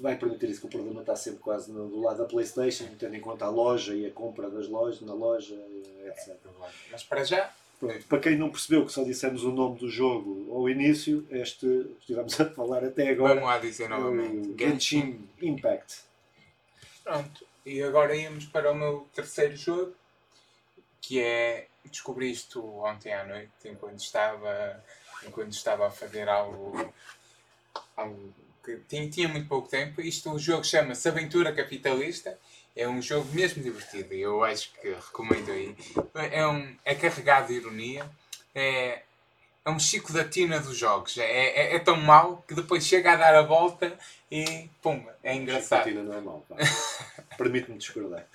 vai 0.01 0.17
permitir 0.17 0.51
isso 0.51 0.61
que 0.61 0.67
o 0.67 0.71
problema 0.71 1.01
está 1.01 1.17
sempre 1.17 1.41
quase 1.41 1.71
no, 1.73 1.89
do 1.89 2.01
lado 2.01 2.19
da 2.19 2.25
Playstation, 2.25 2.87
tendo 2.99 3.17
em 3.17 3.21
conta 3.21 3.45
a 3.45 3.51
loja 3.51 3.95
e 3.95 4.07
a 4.07 4.11
compra 4.11 4.49
das 4.49 4.69
lojas, 4.69 5.01
na 5.01 5.15
loja, 5.15 5.55
etc. 6.07 6.29
É, 6.29 6.37
Mas 6.93 7.03
para 7.03 7.25
já. 7.25 7.53
Pronto, 7.79 8.07
para 8.07 8.21
quem 8.21 8.39
não 8.39 8.51
percebeu 8.51 8.87
que 8.87 8.93
só 8.93 9.05
dissemos 9.05 9.45
o 9.45 9.51
nome 9.53 9.79
do 9.79 9.91
jogo 9.91 10.51
ao 10.55 10.69
início, 10.69 11.27
este 11.31 11.67
estivemos 12.01 12.41
a 12.41 12.49
falar 12.51 12.85
até 12.85 13.11
agora. 13.11 13.35
Vamos 13.35 13.49
lá 13.49 13.59
dizer 13.59 13.89
novamente: 13.89 14.55
Genshin 14.59 15.29
Impact. 15.43 16.03
Pronto, 17.05 17.47
e 17.67 17.83
agora 17.83 18.17
íamos 18.17 18.47
para 18.47 18.73
o 18.73 18.75
meu 18.75 19.07
terceiro 19.15 19.57
jogo, 19.57 19.95
que 21.01 21.21
é. 21.21 21.67
Descobri 21.85 22.33
isto 22.33 22.61
ontem 22.81 23.13
à 23.13 23.25
noite, 23.25 23.53
enquanto 23.65 24.01
estava, 24.01 24.83
enquanto 25.25 25.53
estava 25.53 25.87
a 25.87 25.91
fazer 25.91 26.29
algo, 26.29 26.93
algo 27.97 28.35
que 28.67 28.77
tinha, 28.89 29.09
tinha 29.09 29.29
muito 29.29 29.49
pouco 29.49 29.69
tempo. 29.69 30.01
Isto, 30.01 30.33
o 30.33 30.39
jogo 30.39 30.65
chama-se 30.65 31.09
Aventura 31.09 31.53
Capitalista. 31.53 32.37
É 32.75 32.87
um 32.89 33.01
jogo 33.01 33.33
mesmo 33.33 33.63
divertido 33.63 34.13
e 34.13 34.21
eu 34.21 34.45
acho 34.45 34.73
que 34.75 34.89
recomendo 34.89 35.51
aí. 35.51 35.75
É, 36.31 36.47
um, 36.47 36.77
é 36.85 36.95
carregado 36.95 37.49
de 37.49 37.55
ironia. 37.55 38.05
É, 38.55 39.03
é 39.65 39.71
um 39.71 39.79
chico 39.79 40.13
da 40.13 40.25
tina 40.25 40.61
dos 40.61 40.77
jogos. 40.77 41.17
É, 41.17 41.25
é, 41.25 41.77
é, 41.77 41.79
tão 41.79 41.97
mau 41.97 42.45
que 42.47 42.55
depois 42.55 42.85
chega 42.85 43.13
a 43.13 43.17
dar 43.17 43.35
a 43.35 43.43
volta 43.43 43.97
e 44.31 44.69
pum, 44.83 45.03
é 45.23 45.35
engraçado. 45.35 45.85
Chico 45.85 45.97
da 45.97 46.03
tina 46.03 46.13
não 46.13 46.19
é 46.19 46.21
mau. 46.21 46.47
Permite-me 47.39 47.79
discordar. 47.79 48.27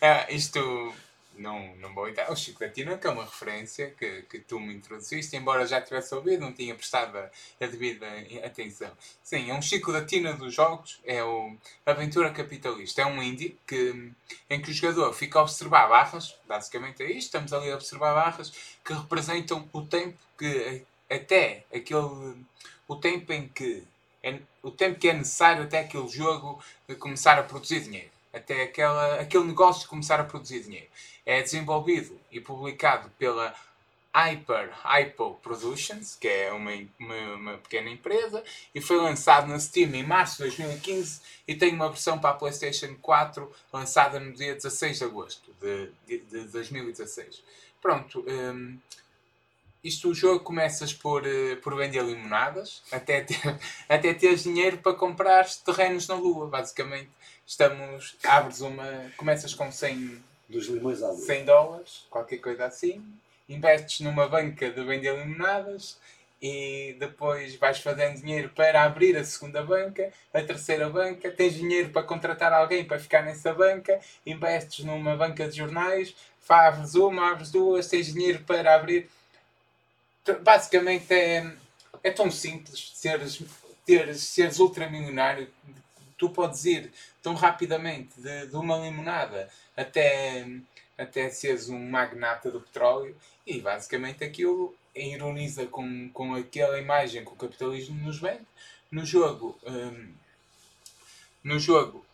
É, 0.00 0.32
isto 0.32 0.94
não, 1.38 1.74
não 1.76 1.94
vou 1.94 2.08
entrar. 2.08 2.30
O 2.30 2.34
Tina, 2.34 2.98
que 2.98 3.06
é 3.06 3.10
uma 3.10 3.24
referência 3.24 3.90
que, 3.90 4.22
que 4.22 4.40
tu 4.40 4.58
me 4.58 4.74
introduziste, 4.74 5.36
embora 5.36 5.66
já 5.66 5.80
tivesse 5.80 6.14
ouvido, 6.14 6.40
não 6.40 6.52
tinha 6.52 6.74
prestado 6.74 7.16
a, 7.16 7.30
a 7.60 7.66
devida 7.66 8.06
atenção. 8.44 8.90
Sim, 9.22 9.50
é 9.50 9.54
um 9.54 9.62
Chico 9.62 9.92
da 9.92 10.04
Tina 10.04 10.34
dos 10.34 10.54
jogos, 10.54 11.00
é 11.04 11.22
o 11.22 11.56
Aventura 11.86 12.30
Capitalista. 12.30 13.02
É 13.02 13.06
um 13.06 13.22
indie 13.22 13.56
que, 13.66 14.12
em 14.50 14.60
que 14.60 14.70
o 14.70 14.74
jogador 14.74 15.12
fica 15.12 15.38
a 15.38 15.42
observar 15.42 15.88
barras, 15.88 16.36
basicamente 16.46 17.02
é 17.02 17.06
isto, 17.06 17.26
estamos 17.26 17.52
ali 17.52 17.70
a 17.70 17.76
observar 17.76 18.14
barras 18.14 18.52
que 18.84 18.92
representam 18.92 19.68
o 19.72 19.82
tempo 19.82 20.18
que 20.36 20.82
até 21.10 21.64
aquele. 21.74 22.36
o 22.86 22.96
tempo 22.96 23.32
em 23.32 23.48
que. 23.48 23.84
É, 24.20 24.40
o 24.64 24.70
tempo 24.72 24.98
que 24.98 25.08
é 25.08 25.12
necessário 25.12 25.62
até 25.62 25.78
aquele 25.78 26.08
jogo 26.08 26.60
começar 26.98 27.38
a 27.38 27.42
produzir 27.44 27.80
dinheiro 27.80 28.10
até 28.32 28.62
aquela, 28.62 29.20
aquele 29.20 29.44
negócio 29.44 29.88
começar 29.88 30.20
a 30.20 30.24
produzir 30.24 30.60
dinheiro. 30.62 30.88
É 31.24 31.42
desenvolvido 31.42 32.18
e 32.30 32.40
publicado 32.40 33.10
pela 33.18 33.54
Hyper 34.14 34.70
Hypo 34.84 35.38
Productions, 35.42 36.16
que 36.16 36.26
é 36.26 36.52
uma, 36.52 36.72
uma, 36.98 37.34
uma, 37.34 37.58
pequena 37.58 37.90
empresa, 37.90 38.42
e 38.74 38.80
foi 38.80 38.96
lançado 38.96 39.46
na 39.46 39.60
Steam 39.60 39.94
em 39.94 40.02
março 40.02 40.38
de 40.38 40.56
2015 40.56 41.20
e 41.46 41.54
tem 41.54 41.74
uma 41.74 41.88
versão 41.88 42.18
para 42.18 42.30
a 42.30 42.34
PlayStation 42.34 42.96
4 43.00 43.50
lançada 43.72 44.18
no 44.18 44.32
dia 44.32 44.54
16 44.54 44.98
de 44.98 45.04
agosto 45.04 45.54
de, 45.60 45.90
de, 46.06 46.18
de 46.24 46.44
2016. 46.48 47.42
Pronto, 47.80 48.24
um, 48.26 48.78
isto 49.84 50.08
o 50.08 50.14
jogo 50.14 50.40
começas 50.40 50.92
por, 50.92 51.22
uh, 51.24 51.56
por 51.62 51.76
vender 51.76 52.02
limonadas 52.02 52.82
até 52.90 53.20
ter, 53.20 53.38
até 53.88 54.12
teres 54.14 54.42
dinheiro 54.42 54.78
para 54.78 54.94
comprar 54.94 55.48
terrenos 55.64 56.08
na 56.08 56.14
Lua, 56.14 56.48
basicamente 56.48 57.10
estamos, 57.48 58.14
abres 58.22 58.60
uma, 58.60 59.10
começas 59.16 59.54
com 59.54 59.72
100, 59.72 60.22
Dos 60.48 60.66
limões 60.66 61.02
à 61.02 61.12
100 61.12 61.44
dólares, 61.44 62.06
qualquer 62.08 62.38
coisa 62.38 62.64
assim, 62.64 63.04
investes 63.48 64.00
numa 64.00 64.26
banca 64.28 64.70
de 64.70 64.82
vender 64.82 65.14
limonadas 65.14 65.98
e 66.40 66.96
depois 66.98 67.54
vais 67.56 67.78
fazendo 67.80 68.20
dinheiro 68.20 68.50
para 68.50 68.82
abrir 68.82 69.16
a 69.16 69.24
segunda 69.24 69.62
banca, 69.62 70.10
a 70.32 70.42
terceira 70.42 70.88
banca, 70.88 71.30
tens 71.30 71.54
dinheiro 71.54 71.90
para 71.90 72.02
contratar 72.02 72.52
alguém 72.52 72.84
para 72.84 72.98
ficar 72.98 73.22
nessa 73.22 73.52
banca, 73.52 74.00
investes 74.24 74.84
numa 74.86 75.16
banca 75.16 75.48
de 75.48 75.56
jornais, 75.56 76.14
fazes 76.40 76.94
uma, 76.94 77.32
abres 77.32 77.50
duas, 77.50 77.88
tens 77.88 78.12
dinheiro 78.12 78.42
para 78.44 78.74
abrir. 78.74 79.10
Basicamente 80.42 81.12
é, 81.12 81.50
é 82.02 82.10
tão 82.10 82.30
simples 82.30 82.92
seres, 82.94 83.42
teres, 83.84 84.22
seres 84.22 84.58
ultramilionário. 84.58 85.48
Tu 86.18 86.28
podes 86.30 86.64
ir 86.64 86.92
tão 87.22 87.34
rapidamente 87.34 88.20
de, 88.20 88.48
de 88.48 88.56
uma 88.56 88.76
limonada 88.76 89.48
até, 89.76 90.46
até 90.98 91.30
seres 91.30 91.68
um 91.68 91.78
magnata 91.88 92.50
do 92.50 92.60
petróleo 92.60 93.16
e 93.46 93.60
basicamente 93.60 94.24
aquilo 94.24 94.74
ironiza 94.94 95.66
com, 95.66 96.10
com 96.10 96.34
aquela 96.34 96.78
imagem 96.78 97.24
que 97.24 97.32
o 97.32 97.36
capitalismo 97.36 97.98
nos 98.04 98.20
vende. 98.20 98.46
No 98.90 99.06
jogo, 99.06 99.58
hum, 99.64 100.12
no 101.44 101.58
jogo 101.58 102.04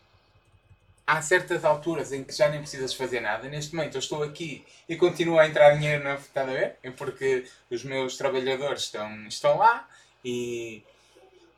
há 1.07 1.21
certas 1.21 1.65
alturas 1.65 2.13
em 2.13 2.25
que 2.25 2.33
já 2.33 2.49
nem 2.49 2.61
precisas 2.61 2.95
fazer 2.95 3.21
nada. 3.21 3.49
Neste 3.49 3.75
momento 3.75 3.95
eu 3.97 4.01
estou 4.01 4.23
aqui 4.23 4.65
e 4.89 4.97
continuo 4.97 5.39
a 5.39 5.47
entrar 5.47 5.77
dinheiro 5.77 6.05
na. 6.05 6.15
Está 6.15 6.43
a 6.43 6.47
ver? 6.47 6.77
É 6.83 6.91
porque 6.91 7.47
os 7.71 7.85
meus 7.85 8.17
trabalhadores 8.17 8.83
estão, 8.83 9.27
estão 9.27 9.59
lá 9.59 9.89
e 10.25 10.83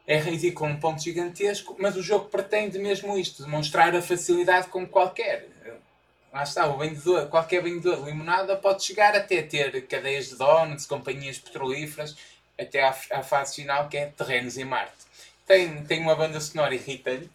é 0.06 0.18
ridículo 0.18 0.70
um 0.70 0.78
ponto 0.78 1.02
gigantesco, 1.02 1.76
mas 1.78 1.96
o 1.96 2.02
jogo 2.02 2.28
pretende 2.28 2.78
mesmo 2.78 3.18
isto, 3.18 3.42
demonstrar 3.42 3.94
a 3.94 4.00
facilidade 4.00 4.68
com 4.68 4.86
qualquer. 4.86 5.48
Lá 6.32 6.42
está, 6.42 6.66
o 6.68 6.78
vendedor, 6.78 7.28
qualquer 7.28 7.62
vendedor 7.62 7.96
de 7.96 8.10
limonada 8.10 8.56
pode 8.56 8.84
chegar 8.84 9.16
até 9.16 9.42
ter 9.42 9.86
cadeias 9.86 10.28
de 10.28 10.36
donuts, 10.36 10.86
companhias 10.86 11.38
petrolíferas, 11.38 12.16
até 12.58 12.82
à, 12.82 12.90
à 13.10 13.22
fase 13.22 13.56
final 13.56 13.88
que 13.88 13.96
é 13.96 14.06
terrenos 14.06 14.56
em 14.56 14.64
Marte. 14.64 14.94
Tem, 15.46 15.84
tem 15.84 16.00
uma 16.00 16.14
banda 16.14 16.40
sonora 16.40 16.74
irritante 16.74 17.30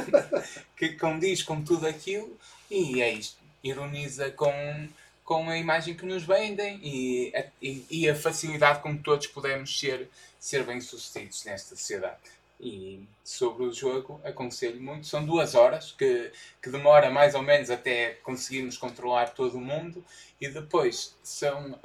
que 0.76 0.90
condiz 0.90 1.42
com 1.42 1.62
tudo 1.62 1.86
aquilo 1.86 2.36
e 2.70 3.00
é 3.00 3.10
isto. 3.10 3.38
Ironiza 3.64 4.30
com, 4.30 4.88
com 5.26 5.50
a 5.50 5.58
imagem 5.58 5.94
que 5.94 6.06
nos 6.06 6.22
vendem 6.22 6.80
e, 6.82 7.32
e, 7.60 7.84
e 7.90 8.08
a 8.08 8.14
facilidade 8.14 8.80
com 8.80 8.96
que 8.96 9.02
todos 9.02 9.26
podemos 9.26 9.78
ser 9.78 10.08
ser 10.38 10.62
bem-sucedidos 10.62 11.44
nesta 11.44 11.74
sociedade. 11.74 12.16
E 12.60 13.04
sobre 13.24 13.64
o 13.64 13.72
jogo, 13.72 14.20
aconselho 14.24 14.80
muito. 14.80 15.06
São 15.06 15.26
duas 15.26 15.56
horas 15.56 15.92
que, 15.92 16.30
que 16.62 16.70
demora 16.70 17.10
mais 17.10 17.34
ou 17.34 17.42
menos 17.42 17.68
até 17.68 18.14
conseguirmos 18.22 18.78
controlar 18.78 19.34
todo 19.34 19.58
o 19.58 19.60
mundo, 19.60 20.02
e 20.40 20.48
depois 20.48 21.14
são 21.22 21.78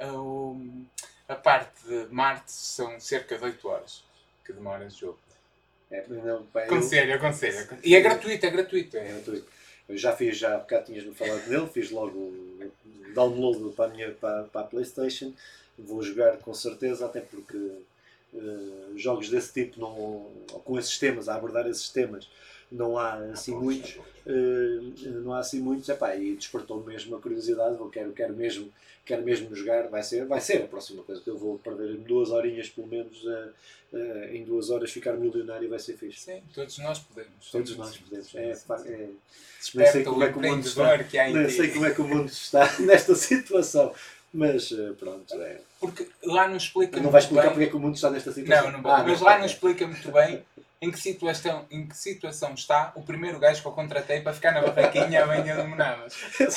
a, 1.28 1.32
a 1.32 1.36
parte 1.36 1.84
de 1.84 2.06
Marte 2.10 2.52
são 2.52 2.98
cerca 3.00 3.36
de 3.36 3.44
8 3.44 3.68
horas 3.68 4.04
que 4.44 4.52
demora 4.52 4.86
o 4.86 4.90
jogo. 4.90 5.18
É, 5.90 6.06
não, 6.08 6.46
pá, 6.46 6.62
aconselho, 6.62 7.10
eu... 7.10 7.16
aconselho. 7.16 7.68
E 7.82 7.96
é 7.96 8.00
gratuito, 8.00 8.46
é 8.46 8.50
gratuito. 8.50 8.96
É 8.96 9.04
gratuito. 9.04 9.46
Já 9.96 10.14
fiz, 10.14 10.38
já 10.38 10.54
há 10.54 10.58
bocado 10.58 10.86
tinhas-me 10.86 11.14
falado 11.14 11.48
dele, 11.48 11.66
fiz 11.66 11.90
logo 11.90 12.32
download 13.14 13.74
para 13.74 13.86
a 13.86 13.88
minha 13.88 14.12
para, 14.12 14.44
para 14.44 14.60
a 14.62 14.64
Playstation. 14.64 15.32
Vou 15.78 16.02
jogar 16.02 16.38
com 16.38 16.52
certeza, 16.52 17.06
até 17.06 17.20
porque 17.20 17.56
uh, 17.56 18.92
jogos 18.96 19.28
desse 19.28 19.52
tipo, 19.52 19.80
não, 19.80 20.30
com 20.64 20.78
esses 20.78 20.98
temas, 20.98 21.28
a 21.28 21.34
abordar 21.34 21.66
esses 21.66 21.88
temas, 21.88 22.28
não 22.72 22.98
há 22.98 23.14
assim 23.32 23.54
muitos. 23.54 23.96
Uh, 24.26 25.20
não 25.22 25.34
há 25.34 25.38
assim 25.38 25.60
muitos. 25.60 25.88
Epá, 25.88 26.16
e 26.16 26.34
despertou 26.34 26.82
mesmo 26.82 27.14
a 27.16 27.20
curiosidade. 27.20 27.76
Eu 27.78 27.88
quero, 27.88 28.12
quero, 28.12 28.34
mesmo, 28.34 28.72
quero 29.04 29.22
mesmo 29.22 29.54
jogar. 29.54 29.88
Vai 29.88 30.02
ser, 30.02 30.24
vai 30.24 30.40
ser 30.40 30.62
a 30.62 30.66
próxima 30.66 31.02
coisa 31.02 31.20
que 31.20 31.30
eu 31.30 31.36
vou 31.36 31.58
perder 31.58 31.96
duas 31.98 32.30
horinhas 32.30 32.68
pelo 32.68 32.86
menos. 32.86 33.22
Uh, 33.24 33.52
Uh, 33.92 34.34
em 34.34 34.42
duas 34.42 34.70
horas 34.70 34.90
ficar 34.90 35.12
milionário 35.12 35.68
vai 35.68 35.78
ser 35.78 35.98
fixe. 35.98 36.20
Sim, 36.20 36.42
todos 36.54 36.78
nós 36.78 36.98
podemos. 36.98 37.50
Todos 37.50 37.76
nós 37.76 37.94
podemos. 37.98 38.34
É, 38.34 38.52
é, 38.86 39.08
nem 39.74 39.86
sei 39.92 40.02
como 40.02 40.24
é 40.24 40.32
que 40.32 40.38
o 40.38 40.40
mundo 40.40 40.66
está. 40.66 40.96
Nem 41.30 41.50
sei 41.50 41.68
como 41.70 41.84
é 41.84 41.90
que 41.90 42.00
o 42.00 42.08
mundo 42.08 42.28
está 42.30 42.72
nesta 42.80 43.14
situação. 43.14 43.94
Mas 44.32 44.72
pronto, 44.98 45.34
é. 45.34 45.60
Porque 45.78 46.08
lá 46.24 46.48
não 46.48 46.56
explica. 46.56 46.98
Não 47.02 47.10
vai 47.10 47.20
explicar 47.20 47.42
bem... 47.42 47.50
porque 47.50 47.64
é 47.64 47.68
que 47.68 47.76
o 47.76 47.80
mundo 47.80 47.96
está 47.96 48.08
nesta 48.08 48.32
situação. 48.32 48.72
Não, 48.72 48.80
não 48.80 48.90
ah, 48.90 49.04
mas 49.06 49.20
não, 49.20 49.26
lá 49.26 49.38
não 49.38 49.44
explica 49.44 49.86
muito 49.86 50.10
bem 50.10 50.42
em 50.82 50.90
que, 50.90 50.98
situação, 50.98 51.64
em 51.70 51.86
que 51.86 51.96
situação 51.96 52.54
está 52.54 52.92
o 52.96 53.02
primeiro 53.02 53.38
gajo 53.38 53.62
que 53.62 53.68
eu 53.68 53.72
contratei 53.72 54.20
para 54.20 54.34
ficar 54.34 54.50
na 54.50 54.62
barraquinha 54.62 55.22
a 55.22 55.26
vender 55.26 55.56
limonadas. 55.56 56.16
não 56.40 56.50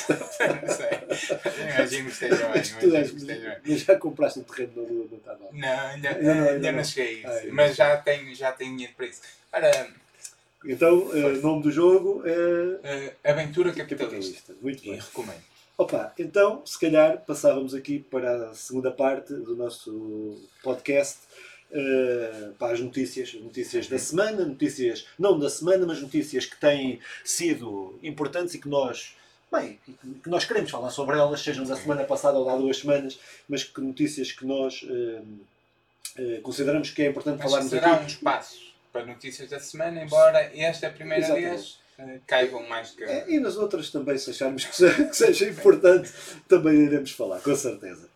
sei. 0.74 1.70
Imagino 1.70 2.06
que 2.06 2.12
esteja 2.12 2.48
bem. 2.48 2.60
Esteja 2.60 3.60
Mas 3.64 3.80
já 3.82 3.96
compraste 3.96 4.40
um 4.40 4.42
terreno 4.42 4.82
na 4.82 4.88
Lua, 4.88 5.06
não 5.08 5.18
está 5.18 5.36
mal? 5.36 5.48
Não, 5.52 5.86
ainda 5.86 6.18
não, 6.18 6.34
não, 6.34 6.48
ainda 6.48 6.72
não, 6.72 6.78
não 6.78 6.84
cheguei 6.84 7.24
a 7.24 7.36
isso. 7.36 7.48
Ah, 7.48 7.52
mas 7.52 7.76
já 7.76 7.96
tenho, 7.98 8.34
já 8.34 8.50
tenho 8.50 8.72
dinheiro 8.72 8.94
para 8.96 9.06
isso. 9.06 9.20
Ora, 9.52 9.88
então, 10.64 10.98
o 10.98 11.10
uh, 11.10 11.40
nome 11.40 11.62
do 11.62 11.70
jogo 11.70 12.22
é. 12.26 12.32
Uh, 12.32 13.12
Aventura 13.22 13.72
Capitalista. 13.72 13.94
Capitalista. 13.94 14.54
Muito 14.60 14.82
bem. 14.82 14.94
E 14.94 14.96
recomendo. 14.96 15.44
Opa, 15.78 16.12
então, 16.18 16.62
se 16.64 16.80
calhar 16.80 17.22
passávamos 17.24 17.74
aqui 17.74 17.98
para 17.98 18.48
a 18.50 18.54
segunda 18.54 18.90
parte 18.90 19.32
do 19.32 19.54
nosso 19.54 20.40
podcast, 20.62 21.18
uh, 21.70 22.52
para 22.54 22.74
as 22.74 22.80
notícias, 22.80 23.34
notícias 23.34 23.88
da 23.88 23.98
semana, 23.98 24.44
notícias, 24.44 25.06
não 25.18 25.38
da 25.38 25.50
semana, 25.50 25.86
mas 25.86 26.00
notícias 26.00 26.46
que 26.46 26.56
têm 26.56 27.00
sido 27.24 27.98
importantes 28.02 28.54
e 28.54 28.58
que 28.58 28.68
nós, 28.68 29.16
bem, 29.50 29.78
que 30.22 30.28
nós 30.28 30.44
queremos 30.44 30.70
falar 30.70 30.90
sobre 30.90 31.18
elas, 31.18 31.40
sejam 31.40 31.64
da 31.64 31.76
semana 31.76 32.04
passada 32.04 32.38
ou 32.38 32.48
há 32.48 32.56
duas 32.56 32.78
semanas, 32.78 33.18
mas 33.48 33.64
que 33.64 33.80
notícias 33.80 34.32
que 34.32 34.44
nós 34.44 34.82
uh, 34.82 35.22
uh, 36.20 36.40
consideramos 36.42 36.90
que 36.90 37.02
é 37.02 37.08
importante 37.08 37.38
mas 37.38 37.50
falarmos 37.50 37.70
será 37.70 37.92
aqui. 37.94 38.04
um 38.04 38.06
espaço 38.06 38.66
para 38.92 39.04
notícias 39.04 39.50
da 39.50 39.60
semana, 39.60 40.02
embora 40.02 40.50
esta 40.54 40.86
é 40.86 40.88
a 40.88 40.92
primeira 40.92 41.24
Exatamente. 41.24 41.50
vez 41.50 41.86
caibam 42.26 42.66
mais 42.68 42.90
que. 42.90 43.04
É, 43.04 43.24
e 43.30 43.40
nas 43.40 43.56
outras 43.56 43.90
também, 43.90 44.18
se 44.18 44.30
acharmos 44.30 44.64
que 44.64 44.76
seja, 44.76 45.04
que 45.04 45.16
seja 45.16 45.48
importante, 45.48 46.12
também 46.46 46.74
iremos 46.84 47.10
falar, 47.10 47.40
com 47.40 47.54
certeza. 47.54 48.08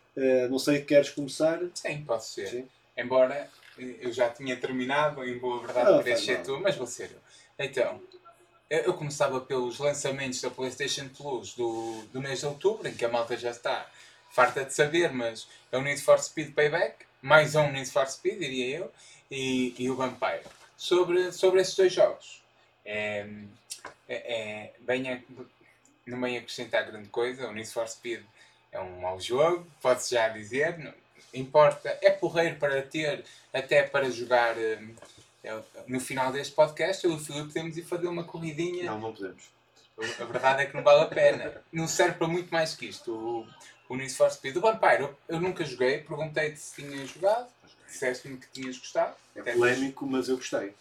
Não 0.50 0.58
sei, 0.58 0.82
queres 0.82 1.08
começar? 1.08 1.60
Sim, 1.74 2.04
posso 2.04 2.34
ser. 2.34 2.48
Sim. 2.48 2.68
Embora 2.96 3.50
eu 3.78 4.12
já 4.12 4.28
tinha 4.28 4.56
terminado, 4.56 5.24
em 5.24 5.38
boa 5.38 5.60
verdade, 5.60 6.02
para 6.02 6.16
ser 6.16 6.42
tu, 6.42 6.60
mas 6.60 6.76
vou 6.76 6.86
ser 6.86 7.10
eu. 7.10 7.20
Então, 7.58 8.00
eu 8.68 8.94
começava 8.94 9.40
pelos 9.40 9.78
lançamentos 9.78 10.40
da 10.40 10.50
PlayStation 10.50 11.08
Plus 11.08 11.54
do, 11.54 12.02
do 12.12 12.20
mês 12.20 12.40
de 12.40 12.46
outubro, 12.46 12.86
em 12.86 12.94
que 12.94 13.04
a 13.04 13.08
malta 13.08 13.36
já 13.36 13.50
está 13.50 13.86
farta 14.30 14.64
de 14.64 14.72
saber, 14.72 15.12
mas 15.12 15.48
é 15.72 15.76
o 15.76 15.82
Need 15.82 16.00
for 16.00 16.18
Speed 16.18 16.54
Payback, 16.54 17.04
mais 17.20 17.54
um 17.54 17.70
Need 17.70 17.90
for 17.90 18.06
Speed, 18.06 18.38
diria 18.38 18.78
eu, 18.78 18.92
e, 19.30 19.74
e 19.78 19.90
o 19.90 19.96
Vampire. 19.96 20.42
sobre, 20.76 21.32
sobre 21.32 21.60
esses 21.60 21.74
dois 21.74 21.92
jogos. 21.92 22.42
É, 22.84 23.26
é, 24.08 24.14
é 24.14 24.72
bem 24.80 25.12
a, 25.12 25.20
não 26.06 26.20
bem 26.20 26.38
acrescentar 26.38 26.86
grande 26.86 27.08
coisa, 27.08 27.48
o 27.48 27.52
Need 27.52 27.70
for 27.70 27.88
Speed 27.88 28.22
é 28.72 28.80
um 28.80 29.00
mau 29.00 29.20
jogo, 29.20 29.66
pode-se 29.82 30.14
já 30.14 30.28
dizer, 30.28 30.78
não, 30.78 30.94
importa, 31.34 31.98
é 32.02 32.10
porreiro 32.10 32.56
para 32.56 32.82
ter, 32.82 33.24
até 33.52 33.82
para 33.82 34.10
jogar 34.10 34.56
hum, 34.56 34.94
no 35.86 36.00
final 36.00 36.30
deste 36.32 36.54
podcast, 36.54 37.04
eu 37.04 37.12
e 37.12 37.14
o 37.14 37.18
Filipe 37.18 37.48
podemos 37.48 37.76
ir 37.76 37.82
fazer 37.82 38.08
uma 38.08 38.24
corridinha. 38.24 38.84
Não, 38.84 39.00
não 39.00 39.12
podemos. 39.12 39.42
A 40.18 40.24
verdade 40.24 40.62
é 40.62 40.66
que 40.66 40.76
não 40.76 40.82
vale 40.82 41.02
a 41.02 41.06
pena. 41.06 41.62
Não 41.72 41.86
serve 41.86 42.16
para 42.16 42.26
muito 42.26 42.50
mais 42.50 42.74
que 42.74 42.86
isto. 42.86 43.12
O, 43.12 43.46
o 43.88 43.96
Need 43.96 44.14
for 44.14 44.30
Speed. 44.30 44.56
O 44.56 44.60
Vampire, 44.60 45.02
eu, 45.02 45.18
eu 45.28 45.40
nunca 45.40 45.64
joguei, 45.64 45.98
perguntei-te 45.98 46.58
se 46.58 46.82
tinhas 46.82 47.10
jogado, 47.10 47.48
disseste-me 47.86 48.38
que 48.38 48.46
tinhas 48.48 48.78
gostado. 48.78 49.14
É 49.34 49.52
polémico, 49.52 50.06
mas 50.06 50.28
eu 50.28 50.36
gostei. 50.36 50.74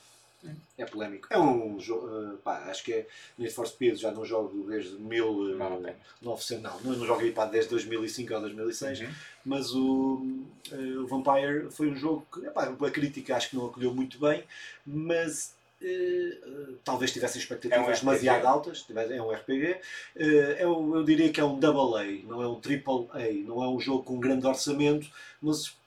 É 0.78 0.86
polémico. 0.86 1.28
É 1.30 1.38
um 1.38 1.80
jogo, 1.80 2.08
uh, 2.08 2.38
pá, 2.38 2.60
acho 2.70 2.84
que 2.84 2.94
é 2.94 3.08
Need 3.38 3.54
for 3.54 3.68
Speed, 3.68 3.98
já 3.98 4.12
não 4.12 4.24
jogo 4.24 4.70
desde 4.70 4.96
1900, 4.96 5.96
não, 6.22 6.80
não, 6.80 6.98
não 6.98 7.06
jogo 7.06 7.22
aí 7.22 7.32
pá, 7.32 7.46
desde 7.46 7.70
2005 7.72 8.34
ou 8.34 8.42
2006, 8.42 9.02
uhum. 9.02 9.08
mas 9.46 9.74
o, 9.74 10.24
uh, 10.72 11.08
Vampire 11.08 11.70
foi 11.72 11.90
um 11.90 11.96
jogo 11.96 12.26
que, 12.32 12.46
epá, 12.46 12.64
a 12.64 12.92
crítica 12.92 13.36
acho 13.36 13.50
que 13.50 13.58
não 13.58 13.66
acolheu 13.68 13.94
muito 13.94 14.20
bem, 14.20 14.44
mas 14.86 15.58
Uh, 15.82 16.76
talvez 16.84 17.10
tivessem 17.10 17.40
expectativas 17.42 17.88
é 17.88 17.90
um 17.90 18.00
demasiado 18.00 18.46
altas, 18.46 18.86
é 18.94 19.22
um 19.22 19.32
RPG. 19.32 19.78
Eu, 20.14 20.94
eu, 20.94 21.04
diria 21.06 21.32
que 21.32 21.40
é 21.40 21.44
um 21.46 21.58
double 21.58 21.98
A, 21.98 22.28
não 22.28 22.44
é 22.44 22.48
um 22.50 22.60
triple 22.60 23.08
A, 23.14 23.48
não 23.48 23.64
é 23.64 23.70
um 23.70 23.80
jogo 23.80 24.04
com 24.04 24.16
um 24.16 24.20
grande 24.20 24.46
orçamento, 24.46 25.10
mas 25.42 25.79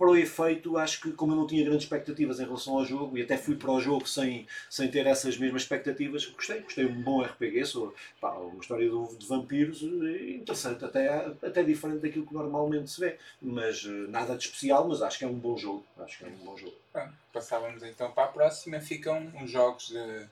para 0.00 0.08
o 0.08 0.16
efeito, 0.16 0.78
acho 0.78 0.98
que 0.98 1.12
como 1.12 1.32
eu 1.32 1.36
não 1.36 1.46
tinha 1.46 1.62
grandes 1.62 1.84
expectativas 1.84 2.40
em 2.40 2.44
relação 2.44 2.78
ao 2.78 2.86
jogo 2.86 3.18
e 3.18 3.22
até 3.22 3.36
fui 3.36 3.54
para 3.54 3.70
o 3.70 3.78
jogo 3.78 4.08
sem, 4.08 4.46
sem 4.70 4.90
ter 4.90 5.06
essas 5.06 5.36
mesmas 5.36 5.60
expectativas, 5.60 6.24
gostei, 6.24 6.60
gostei 6.60 6.86
um 6.86 7.02
bom 7.02 7.20
RPG, 7.20 7.66
sou, 7.66 7.94
pá, 8.18 8.30
uma 8.32 8.62
história 8.62 8.88
de, 8.88 9.16
de, 9.18 9.26
vampiros 9.26 9.82
eh, 9.82 10.36
interessante, 10.36 10.86
até, 10.86 11.06
até 11.42 11.62
diferente 11.62 12.00
daquilo 12.00 12.24
que 12.24 12.32
normalmente 12.32 12.90
se 12.90 12.98
vê, 12.98 13.18
mas 13.42 13.84
eh, 13.84 13.90
nada 14.08 14.38
de 14.38 14.44
especial, 14.44 14.88
mas 14.88 15.02
acho 15.02 15.18
que 15.18 15.24
é 15.26 15.28
um 15.28 15.34
bom 15.34 15.54
jogo, 15.58 15.84
acho 15.98 16.16
que 16.16 16.24
é 16.24 16.28
um 16.28 16.46
bom 16.46 16.56
jogo. 16.56 16.76
Bom, 16.94 17.06
passávamos 17.30 17.82
então 17.82 18.10
para 18.10 18.24
a 18.24 18.28
próxima, 18.28 18.80
ficam 18.80 19.30
os 19.44 19.50
jogos 19.50 19.90
de, 19.90 20.26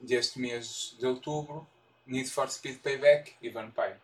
deste 0.00 0.40
mês 0.40 0.96
de 0.98 1.04
outubro, 1.04 1.66
Need 2.06 2.30
for 2.30 2.48
Speed 2.48 2.78
Payback 2.78 3.34
e 3.42 3.50
Vampire. 3.50 3.96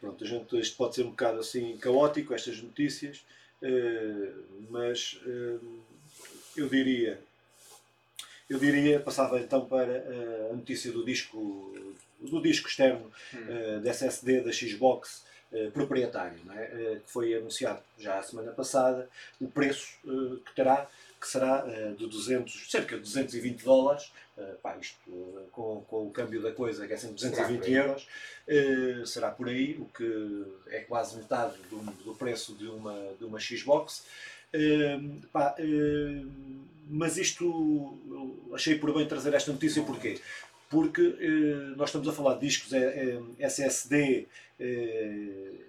Pronto, 0.00 0.22
a 0.22 0.26
gente, 0.26 0.60
isto 0.60 0.76
pode 0.76 0.94
ser 0.94 1.02
um 1.02 1.10
bocado 1.10 1.40
assim 1.40 1.76
caótico, 1.78 2.32
estas 2.32 2.62
notícias, 2.62 3.24
mas 4.70 5.20
uh, 5.24 5.82
eu 6.56 6.68
diria 6.68 7.18
eu 8.48 8.60
diria, 8.60 9.00
passava 9.00 9.40
então 9.40 9.66
para 9.66 9.92
uh, 9.92 10.52
a 10.52 10.56
notícia 10.56 10.92
do 10.92 11.04
disco 11.04 11.74
do 12.20 12.40
disco 12.40 12.68
externo 12.68 13.10
hum. 13.34 13.82
da 13.82 13.90
SSD 13.90 14.40
da 14.40 14.50
Xbox 14.50 15.24
proprietário, 15.72 16.38
é? 16.56 16.96
que 17.04 17.10
foi 17.10 17.34
anunciado 17.34 17.80
já 17.98 18.18
a 18.18 18.22
semana 18.22 18.52
passada, 18.52 19.08
o 19.40 19.46
preço 19.48 19.98
que 20.44 20.54
terá 20.54 20.88
que 21.26 21.32
será 21.32 21.64
uh, 21.64 21.96
de 21.96 22.06
200, 22.06 22.70
cerca 22.70 22.94
de 22.94 23.02
220 23.02 23.64
dólares, 23.64 24.12
uh, 24.38 24.56
pá, 24.62 24.76
isto 24.80 24.96
uh, 25.08 25.48
com, 25.50 25.84
com 25.88 26.06
o 26.06 26.10
câmbio 26.10 26.40
da 26.40 26.52
coisa, 26.52 26.86
que 26.86 26.92
é 26.92 26.96
sempre 26.96 27.16
220 27.16 27.72
euros, 27.72 28.06
será 29.04 29.30
por 29.30 29.48
aí, 29.48 29.76
o 29.80 29.86
que 29.86 30.46
é 30.68 30.80
quase 30.80 31.16
metade 31.16 31.56
do, 31.68 31.78
do 32.04 32.14
preço 32.14 32.54
de 32.54 32.68
uma, 32.68 32.94
de 33.18 33.24
uma 33.24 33.40
Xbox. 33.40 34.04
Pá, 35.32 35.56
mas 36.88 37.16
isto 37.16 37.98
achei 38.54 38.78
por 38.78 38.94
bem 38.94 39.04
trazer 39.04 39.34
esta 39.34 39.50
notícia 39.50 39.82
porquê? 39.82 40.20
Porque 40.70 41.16
nós 41.76 41.88
estamos 41.88 42.06
a 42.06 42.12
falar 42.12 42.34
de 42.34 42.46
discos 42.46 42.70
SSD 43.40 44.28
eh, 44.58 45.65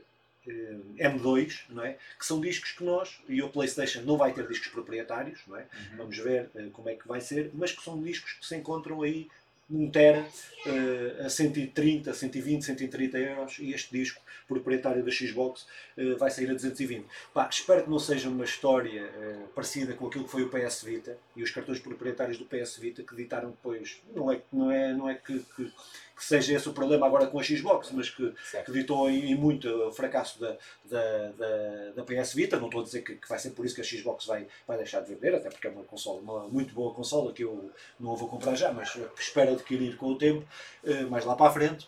M2, 0.98 1.62
não 1.70 1.84
é? 1.84 1.98
que 2.18 2.26
são 2.26 2.40
discos 2.40 2.72
que 2.72 2.84
nós, 2.84 3.20
e 3.28 3.42
o 3.42 3.50
PlayStation 3.50 4.02
não 4.02 4.18
vai 4.18 4.34
ter 4.34 4.48
discos 4.48 4.68
proprietários, 4.70 5.40
não 5.48 5.58
é? 5.58 5.62
Uhum. 5.62 5.98
vamos 5.98 6.18
ver 6.18 6.50
uh, 6.56 6.70
como 6.72 6.90
é 6.90 6.96
que 6.96 7.08
vai 7.08 7.22
ser, 7.22 7.52
mas 7.54 7.72
que 7.72 7.84
são 7.84 8.02
discos 8.02 8.34
que 8.34 8.46
se 8.46 8.56
encontram 8.56 9.02
aí 9.02 9.28
1 9.70 9.92
tera 9.92 10.26
uh, 10.66 11.26
a 11.26 11.30
130, 11.30 12.14
120, 12.14 12.64
130 12.64 13.18
euros 13.18 13.60
e 13.60 13.74
este 13.74 13.98
disco 13.98 14.22
proprietário 14.48 15.04
da 15.04 15.12
Xbox 15.12 15.68
uh, 15.98 16.18
vai 16.18 16.32
sair 16.32 16.50
a 16.50 16.54
220. 16.54 17.06
Pá, 17.34 17.50
espero 17.52 17.84
que 17.84 17.90
não 17.90 18.00
seja 18.00 18.30
uma 18.30 18.46
história 18.46 19.04
uh, 19.06 19.48
parecida 19.50 19.94
com 19.94 20.08
aquilo 20.08 20.24
que 20.24 20.32
foi 20.32 20.44
o 20.44 20.50
PS 20.50 20.84
Vita 20.84 21.18
e 21.36 21.44
os 21.44 21.52
cartões 21.52 21.80
proprietários 21.80 22.38
do 22.38 22.46
PS 22.46 22.78
Vita 22.78 23.04
que 23.04 23.16
ditaram 23.16 23.50
depois. 23.50 24.02
Não 24.16 24.32
é, 24.32 24.42
não 24.52 24.72
é, 24.72 24.94
não 24.94 25.10
é 25.10 25.16
que, 25.16 25.40
que 25.56 25.72
que 26.18 26.26
seja 26.26 26.56
esse 26.56 26.68
o 26.68 26.74
problema 26.74 27.06
agora 27.06 27.28
com 27.28 27.40
a 27.40 27.44
Xbox, 27.44 27.92
mas 27.92 28.10
que, 28.10 28.34
que 28.66 28.72
ditou 28.72 29.08
em, 29.08 29.36
muito 29.36 29.70
o 29.70 29.92
fracasso 29.92 30.40
da, 30.42 30.58
da, 30.86 31.32
da, 31.38 31.92
da, 31.98 32.04
PS 32.04 32.34
Vita. 32.34 32.58
Não 32.58 32.66
estou 32.66 32.82
a 32.82 32.84
dizer 32.84 33.04
que, 33.04 33.16
que, 33.16 33.30
vai 33.30 33.38
ser 33.38 33.52
por 33.52 33.64
isso 33.64 33.76
que 33.76 33.82
a 33.82 33.84
Xbox 33.84 34.26
vai, 34.26 34.48
vai 34.68 34.78
deixar 34.78 35.02
de 35.02 35.14
vender, 35.14 35.36
até 35.36 35.50
porque 35.50 35.68
é 35.68 35.70
uma 35.70 35.84
consola, 35.84 36.20
uma 36.20 36.48
muito 36.48 36.74
boa 36.74 36.92
consola 36.92 37.32
que 37.32 37.44
eu 37.44 37.70
não 38.00 38.16
vou 38.16 38.28
comprar 38.28 38.56
já, 38.56 38.74
mas 38.74 38.98
espero 39.20 39.54
adquirir 39.54 39.96
com 39.96 40.08
o 40.08 40.18
tempo, 40.18 40.44
eh, 40.84 41.04
mais 41.04 41.24
lá 41.24 41.36
para 41.36 41.52
a 41.52 41.54
frente. 41.54 41.88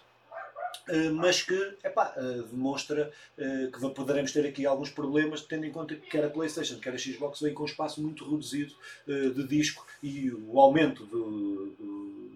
Uh, 0.88 1.14
mas 1.14 1.44
que 1.44 1.78
epá, 1.84 2.16
demonstra 2.50 3.12
que 3.38 3.90
poderemos 3.90 4.32
ter 4.32 4.46
aqui 4.46 4.66
alguns 4.66 4.90
problemas, 4.90 5.42
tendo 5.42 5.66
em 5.66 5.72
conta 5.72 5.96
que 5.96 6.08
quer 6.08 6.24
a 6.24 6.30
PlayStation, 6.30 6.80
quer 6.80 6.94
a 6.94 6.98
Xbox 6.98 7.42
vem 7.42 7.54
com 7.54 7.64
um 7.64 7.66
espaço 7.66 8.02
muito 8.02 8.28
reduzido 8.28 8.74
de 9.08 9.48
disco 9.48 9.86
e 10.02 10.32
o 10.32 10.60
aumento 10.60 11.06
do, 11.06 11.68
do 11.78 12.29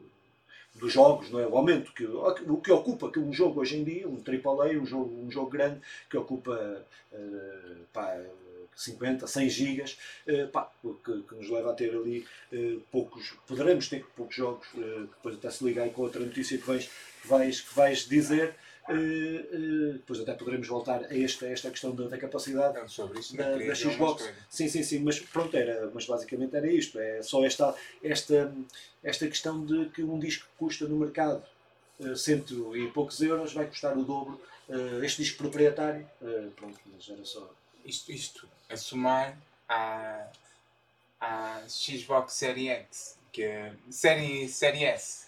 dos 0.84 0.92
jogos, 0.92 1.30
não 1.32 1.40
é? 1.40 1.48
o 1.48 1.56
aumento 1.56 1.94
que 1.94 2.06
o 2.06 2.58
que 2.58 2.70
ocupa 2.70 3.10
que 3.10 3.18
um 3.18 3.32
jogo 3.32 3.62
hoje 3.62 3.78
em 3.78 3.86
dia, 3.86 4.06
um 4.06 4.22
AAA, 4.22 4.78
um 4.78 4.86
jogo, 4.86 5.26
um 5.26 5.32
jogo 5.32 5.50
grande 5.50 5.80
que 6.10 6.18
ocupa 6.18 6.52
uh, 7.14 7.86
pá, 7.94 8.20
50, 8.76 9.26
100 9.26 9.50
gigas, 9.50 9.98
uh, 10.28 10.50
pá, 10.50 10.70
que, 10.82 11.22
que, 11.22 11.36
nos 11.36 11.50
leva 11.50 11.72
a 11.72 11.74
ter 11.74 11.96
ali 11.96 12.26
uh, 12.52 12.82
poucos, 12.92 13.34
poderemos 13.48 13.88
ter 13.88 14.06
poucos 14.14 14.36
jogos, 14.36 14.68
depois 14.76 15.36
até 15.36 15.50
se 15.50 15.64
ligar 15.64 15.90
com 15.92 16.02
outra 16.02 16.20
notícia 16.20 16.58
que 16.58 16.68
vais, 16.68 16.90
que 17.22 17.28
vais, 17.30 17.62
que 17.62 17.74
vais 17.74 18.00
dizer, 18.00 18.54
Uh, 18.90 19.94
depois 19.94 20.20
até 20.20 20.34
poderemos 20.34 20.68
voltar 20.68 21.06
a 21.06 21.18
esta, 21.18 21.46
a 21.46 21.50
esta 21.50 21.70
questão 21.70 21.96
da, 21.96 22.08
da 22.08 22.18
capacidade 22.18 22.92
sobre 22.92 23.20
isso, 23.20 23.36
da, 23.36 23.58
da 23.58 23.76
Xbox. 23.76 24.30
Sim, 24.50 24.68
sim, 24.68 24.84
sim, 24.84 25.00
mas 25.00 25.20
pronto, 25.20 25.56
era, 25.56 25.90
mas 25.94 26.06
basicamente 26.06 26.56
era 26.56 26.68
isto. 26.72 27.00
É 27.00 27.22
só 27.22 27.46
esta, 27.46 27.74
esta, 28.04 28.54
esta 29.02 29.28
questão 29.28 29.66
de 29.66 29.86
que 29.90 30.04
um 30.04 30.20
disco 30.20 30.48
custa 30.58 30.86
no 30.88 30.98
mercado 30.98 31.44
uh, 32.00 32.16
cento 32.16 32.76
e 32.76 32.92
poucos 32.92 33.22
euros 33.22 33.54
vai 33.54 33.68
custar 33.68 33.98
o 33.98 34.04
dobro. 34.04 34.40
Este 35.04 35.22
disco 35.22 35.40
proprietário, 35.40 36.08
pronto, 36.56 36.80
mas 36.86 37.10
era 37.10 37.24
só. 37.26 37.54
Isto, 37.84 38.12
isto 38.14 38.50
a 38.70 38.78
somar 38.78 39.38
à, 39.68 40.26
à 41.20 41.62
Xbox 41.68 42.34
Series 42.34 42.70
X, 42.70 43.18
que 43.34 43.44
é, 43.44 43.74
série, 43.90 44.48
série 44.48 44.86
S 44.86 45.28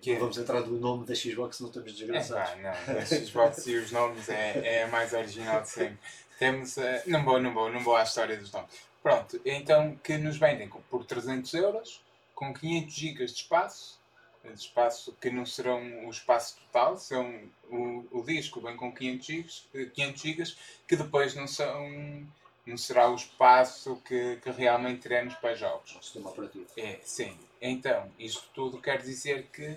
que 0.00 0.12
não 0.12 0.20
vamos 0.20 0.38
entrar 0.38 0.60
no 0.60 0.78
nome 0.78 1.06
da 1.06 1.14
Xbox, 1.14 1.60
não 1.60 1.68
estamos 1.68 1.92
desgraçados. 1.92 2.52
É, 2.52 2.62
não, 2.62 3.00
a 3.00 3.04
Xbox 3.04 3.66
e 3.66 3.76
os 3.76 3.90
nomes 3.90 4.28
é, 4.28 4.60
é 4.64 4.82
a 4.84 4.88
mais 4.88 5.12
original 5.12 5.62
de 5.62 5.68
sempre. 5.68 5.98
Temos, 6.38 6.76
uh, 6.76 6.82
não, 7.06 7.24
vou, 7.24 7.40
não, 7.40 7.52
vou, 7.52 7.72
não 7.72 7.80
vou 7.80 7.96
à 7.96 8.04
história 8.04 8.36
dos 8.36 8.52
nomes. 8.52 8.70
Pronto, 9.02 9.40
então 9.44 9.96
que 10.02 10.16
nos 10.18 10.36
vendem 10.36 10.68
por 10.90 11.04
300 11.04 11.52
euros, 11.54 12.00
com 12.34 12.52
500 12.52 12.94
GB 12.94 13.26
de 13.26 13.32
espaço, 13.32 13.98
de 14.44 14.52
espaço 14.52 15.16
que 15.20 15.30
não 15.30 15.44
serão 15.44 16.06
o 16.06 16.10
espaço 16.10 16.56
total, 16.58 16.96
são 16.96 17.40
o, 17.70 18.06
o 18.12 18.22
disco 18.24 18.60
vem 18.60 18.76
com 18.76 18.92
500 18.92 19.26
GB, 19.26 19.90
500 19.90 20.22
GB 20.22 20.44
que 20.86 20.96
depois 20.96 21.34
não 21.34 21.46
são 21.46 22.26
não 22.64 22.76
será 22.76 23.10
o 23.10 23.14
espaço 23.14 23.96
que, 24.04 24.36
que 24.36 24.50
realmente 24.50 25.00
teremos 25.00 25.34
para 25.34 25.54
jogos. 25.54 25.96
O 25.96 26.02
sistema 26.02 26.28
operativo. 26.28 26.66
É, 26.76 26.98
sim. 27.02 27.34
Então, 27.60 28.10
isto 28.18 28.44
tudo 28.54 28.80
quer 28.80 29.00
dizer 29.02 29.46
que 29.52 29.76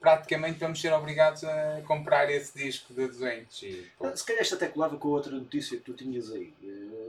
praticamente 0.00 0.58
vamos 0.58 0.80
ser 0.80 0.92
obrigados 0.92 1.44
a 1.44 1.80
comprar 1.86 2.28
esse 2.28 2.58
disco 2.58 2.92
de 2.92 3.06
200. 3.06 3.62
E, 3.62 3.90
Se 4.14 4.26
calhar 4.26 4.42
esta 4.42 4.56
até 4.56 4.66
colava 4.66 4.96
com 4.96 5.08
a 5.08 5.12
outra 5.12 5.32
notícia 5.32 5.78
que 5.78 5.84
tu 5.84 5.94
tinhas 5.94 6.30
aí. 6.32 6.52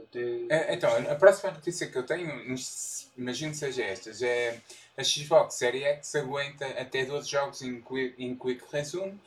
Até... 0.03 0.19
É, 0.49 0.73
então, 0.75 0.91
a 1.09 1.15
próxima 1.15 1.51
notícia 1.51 1.87
que 1.87 1.97
eu 1.97 2.03
tenho, 2.03 2.29
imagino 3.17 3.51
que 3.51 3.57
seja 3.57 3.83
esta, 3.83 4.11
é 4.25 4.59
a 4.95 5.03
Xbox 5.03 5.55
Series 5.55 5.83
X 5.83 6.15
aguenta 6.15 6.67
até 6.67 7.03
12 7.03 7.29
jogos 7.29 7.61
em 7.63 7.81
Quick, 7.81 8.23
em 8.23 8.35
quick 8.35 8.63
Resume 8.71 9.19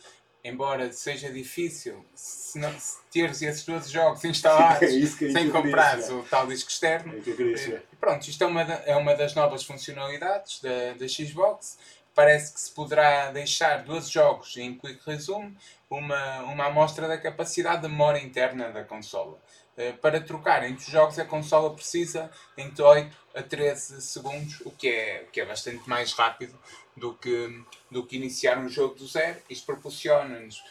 embora 0.47 0.93
seja 0.93 1.31
difícil 1.31 2.05
se 2.15 2.59
não, 2.59 2.73
se 2.79 2.99
teres 3.11 3.43
esses 3.43 3.65
12 3.65 3.93
jogos 3.93 4.25
instalados 4.25 4.83
é 5.23 5.33
sem 5.33 5.51
comprar 5.51 5.99
o 6.11 6.23
tal 6.23 6.47
disco 6.47 6.71
externo. 6.71 7.17
É 7.17 7.21
que 7.21 7.31
eu 7.31 7.55
eh, 7.55 7.83
pronto, 8.01 8.29
isto 8.29 8.43
é 8.43 8.47
uma, 8.47 8.63
é 8.63 8.97
uma 8.97 9.15
das 9.15 9.35
novas 9.35 9.65
funcionalidades 9.65 10.61
da, 10.61 10.95
da 10.99 11.09
Xbox 11.09 11.79
parece 12.17 12.55
que 12.55 12.61
se 12.61 12.73
poderá 12.73 13.31
deixar 13.31 13.85
12 13.85 14.11
jogos 14.11 14.57
em 14.57 14.75
Quick 14.75 15.01
Resume, 15.05 15.55
uma, 15.89 16.41
uma 16.45 16.65
amostra 16.65 17.07
da 17.07 17.19
capacidade 17.19 17.83
de 17.83 17.89
memória 17.89 18.19
interna 18.19 18.71
da 18.71 18.83
consola. 18.83 19.39
Uh, 19.77 19.97
para 19.99 20.21
trocar 20.21 20.65
entre 20.65 20.85
os 20.85 20.91
jogos, 20.91 21.19
a 21.19 21.25
consola 21.25 21.75
precisa 21.75 22.31
entre 22.57 22.83
8 22.83 23.17
a 23.35 23.43
13 23.43 24.01
segundos, 24.01 24.61
o 24.65 24.71
que 24.71 24.89
é, 24.89 25.25
o 25.29 25.31
que 25.31 25.41
é 25.41 25.45
bastante 25.45 25.89
mais 25.89 26.13
rápido 26.13 26.59
do 26.97 27.15
que, 27.15 27.63
do 27.91 28.07
que 28.07 28.17
iniciar 28.17 28.59
um 28.59 28.69
jogo 28.69 28.95
do 28.95 29.07
zero. 29.07 29.39
Isto 29.51 29.67
proporciona-nos 29.67 30.65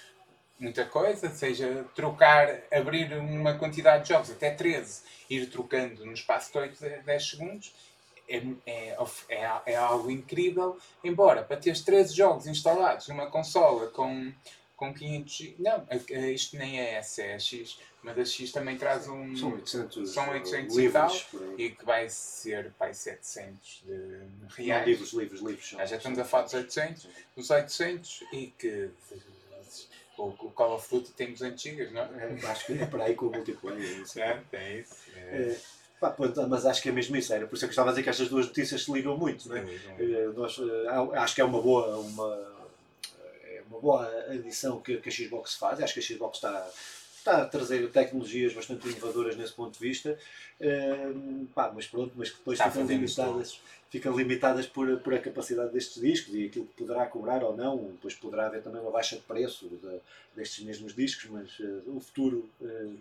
muita 0.59 0.85
coisa, 0.85 1.29
seja 1.29 1.85
trocar, 1.93 2.61
abrir 2.71 3.13
uma 3.13 3.53
quantidade 3.55 4.03
de 4.03 4.09
jogos 4.09 4.31
até 4.31 4.49
13, 4.49 5.03
ir 5.29 5.49
trocando 5.49 6.05
no 6.05 6.13
espaço 6.13 6.51
de 6.51 6.57
8 6.57 6.85
a 6.85 6.89
10 7.03 7.29
segundos 7.29 7.73
é, 8.27 8.37
é, 8.65 8.97
é, 9.29 9.61
é, 9.67 9.75
algo 9.75 10.09
incrível. 10.09 10.77
Embora 11.03 11.43
para 11.43 11.57
teres 11.57 11.81
13 11.81 12.15
jogos 12.15 12.47
instalados 12.47 13.07
numa 13.07 13.27
consola 13.27 13.87
com, 13.87 14.33
com 14.75 14.93
500 14.93 15.53
Não, 15.59 15.87
isto 16.33 16.57
nem 16.57 16.79
é 16.79 16.95
S, 16.95 17.21
é 17.21 17.39
X. 17.39 17.79
Mas 18.03 18.19
a 18.19 18.25
X 18.25 18.51
também 18.51 18.77
traz 18.77 19.07
um. 19.07 19.35
São 19.35 19.53
800, 19.53 20.09
são 20.11 20.29
800 20.29 20.77
e 20.77 20.89
tal. 20.89 21.11
E 21.57 21.69
que 21.71 21.85
vai 21.85 22.07
ser 22.07 22.71
pai 22.77 22.93
700 22.93 23.83
de 23.85 24.55
reais. 24.55 24.81
Não, 24.81 24.87
livros, 24.87 25.13
livros, 25.13 25.41
livros. 25.41 25.69
São, 25.69 25.85
já 25.85 25.97
estamos 25.97 26.19
a 26.19 26.25
falar 26.25 26.43
dos 26.43 26.53
800. 26.53 27.07
Dos 27.35 27.49
800 27.49 28.23
e 28.31 28.53
que. 28.57 28.89
O, 30.17 30.27
o 30.27 30.51
Call 30.51 30.75
of 30.75 30.87
Duty 30.89 31.11
tem 31.11 31.33
200 31.33 31.61
GB, 31.61 31.91
não 31.91 32.01
é? 32.01 32.39
Acho 32.45 32.67
que 32.67 32.73
é 32.73 32.85
para 32.85 33.05
aí 33.05 33.15
com 33.15 33.25
o 33.25 33.31
multiplayer. 33.31 34.03
É, 34.15 34.41
tem 34.49 34.79
isso. 34.79 34.95
É. 35.17 35.57
Pá, 35.99 36.13
mas 36.49 36.65
acho 36.65 36.81
que 36.81 36.89
é 36.89 36.91
mesmo 36.91 37.15
isso, 37.15 37.33
era 37.33 37.47
por 37.47 37.55
isso 37.55 37.65
é 37.65 37.67
que 37.67 37.71
eu 37.71 37.73
estava 37.73 37.89
a 37.89 37.91
dizer 37.91 38.03
que 38.03 38.09
estas 38.09 38.27
duas 38.27 38.47
notícias 38.47 38.83
se 38.83 38.91
ligam 38.91 39.17
muito. 39.17 39.47
Né? 39.49 39.65
É, 39.97 40.27
nós, 40.35 40.59
eh, 40.59 41.17
acho 41.17 41.35
que 41.35 41.41
é 41.41 41.43
uma 41.43 41.61
boa, 41.61 41.97
uma, 41.97 42.54
é 42.54 42.54
uma 43.75 43.81
boa 43.81 44.07
adição 44.29 44.79
que, 44.79 44.97
que 44.97 45.09
a 45.09 45.11
Xbox 45.11 45.55
faz. 45.55 45.81
Acho 45.81 45.93
que 45.93 45.99
a 45.99 46.03
Xbox 46.03 46.37
está, 46.37 46.69
está 47.17 47.41
a 47.41 47.45
trazer 47.45 47.89
tecnologias 47.91 48.53
bastante 48.53 48.87
inovadoras 48.87 49.35
nesse 49.35 49.53
ponto 49.53 49.77
de 49.77 49.79
vista. 49.79 50.17
Uh, 50.59 51.45
pá, 51.53 51.71
mas 51.73 51.87
pronto, 51.87 52.13
mas 52.15 52.29
que 52.29 52.37
depois 52.37 52.59
ficam 52.59 52.85
limitadas, 52.85 53.61
ficam 53.89 54.17
limitadas 54.17 54.65
por, 54.67 54.99
por 54.99 55.13
a 55.13 55.19
capacidade 55.19 55.73
destes 55.73 56.01
discos 56.01 56.33
e 56.33 56.45
aquilo 56.45 56.65
que 56.65 56.73
poderá 56.73 57.05
cobrar 57.07 57.43
ou 57.43 57.55
não. 57.55 57.77
Depois 57.91 58.15
poderá 58.15 58.47
haver 58.47 58.61
também 58.61 58.81
uma 58.81 58.91
baixa 58.91 59.15
de 59.17 59.23
preço 59.23 59.67
de, 59.67 59.99
destes 60.35 60.63
mesmos 60.63 60.95
discos, 60.95 61.29
mas 61.29 61.59
uh, 61.59 61.83
o 61.95 61.99
futuro. 61.99 62.49
Uh, 62.61 62.95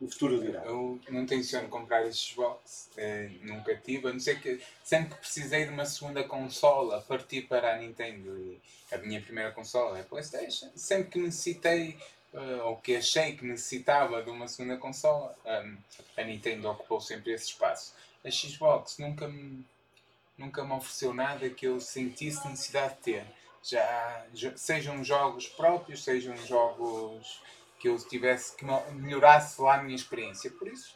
o 0.00 0.08
futuro 0.08 0.40
dirá. 0.40 0.62
Eu 0.64 0.98
não 1.10 1.26
tenciono 1.26 1.68
comprar 1.68 2.06
este 2.06 2.32
Xbox, 2.32 2.88
eh, 2.96 3.30
nunca 3.42 3.76
tive, 3.76 4.08
a 4.08 4.12
não 4.12 4.20
ser 4.20 4.40
que 4.40 4.60
sempre 4.82 5.14
que 5.14 5.20
precisei 5.20 5.66
de 5.66 5.70
uma 5.70 5.84
segunda 5.84 6.24
consola, 6.24 7.02
parti 7.02 7.42
para 7.42 7.74
a 7.74 7.78
Nintendo 7.78 8.38
e 8.38 8.60
a 8.90 8.98
minha 8.98 9.20
primeira 9.20 9.52
consola 9.52 9.98
é 9.98 10.00
a 10.00 10.04
Playstation. 10.04 10.70
Sempre 10.74 11.10
que 11.10 11.18
necessitei, 11.18 11.98
uh, 12.32 12.64
ou 12.64 12.76
que 12.76 12.96
achei 12.96 13.36
que 13.36 13.44
necessitava 13.44 14.22
de 14.22 14.30
uma 14.30 14.48
segunda 14.48 14.76
consola, 14.78 15.36
um, 15.44 15.76
a 16.16 16.24
Nintendo 16.24 16.70
ocupou 16.70 17.00
sempre 17.00 17.32
esse 17.32 17.46
espaço. 17.46 17.94
A 18.24 18.30
Xbox 18.30 18.98
nunca 18.98 19.28
me, 19.28 19.64
nunca 20.36 20.64
me 20.64 20.72
ofereceu 20.72 21.12
nada 21.12 21.48
que 21.50 21.66
eu 21.66 21.78
sentisse 21.78 22.46
necessidade 22.48 22.94
de 22.96 23.00
ter. 23.00 23.24
Já, 23.62 24.26
sejam 24.56 25.04
jogos 25.04 25.46
próprios, 25.46 26.02
sejam 26.02 26.34
jogos 26.46 27.42
que 27.80 27.88
eu 27.88 27.96
tivesse 27.96 28.54
que 28.54 28.64
melhorasse 28.92 29.60
lá 29.60 29.76
a 29.76 29.82
minha 29.82 29.96
experiência. 29.96 30.50
Por 30.50 30.68
isso, 30.68 30.94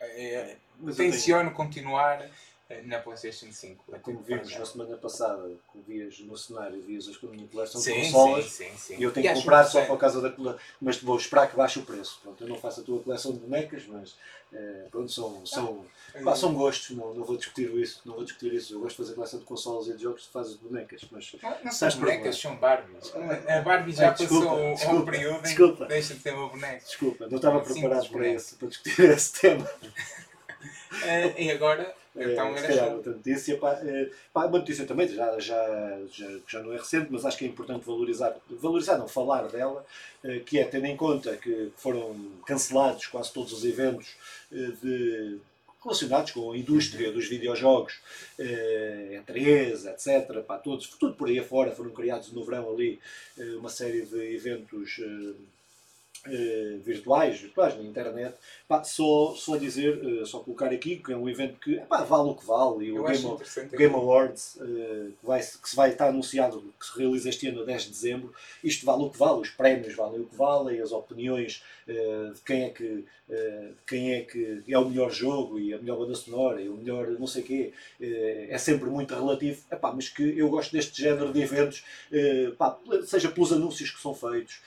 é, 0.00 0.56
tenciono 0.96 1.52
continuar 1.52 2.28
na 2.84 2.98
PlayStation 2.98 3.52
5. 3.52 3.84
Como 4.00 4.22
vimos 4.22 4.56
na 4.56 4.64
semana 4.64 4.96
passada, 4.96 5.50
que 5.70 5.78
vias 5.86 6.18
no 6.20 6.36
cenário, 6.36 6.80
vias 6.80 7.06
a 7.08 7.26
minha 7.26 7.46
coleção 7.46 7.80
de 7.80 7.92
consolas 7.92 8.46
sim, 8.46 8.70
sim, 8.70 8.76
sim. 8.76 8.96
e 8.98 9.02
eu 9.02 9.12
tenho 9.12 9.28
que 9.28 9.34
comprar 9.34 9.64
só 9.64 9.84
por 9.84 9.98
causa 9.98 10.20
da 10.20 10.30
coleção, 10.30 10.58
mas 10.80 10.96
vou 11.02 11.16
esperar 11.16 11.50
que 11.50 11.56
baixe 11.56 11.78
o 11.78 11.82
preço. 11.82 12.20
Pronto, 12.22 12.42
eu 12.42 12.48
não 12.48 12.56
faço 12.56 12.80
a 12.80 12.84
tua 12.84 13.02
coleção 13.02 13.32
de 13.32 13.40
bonecas, 13.40 13.84
mas 13.86 14.16
é, 14.50 14.86
pronto, 14.90 15.12
são, 15.12 15.44
são, 15.44 15.84
pá, 16.24 16.34
são 16.34 16.54
gostos, 16.54 16.96
não, 16.96 17.12
não 17.12 17.24
vou 17.24 17.36
discutir 17.36 17.70
isso, 17.74 18.00
não 18.06 18.14
vou 18.14 18.24
discutir 18.24 18.54
isso. 18.54 18.72
Eu 18.72 18.80
gosto 18.80 18.96
de 18.96 19.02
fazer 19.02 19.14
coleção 19.14 19.40
de 19.40 19.44
consolas 19.44 19.88
e 19.88 19.96
de 19.96 20.02
jogos, 20.02 20.26
tu 20.26 20.32
fazes 20.32 20.58
de 20.58 20.64
bonecas, 20.64 21.02
mas 21.10 21.36
não, 21.42 21.64
não 21.64 21.72
são 21.72 21.90
bonecas, 21.90 22.38
são 22.38 22.56
Barbies. 22.56 23.12
A 23.46 23.60
Barbie 23.60 23.92
já 23.92 24.10
desculpa, 24.10 24.46
passou 24.46 24.74
desculpa, 24.74 24.96
um 24.96 25.04
período 25.04 25.42
desculpa, 25.42 25.84
em 25.84 25.86
que 25.86 25.92
deixa 25.92 26.14
de 26.14 26.20
ter 26.20 26.32
uma 26.32 26.48
boneca. 26.48 26.84
Desculpa, 26.84 27.26
não 27.26 27.36
estava 27.36 27.60
preparado 27.60 28.08
para, 28.08 28.28
esse, 28.28 28.54
para 28.56 28.68
discutir 28.68 29.04
esse 29.10 29.40
tema. 29.40 29.64
Uh, 29.64 31.34
e 31.36 31.50
agora 31.50 31.94
então, 32.16 32.54
é, 32.54 32.58
se 32.58 32.66
calhar 32.68 32.94
outra 32.94 33.12
notícia, 33.12 33.58
pá, 33.58 33.80
pá, 34.32 34.46
uma 34.46 34.58
notícia 34.58 34.86
também, 34.86 35.08
já, 35.08 35.38
já, 35.40 35.98
já, 36.12 36.38
já 36.46 36.62
não 36.62 36.72
é 36.72 36.76
recente, 36.76 37.08
mas 37.10 37.24
acho 37.24 37.36
que 37.36 37.44
é 37.44 37.48
importante 37.48 37.84
valorizar, 37.84 38.36
valorizar 38.50 38.98
não, 38.98 39.08
falar 39.08 39.48
dela, 39.48 39.84
é, 40.22 40.38
que 40.38 40.58
é 40.58 40.64
tendo 40.64 40.86
em 40.86 40.96
conta 40.96 41.36
que 41.36 41.72
foram 41.76 42.14
cancelados 42.46 43.06
quase 43.06 43.32
todos 43.32 43.52
os 43.52 43.64
eventos 43.64 44.14
é, 44.52 44.56
de, 44.80 45.38
relacionados 45.82 46.30
com 46.30 46.52
a 46.52 46.56
indústria 46.56 47.10
dos 47.10 47.28
videojogos, 47.28 48.00
é, 48.38 49.20
E3, 49.26 49.86
etc. 49.90 50.40
Pá, 50.42 50.56
todos, 50.58 50.86
tudo 50.90 51.14
por 51.14 51.28
aí 51.28 51.40
afora, 51.40 51.72
foram 51.72 51.90
criados 51.90 52.32
no 52.32 52.44
verão 52.44 52.72
ali 52.72 53.00
uma 53.58 53.68
série 53.68 54.02
de 54.02 54.34
eventos 54.34 55.00
Uh, 56.26 56.80
virtuais, 56.80 57.38
virtuais 57.38 57.76
na 57.76 57.82
internet, 57.82 58.34
pá, 58.66 58.82
só, 58.82 59.34
só 59.36 59.58
dizer, 59.58 60.02
uh, 60.02 60.24
só 60.24 60.38
colocar 60.38 60.72
aqui 60.72 60.96
que 60.96 61.12
é 61.12 61.16
um 61.16 61.28
evento 61.28 61.60
que 61.60 61.76
pá, 61.80 62.02
vale 62.02 62.30
o 62.30 62.34
que 62.34 62.46
vale 62.46 62.86
e 62.86 62.98
o 62.98 63.04
Game, 63.04 63.26
o 63.26 63.76
Game 63.76 63.94
Awards 63.94 64.56
uh, 64.56 65.12
que, 65.20 65.26
vai, 65.26 65.40
que 65.40 65.68
se 65.68 65.76
vai 65.76 65.90
estar 65.90 66.08
anunciado 66.08 66.64
que 66.80 66.86
se 66.86 66.98
realiza 66.98 67.28
este 67.28 67.48
ano 67.48 67.60
a 67.60 67.66
10 67.66 67.82
de 67.82 67.90
dezembro, 67.90 68.32
isto 68.62 68.86
vale 68.86 69.02
o 69.02 69.10
que 69.10 69.18
vale, 69.18 69.42
os 69.42 69.50
prémios 69.50 69.94
valem 69.94 70.22
o 70.22 70.24
que 70.24 70.34
valem, 70.34 70.80
as 70.80 70.92
opiniões 70.92 71.62
de 71.86 72.40
quem 72.46 72.62
é 72.62 72.70
que 72.70 73.04
quem 73.86 74.14
é 74.14 74.22
que 74.22 74.62
é 74.66 74.78
o 74.78 74.88
melhor 74.88 75.10
jogo 75.10 75.58
e 75.60 75.74
a 75.74 75.78
melhor 75.78 75.98
banda 75.98 76.14
sonora 76.14 76.58
e 76.62 76.70
o 76.70 76.76
melhor 76.78 77.08
não 77.08 77.26
sei 77.26 77.42
quê 77.42 77.72
é 78.00 78.56
sempre 78.56 78.88
muito 78.88 79.14
relativo, 79.14 79.62
Epá, 79.70 79.92
mas 79.92 80.08
que 80.08 80.22
eu 80.38 80.48
gosto 80.48 80.72
deste 80.72 81.02
género 81.02 81.30
de 81.30 81.42
eventos, 81.42 81.84
pá, 82.56 82.78
seja 83.04 83.30
pelos 83.30 83.52
anúncios 83.52 83.90
que 83.90 84.00
são 84.00 84.14
feitos, 84.14 84.62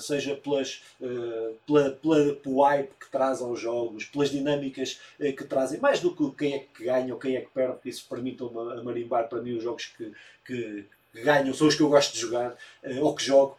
seja 0.00 0.34
pelas 0.34 0.80
eh, 1.02 1.54
pela, 1.66 1.90
pela, 1.90 2.34
pelo 2.36 2.62
hype 2.62 2.92
que 2.94 3.10
traz 3.10 3.42
aos 3.42 3.58
jogos, 3.58 4.04
pelas 4.04 4.30
dinâmicas 4.30 5.00
uh, 5.18 5.34
que 5.34 5.44
trazem, 5.44 5.80
mais 5.80 5.98
do 5.98 6.14
que 6.14 6.30
quem 6.38 6.54
é 6.54 6.58
que 6.60 6.84
ganha 6.84 7.12
ou 7.12 7.18
quem 7.18 7.34
é 7.34 7.40
que 7.40 7.50
perde, 7.50 7.80
isso 7.86 8.06
permitam-me 8.08 8.78
a 8.78 8.84
marimbar 8.84 9.28
para 9.28 9.42
mim 9.42 9.56
os 9.56 9.64
jogos 9.64 9.86
que, 9.86 10.12
que, 10.44 10.86
ganham 11.14 11.52
são 11.54 11.66
os 11.66 11.74
que 11.74 11.82
eu 11.82 11.88
gosto 11.88 12.12
de 12.12 12.20
jogar 12.20 12.56
uh, 12.84 13.00
ou 13.04 13.14
que 13.14 13.24
jogo, 13.24 13.56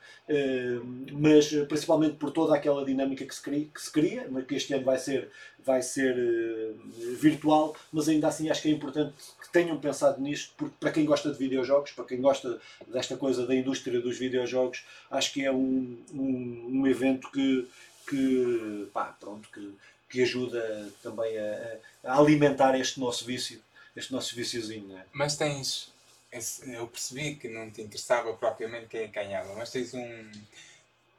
mas 1.12 1.50
principalmente 1.68 2.16
por 2.16 2.32
toda 2.32 2.56
aquela 2.56 2.86
dinâmica 2.86 3.26
que 3.26 3.36
se 3.36 3.42
cria, 3.42 3.66
que, 3.66 3.82
se 3.82 3.92
cria, 3.92 4.26
que 4.48 4.56
este 4.56 4.74
ano 4.74 4.86
vai 4.86 4.98
ser, 4.98 5.30
vai 5.66 5.82
ser 5.82 6.16
virtual, 7.20 7.76
mas 7.92 8.08
ainda 8.08 8.30
assim 8.30 8.50
acho 8.50 8.62
que 8.62 8.70
é 8.70 8.72
importante 8.72 9.14
tenham 9.54 9.78
pensado 9.78 10.20
nisto, 10.20 10.52
porque 10.58 10.74
para 10.80 10.92
quem 10.92 11.06
gosta 11.06 11.32
de 11.32 11.38
videojogos, 11.38 11.92
para 11.92 12.06
quem 12.06 12.20
gosta 12.20 12.60
desta 12.88 13.16
coisa 13.16 13.46
da 13.46 13.54
indústria 13.54 14.02
dos 14.02 14.18
videojogos, 14.18 14.84
acho 15.12 15.32
que 15.32 15.46
é 15.46 15.52
um, 15.52 15.96
um, 16.12 16.70
um 16.74 16.88
evento 16.88 17.30
que, 17.32 17.68
que, 18.10 18.90
pá, 18.92 19.16
pronto, 19.20 19.48
que, 19.54 19.72
que 20.10 20.24
ajuda 20.24 20.90
também 21.04 21.38
a, 21.38 21.78
a, 22.04 22.18
alimentar 22.18 22.78
este 22.78 23.00
nosso 23.00 23.24
vício, 23.24 23.62
este 23.96 24.12
nosso 24.12 24.36
viciozinho. 24.36 24.98
É? 24.98 25.06
Mas 25.14 25.38
tens, 25.38 25.93
eu 26.68 26.88
percebi 26.88 27.36
que 27.36 27.48
não 27.48 27.70
te 27.70 27.82
interessava 27.82 28.34
propriamente 28.34 28.88
quem 28.88 29.12
ganhava, 29.12 29.54
mas 29.56 29.72
tens 29.72 29.94
um, 29.94 30.32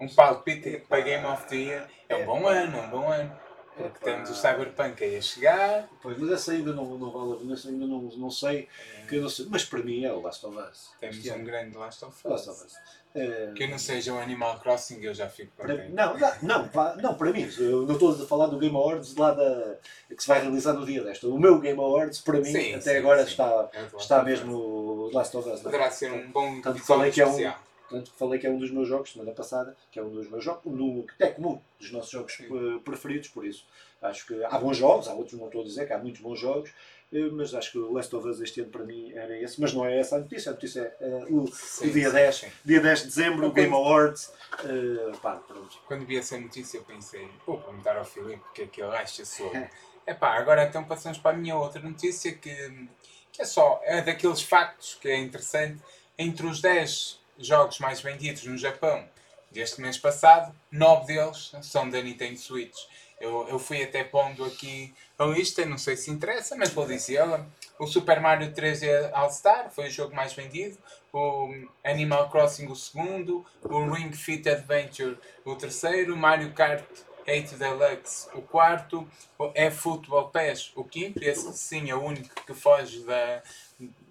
um 0.01 0.09
palpite 0.09 0.79
para 0.89 1.01
Game 1.01 1.25
of 1.27 1.47
the 1.47 1.57
Year. 1.57 1.91
É 2.09 2.17
um 2.17 2.27
bom 2.27 2.47
ano, 2.47 2.77
é 2.77 2.81
um 2.81 2.91
bom 2.91 3.09
ano. 3.09 3.44
Porque 3.77 4.05
temos 4.05 4.31
o 4.31 4.35
Cyberpunk 4.35 5.03
aí 5.03 5.17
a 5.17 5.21
chegar. 5.21 5.89
Pois, 6.01 6.17
mas 6.17 6.31
essa 6.31 6.53
ainda 6.53 6.73
não, 6.73 6.97
não 6.97 7.11
vale 7.11 7.33
a 7.33 7.37
pena, 7.37 7.55
essa 7.55 7.69
ainda 7.69 7.87
não, 7.87 8.03
não 8.03 8.31
sei, 8.31 8.69
é. 9.03 9.07
que 9.07 9.19
não 9.19 9.29
sei. 9.29 9.47
Mas 9.51 9.65
para 9.65 9.83
mim 9.83 10.05
é 10.05 10.13
o 10.13 10.21
Last 10.21 10.47
of 10.47 10.57
Us. 10.57 10.91
Temos 11.01 11.17
este 11.17 11.31
um 11.31 11.35
ano. 11.35 11.45
grande 11.45 11.77
Last 11.77 12.05
of 12.05 12.17
Us. 12.17 12.25
Last 12.25 12.51
of 12.51 12.65
Us. 12.65 12.75
É... 13.15 13.53
Que 13.55 13.67
não 13.69 13.79
seja 13.79 14.13
um 14.13 14.19
Animal 14.19 14.59
Crossing, 14.59 15.01
eu 15.01 15.15
já 15.15 15.29
fico 15.29 15.53
para 15.57 15.75
mim. 15.75 15.91
Não, 15.91 16.19
não, 16.19 16.33
não, 16.43 16.69
para, 16.69 16.97
não, 16.97 17.15
para 17.15 17.33
mim. 17.33 17.49
Eu 17.59 17.87
não 17.87 17.95
estou 17.95 18.11
a 18.13 18.27
falar 18.27 18.47
do 18.47 18.59
Game 18.59 18.75
Awards 18.75 19.15
lá 19.17 19.33
da, 19.33 19.77
que 20.09 20.21
se 20.21 20.27
vai 20.27 20.41
realizar 20.41 20.73
no 20.73 20.85
dia 20.85 21.03
desta. 21.03 21.29
O 21.29 21.39
meu 21.39 21.61
Game 21.61 21.79
Awards, 21.79 22.21
para 22.21 22.39
mim, 22.39 22.45
sim, 22.45 22.75
até 22.75 22.93
sim, 22.93 22.97
agora 22.97 23.25
sim. 23.25 23.31
está, 23.31 23.71
é 23.73 23.97
está 23.97 24.23
mesmo 24.23 24.57
o 24.57 25.11
Last 25.13 25.37
of 25.37 25.49
Us. 25.49 25.61
Poderá 25.61 25.91
ser 25.91 26.13
um 26.13 26.31
bom 26.31 26.61
Tanto 26.61 26.81
falei 26.81 27.13
que 27.13 27.21
é 27.21 27.27
um, 27.27 27.53
tanto 27.89 28.11
que 28.11 28.19
falei 28.19 28.39
que 28.39 28.47
é 28.47 28.51
um 28.51 28.59
dos 28.59 28.71
meus 28.71 28.89
jogos, 28.89 29.13
semana 29.13 29.33
passada, 29.33 29.77
que 29.91 29.99
é 29.99 30.03
um 30.03 30.11
dos 30.11 30.29
meus 30.29 30.45
jogos, 30.45 30.65
no, 30.65 31.05
que 31.05 31.25
é 31.25 31.29
comum 31.29 31.61
dos 31.79 31.93
nossos 31.93 32.11
jogos 32.11 32.39
preferidos, 32.85 33.29
por 33.29 33.45
isso. 33.45 33.67
Acho 34.01 34.27
que 34.27 34.45
há 34.45 34.59
bons 34.59 34.77
jogos, 34.77 35.09
há 35.09 35.15
outros 35.15 35.39
não 35.39 35.47
estou 35.47 35.63
a 35.63 35.65
dizer 35.65 35.87
que 35.87 35.93
há 35.93 35.99
muitos 35.99 36.21
bons 36.21 36.39
jogos, 36.39 36.71
eh, 37.13 37.29
mas 37.33 37.55
acho 37.55 37.73
que 37.73 37.79
o 37.79 37.93
Last 37.93 38.15
of 38.15 38.29
Us 38.29 38.41
este 38.41 38.61
ano 38.61 38.71
para 38.71 38.85
mim 38.85 39.13
era 39.13 39.39
esse. 39.39 39.61
Mas 39.61 39.73
não 39.73 39.87
é 39.87 39.99
essa 39.99 40.17
a 40.17 40.19
notícia, 40.19 40.51
a 40.51 40.55
notícia 40.55 40.95
é 41.01 41.07
uh, 41.07 41.43
o, 41.43 41.47
sim, 41.47 41.89
o, 41.89 41.93
dia, 41.93 42.09
sim, 42.09 42.15
10, 42.15 42.37
sim. 42.37 42.47
dia 42.65 42.81
10 42.81 42.99
de 42.99 43.07
dezembro, 43.07 43.47
o 43.47 43.53
Game 43.53 43.73
Awards. 43.73 44.33
Uh, 44.65 45.17
pá, 45.19 45.37
pronto. 45.37 45.79
Quando 45.87 46.05
vi 46.05 46.19
essa 46.19 46.39
notícia 46.39 46.81
pensei, 46.83 47.29
vou 47.47 47.59
perguntar 47.59 47.97
ao 47.97 48.05
Filipe 48.05 48.43
o 48.51 48.53
que 48.53 48.63
é 48.63 48.67
que 48.67 48.83
ele 48.83 48.95
acha 48.95 49.25
sobre. 49.25 49.71
é 50.07 50.13
pá, 50.13 50.35
agora 50.35 50.65
então 50.65 50.85
passamos 50.85 51.19
para 51.19 51.37
a 51.37 51.39
minha 51.39 51.57
outra 51.57 51.81
notícia 51.81 52.33
que, 52.33 52.89
que 53.33 53.41
é 53.41 53.45
só, 53.45 53.81
é 53.85 54.03
daqueles 54.03 54.43
factos 54.43 54.99
que 55.01 55.09
é 55.09 55.17
interessante 55.17 55.81
entre 56.19 56.47
os 56.47 56.61
10 56.61 57.24
jogos 57.39 57.79
mais 57.79 58.01
vendidos 58.01 58.45
no 58.45 58.57
Japão 58.57 59.09
deste 59.51 59.81
mês 59.81 59.97
passado, 59.97 60.55
9 60.71 61.07
deles 61.07 61.53
são 61.63 61.89
da 61.89 62.03
Nintendo 62.03 62.39
Switch. 62.39 62.77
Eu, 63.21 63.47
eu 63.49 63.59
fui 63.59 63.83
até 63.83 64.03
pondo 64.03 64.45
aqui 64.45 64.93
a 65.19 65.25
lista, 65.25 65.65
não 65.65 65.79
sei 65.79 65.97
se 65.97 66.11
interessa, 66.11 66.57
mas 66.57 66.71
vou 66.71 66.87
dizê-la. 66.87 67.47
O 67.79 67.87
Super 67.87 68.21
Mario 68.21 68.53
3D 68.53 69.11
All-Star 69.13 69.71
foi 69.71 69.89
o 69.89 69.91
jogo 69.91 70.15
mais 70.15 70.33
vendido. 70.33 70.77
O 71.13 71.55
Animal 71.85 72.29
Crossing 72.29 72.67
o 72.67 72.75
segundo. 72.75 73.45
O 73.63 73.91
Ring 73.91 74.13
Fit 74.13 74.49
Adventure 74.49 75.17
o 75.45 75.55
terceiro. 75.55 76.17
Mario 76.17 76.53
Kart 76.53 76.85
8 77.27 77.57
Deluxe 77.57 78.29
o 78.35 78.43
quarto. 78.43 79.09
O 79.39 79.51
eFootball 79.55 80.31
Pass 80.31 80.73
o 80.75 80.85
quinto. 80.85 81.23
Esse 81.23 81.53
sim 81.57 81.91
é 81.91 81.95
o 81.95 82.03
único 82.03 82.35
que 82.45 82.55
foge 82.55 83.01
da, 83.05 83.43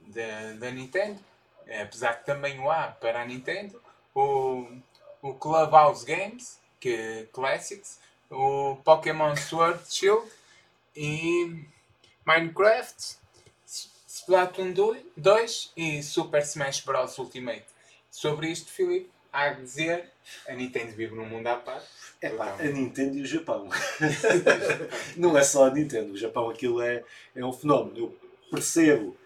da, 0.08 0.54
da 0.60 0.72
Nintendo. 0.72 1.20
Apesar 1.82 2.20
que 2.20 2.26
também 2.26 2.60
o 2.60 2.70
há 2.70 2.88
para 2.88 3.22
a 3.22 3.26
Nintendo. 3.26 3.82
O, 4.14 4.68
o 5.22 5.34
Clubhouse 5.34 6.06
Games, 6.06 6.60
que 6.80 7.28
Classics. 7.32 8.00
O 8.30 8.78
Pokémon 8.84 9.36
Sword 9.36 9.80
Shield. 9.90 10.28
E 10.96 11.66
Minecraft 12.26 13.18
Splatoon 14.24 14.74
2 15.18 15.74
e 15.76 16.04
Super 16.04 16.42
Smash 16.44 16.82
Bros. 16.82 17.18
Ultimate. 17.18 17.66
Sobre 18.12 18.48
isto, 18.50 18.72
Filipe, 18.72 19.10
há 19.32 19.46
a 19.46 19.54
dizer, 19.54 20.12
a 20.48 20.54
Nintendo 20.54 20.92
vive 20.94 21.16
num 21.16 21.26
mundo 21.26 21.48
à 21.48 21.56
parte. 21.56 21.88
É 22.22 22.30
pá, 22.30 22.56
a 22.60 22.64
Nintendo 22.64 23.18
e 23.18 23.22
o 23.24 23.26
Japão. 23.26 23.68
não 25.18 25.38
é 25.38 25.44
só 25.44 25.66
a 25.66 25.72
Nintendo, 25.72 26.14
o 26.14 26.18
Japão 26.18 26.50
aquilo 26.50 26.82
é, 26.82 27.04
é 27.36 27.44
um 27.44 27.52
fenómeno. 27.52 27.98
Eu 27.98 28.18
percebo 28.52 29.18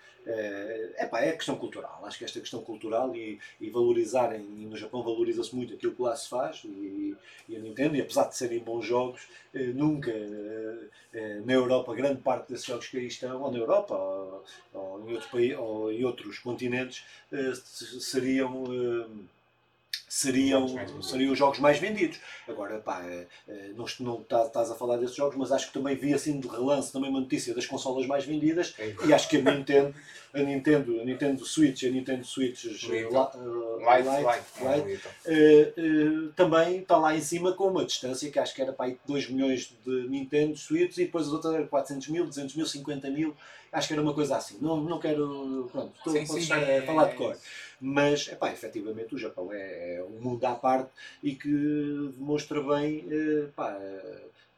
é 0.97 1.05
pá, 1.05 1.21
é 1.21 1.31
questão 1.31 1.55
cultural. 1.55 2.01
Acho 2.03 2.17
que 2.17 2.25
esta 2.25 2.39
questão 2.39 2.61
cultural 2.61 3.15
e, 3.15 3.39
e 3.61 3.69
valorizarem, 3.69 4.41
e 4.41 4.65
no 4.65 4.75
Japão 4.75 5.01
valoriza-se 5.01 5.55
muito 5.55 5.73
aquilo 5.73 5.95
que 5.95 6.01
lá 6.01 6.15
se 6.15 6.27
faz, 6.27 6.61
e, 6.65 7.15
e 7.47 7.55
a 7.55 7.59
Nintendo, 7.59 7.95
e 7.95 8.01
apesar 8.01 8.27
de 8.27 8.35
serem 8.35 8.59
bons 8.59 8.85
jogos, 8.85 9.27
eh, 9.53 9.67
nunca 9.67 10.11
eh, 10.11 11.41
na 11.45 11.53
Europa, 11.53 11.95
grande 11.95 12.21
parte 12.21 12.49
desses 12.49 12.65
jogos 12.65 12.87
que 12.87 12.97
aí 12.97 13.07
estão, 13.07 13.41
ou 13.41 13.51
na 13.51 13.57
Europa, 13.57 13.95
ou, 13.95 14.43
ou 14.73 15.09
em, 15.09 15.13
outro 15.13 15.29
país, 15.29 15.57
ou 15.57 15.91
em 15.91 16.03
outros 16.03 16.39
continentes, 16.39 17.05
seriam 17.99 18.65
seriam, 20.07 20.67
seriam 21.01 21.33
os 21.33 21.37
jogos 21.37 21.59
mais 21.59 21.79
vendidos. 21.79 22.19
Agora, 22.47 22.79
pá, 22.79 23.03
é, 23.03 23.27
é, 23.47 23.69
não, 23.75 23.85
não 23.99 24.23
tá, 24.23 24.45
estás 24.45 24.71
a 24.71 24.75
falar 24.75 24.97
desses 24.97 25.15
jogos, 25.15 25.35
mas 25.35 25.51
acho 25.51 25.67
que 25.67 25.73
também 25.73 25.95
vi 25.95 26.13
assim 26.13 26.39
de 26.39 26.47
relance 26.47 26.91
também 26.91 27.09
uma 27.09 27.19
notícia 27.19 27.53
das 27.53 27.65
consolas 27.65 28.07
mais 28.07 28.25
vendidas 28.25 28.73
é 28.79 28.93
e 29.05 29.13
acho 29.13 29.27
que 29.27 29.37
a 29.37 29.41
Nintendo, 29.41 29.93
a 30.33 30.39
Nintendo, 30.39 31.01
a 31.01 31.03
Nintendo 31.03 31.45
Switch, 31.45 31.83
a 31.83 31.89
Nintendo 31.89 32.23
Switch 32.23 32.63
uh, 32.65 32.69
Lite, 33.79 35.01
uh, 35.27 36.31
também 36.35 36.79
está 36.79 36.97
lá 36.97 37.15
em 37.15 37.21
cima 37.21 37.51
com 37.51 37.67
uma 37.67 37.83
distância 37.83 38.31
que 38.31 38.39
acho 38.39 38.55
que 38.55 38.61
era 38.61 38.71
para 38.71 38.85
aí 38.85 38.97
2 39.05 39.29
milhões 39.29 39.73
de 39.85 40.07
Nintendo 40.07 40.55
Switch 40.55 40.97
e 40.97 41.05
depois 41.05 41.27
as 41.27 41.33
outras 41.33 41.53
eram 41.53 41.67
400 41.67 42.07
mil, 42.07 42.25
200 42.25 42.55
mil, 42.55 42.65
50 42.65 43.09
mil, 43.09 43.35
acho 43.73 43.87
que 43.87 43.93
era 43.93 44.01
uma 44.01 44.13
coisa 44.13 44.37
assim. 44.37 44.57
Não, 44.61 44.77
não 44.77 44.99
quero, 44.99 45.67
pronto, 45.71 45.93
estou, 45.97 46.13
sim, 46.13 46.25
sim, 46.25 46.39
estar 46.39 46.63
a 46.63 46.81
falar 46.83 47.09
de 47.09 47.15
cor. 47.15 47.35
Mas, 47.79 48.27
epá, 48.27 48.51
efetivamente, 48.51 49.13
o 49.15 49.17
Japão 49.17 49.51
é, 49.51 49.95
é 49.95 50.03
um 50.03 50.19
mundo 50.19 50.43
à 50.45 50.55
parte 50.55 50.91
e 51.21 51.35
que 51.35 51.49
demonstra 52.17 52.61
bem 52.61 53.07
epá, 53.43 53.79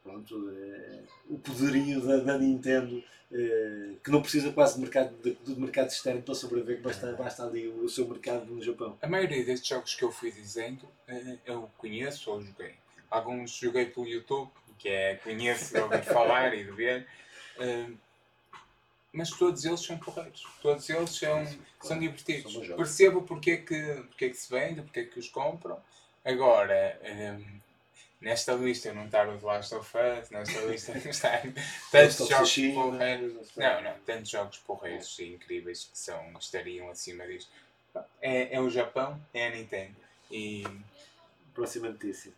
pronto, 0.02 0.50
é, 0.50 1.00
o 1.28 1.38
poderio 1.38 2.00
da, 2.00 2.16
da 2.18 2.38
Nintendo 2.38 3.02
que 4.02 4.10
não 4.10 4.20
precisa 4.20 4.50
quase 4.52 4.74
de 4.74 4.80
mercado, 4.80 5.14
de, 5.22 5.34
de 5.34 5.60
mercado 5.60 5.88
externo 5.88 6.20
para 6.20 6.34
sobreviver, 6.34 6.82
basta, 6.82 7.12
basta 7.12 7.44
ali 7.44 7.68
o, 7.68 7.84
o, 7.84 7.88
seu 7.88 8.08
mercado 8.08 8.46
no 8.46 8.60
Japão. 8.60 8.98
A 9.00 9.06
maioria 9.06 9.44
destes 9.44 9.68
jogos 9.68 9.94
que 9.94 10.02
eu 10.02 10.10
fui 10.10 10.32
dizendo 10.32 10.88
eu 11.46 11.70
conheço 11.78 12.30
ou 12.30 12.42
joguei. 12.42 12.74
Alguns 13.08 13.52
joguei 13.52 13.86
pelo 13.86 14.06
YouTube, 14.06 14.50
que 14.78 14.88
é 14.88 15.14
conheço 15.16 15.74
de 15.74 15.80
ouvir 15.80 16.02
falar 16.02 16.54
e 16.54 16.64
de 16.64 16.72
ver 16.72 17.06
mas 19.12 19.30
todos 19.30 19.64
eles 19.64 19.80
são 19.80 19.98
porreiros. 19.98 20.46
Todos 20.62 20.88
eles 20.88 21.10
são, 21.10 21.44
são 21.82 21.98
divertidos. 21.98 22.54
Percebo 22.68 23.22
porque 23.22 23.52
é, 23.52 23.56
que, 23.58 23.82
porque 24.08 24.24
é 24.26 24.28
que 24.28 24.36
se 24.36 24.50
vende, 24.50 24.82
porque 24.82 25.00
é 25.00 25.04
que 25.04 25.18
os 25.18 25.28
compram. 25.28 25.78
Agora, 26.24 27.00
um, 27.04 27.60
nesta 28.20 28.52
lista 28.52 28.92
não 28.92 29.06
está 29.06 29.28
o 29.28 29.38
The 29.38 29.46
Last 29.46 29.74
of 29.74 29.96
Us, 29.96 30.30
nesta 30.30 30.60
lista 30.66 30.94
não 30.94 31.10
está 31.10 31.42
tantos 31.90 32.28
jogos 32.28 32.56
porreiros. 32.74 33.56
Não, 33.56 33.82
não, 33.82 33.98
tantos 34.06 34.30
jogos 34.30 34.58
porreiros 34.58 35.18
e 35.18 35.34
incríveis 35.34 35.84
que 35.84 35.98
são, 35.98 36.32
estariam 36.38 36.88
acima 36.90 37.26
disto. 37.26 37.50
É, 38.20 38.54
é 38.54 38.60
o 38.60 38.70
Japão, 38.70 39.20
é 39.34 39.48
a 39.48 39.50
Nintendo. 39.50 39.96
E... 40.30 40.64
Próxima 41.52 41.88
notícia. 41.88 42.32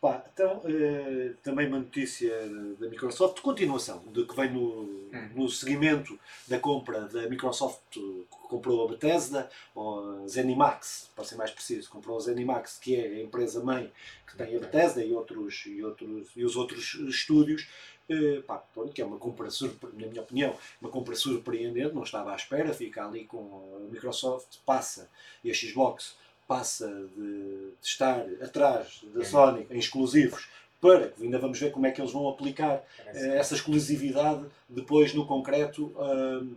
Pá, 0.00 0.24
então, 0.32 0.62
eh, 0.64 1.34
também 1.42 1.66
uma 1.68 1.78
notícia 1.78 2.34
da 2.78 2.88
Microsoft, 2.88 3.36
de 3.36 3.42
continuação, 3.42 4.02
de 4.06 4.24
que 4.24 4.34
vem 4.34 4.50
no, 4.50 4.82
hum. 4.82 5.30
no 5.34 5.48
seguimento 5.50 6.18
da 6.48 6.58
compra 6.58 7.02
da 7.02 7.28
Microsoft, 7.28 7.82
que 7.92 8.26
comprou 8.48 8.86
a 8.86 8.88
Bethesda, 8.88 9.50
ou 9.74 10.22
a 10.22 10.26
Zenimax, 10.26 11.10
para 11.14 11.24
ser 11.24 11.36
mais 11.36 11.50
preciso, 11.50 11.90
comprou 11.90 12.16
a 12.16 12.20
Zenimax, 12.20 12.78
que 12.78 12.96
é 12.96 13.08
a 13.08 13.22
empresa-mãe 13.22 13.92
que 14.26 14.38
tem 14.38 14.56
a 14.56 14.60
Bethesda 14.60 15.04
e, 15.04 15.12
outros, 15.12 15.64
e, 15.66 15.82
outros, 15.84 16.30
e 16.34 16.44
os 16.46 16.56
outros 16.56 16.94
estúdios, 16.94 17.68
eh, 18.08 18.42
pá, 18.46 18.64
que 18.94 19.02
é 19.02 19.04
uma 19.04 19.18
compra, 19.18 19.48
na 19.92 20.06
minha 20.06 20.22
opinião, 20.22 20.56
uma 20.80 20.90
compra 20.90 21.14
surpreendente, 21.14 21.94
não 21.94 22.04
estava 22.04 22.32
à 22.32 22.36
espera, 22.36 22.72
fica 22.72 23.06
ali 23.06 23.26
com 23.26 23.76
a 23.76 23.92
Microsoft, 23.92 24.60
passa, 24.64 25.10
e 25.44 25.50
a 25.50 25.54
Xbox 25.54 26.16
passa 26.50 26.88
de, 27.16 27.70
de 27.80 27.86
estar 27.88 28.26
atrás 28.42 29.02
da 29.14 29.24
Sony 29.24 29.68
em 29.70 29.78
exclusivos 29.78 30.48
para 30.80 31.06
que 31.06 31.22
ainda 31.22 31.38
vamos 31.38 31.60
ver 31.60 31.70
como 31.70 31.86
é 31.86 31.92
que 31.92 32.00
eles 32.00 32.10
vão 32.10 32.28
aplicar 32.28 32.82
uh, 33.06 33.32
essa 33.34 33.54
exclusividade 33.54 34.44
depois 34.68 35.14
no 35.14 35.24
concreto 35.24 35.84
uh, 35.94 36.56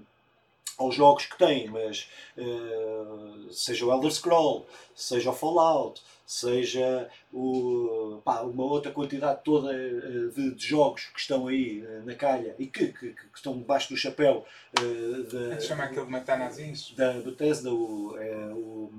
aos 0.77 0.95
jogos 0.95 1.25
que 1.25 1.37
têm, 1.37 1.69
mas 1.69 2.09
uh, 2.37 3.51
seja 3.51 3.85
o 3.85 3.91
Elder 3.91 4.11
Scroll, 4.11 4.65
seja 4.95 5.29
o 5.29 5.33
Fallout, 5.33 6.01
seja 6.25 7.09
o, 7.31 8.21
pá, 8.23 8.41
uma 8.41 8.63
outra 8.63 8.91
quantidade 8.91 9.41
toda 9.43 9.71
uh, 9.71 10.31
de, 10.31 10.55
de, 10.55 10.65
jogos 10.65 11.05
que 11.13 11.19
estão 11.19 11.47
aí 11.47 11.83
uh, 11.83 12.05
na 12.05 12.15
calha 12.15 12.55
e 12.57 12.65
que, 12.65 12.87
que, 12.87 13.09
que, 13.09 13.21
estão 13.35 13.57
debaixo 13.57 13.89
do 13.89 13.97
chapéu 13.97 14.45
uh, 14.79 15.23
da, 15.23 15.59
chama 15.59 15.83
aquele 15.83 16.05
de 16.05 16.11
matar 16.11 16.39
nazis? 16.39 16.91
da 16.95 17.13
Bethesda, 17.13 17.71
o, 17.71 18.15
o 18.53 18.91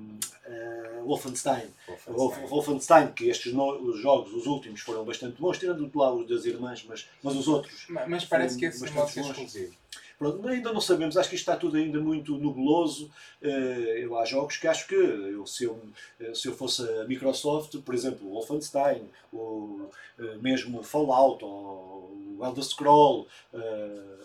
Wolfenstein. 1.05 1.67
Wolfenstein. 2.07 2.47
Wolfenstein, 2.47 3.07
que 3.13 3.29
estes 3.29 3.53
no, 3.53 3.89
os 3.89 3.99
jogos, 3.99 4.33
os 4.33 4.45
últimos, 4.45 4.81
foram 4.81 5.03
bastante 5.03 5.39
bons, 5.39 5.57
tirando 5.57 5.89
lá 5.93 6.13
os 6.13 6.27
das 6.27 6.45
irmãs, 6.45 6.85
mas, 6.87 7.07
mas 7.21 7.35
os 7.35 7.47
outros. 7.47 7.85
Mas, 7.89 8.07
mas 8.07 8.25
parece 8.25 8.57
que 8.57 8.65
esse 8.65 8.79
ser 8.79 9.21
exclusivo. 9.21 9.75
Pronto, 10.17 10.47
ainda 10.47 10.71
não 10.71 10.79
sabemos, 10.79 11.17
acho 11.17 11.29
que 11.29 11.35
isto 11.35 11.49
está 11.49 11.59
tudo 11.59 11.75
ainda 11.75 11.99
muito 11.99 12.37
nubloso. 12.37 13.11
Eh, 13.41 13.99
eu, 14.03 14.17
há 14.17 14.23
jogos 14.23 14.57
que 14.57 14.67
acho 14.67 14.87
que 14.87 14.95
eu, 14.95 15.45
se, 15.45 15.65
eu, 15.65 15.79
eh, 16.19 16.33
se 16.33 16.47
eu 16.47 16.53
fosse 16.53 16.83
a 16.99 17.03
Microsoft, 17.05 17.77
por 17.79 17.93
exemplo, 17.93 18.27
o 18.27 18.31
Wolfenstein, 18.31 19.09
ou 19.33 19.91
eh, 20.17 20.37
mesmo 20.37 20.81
Fallout, 20.83 21.43
ou 21.43 22.15
o 22.37 22.45
Elder 22.45 22.63
Scroll, 22.63 23.27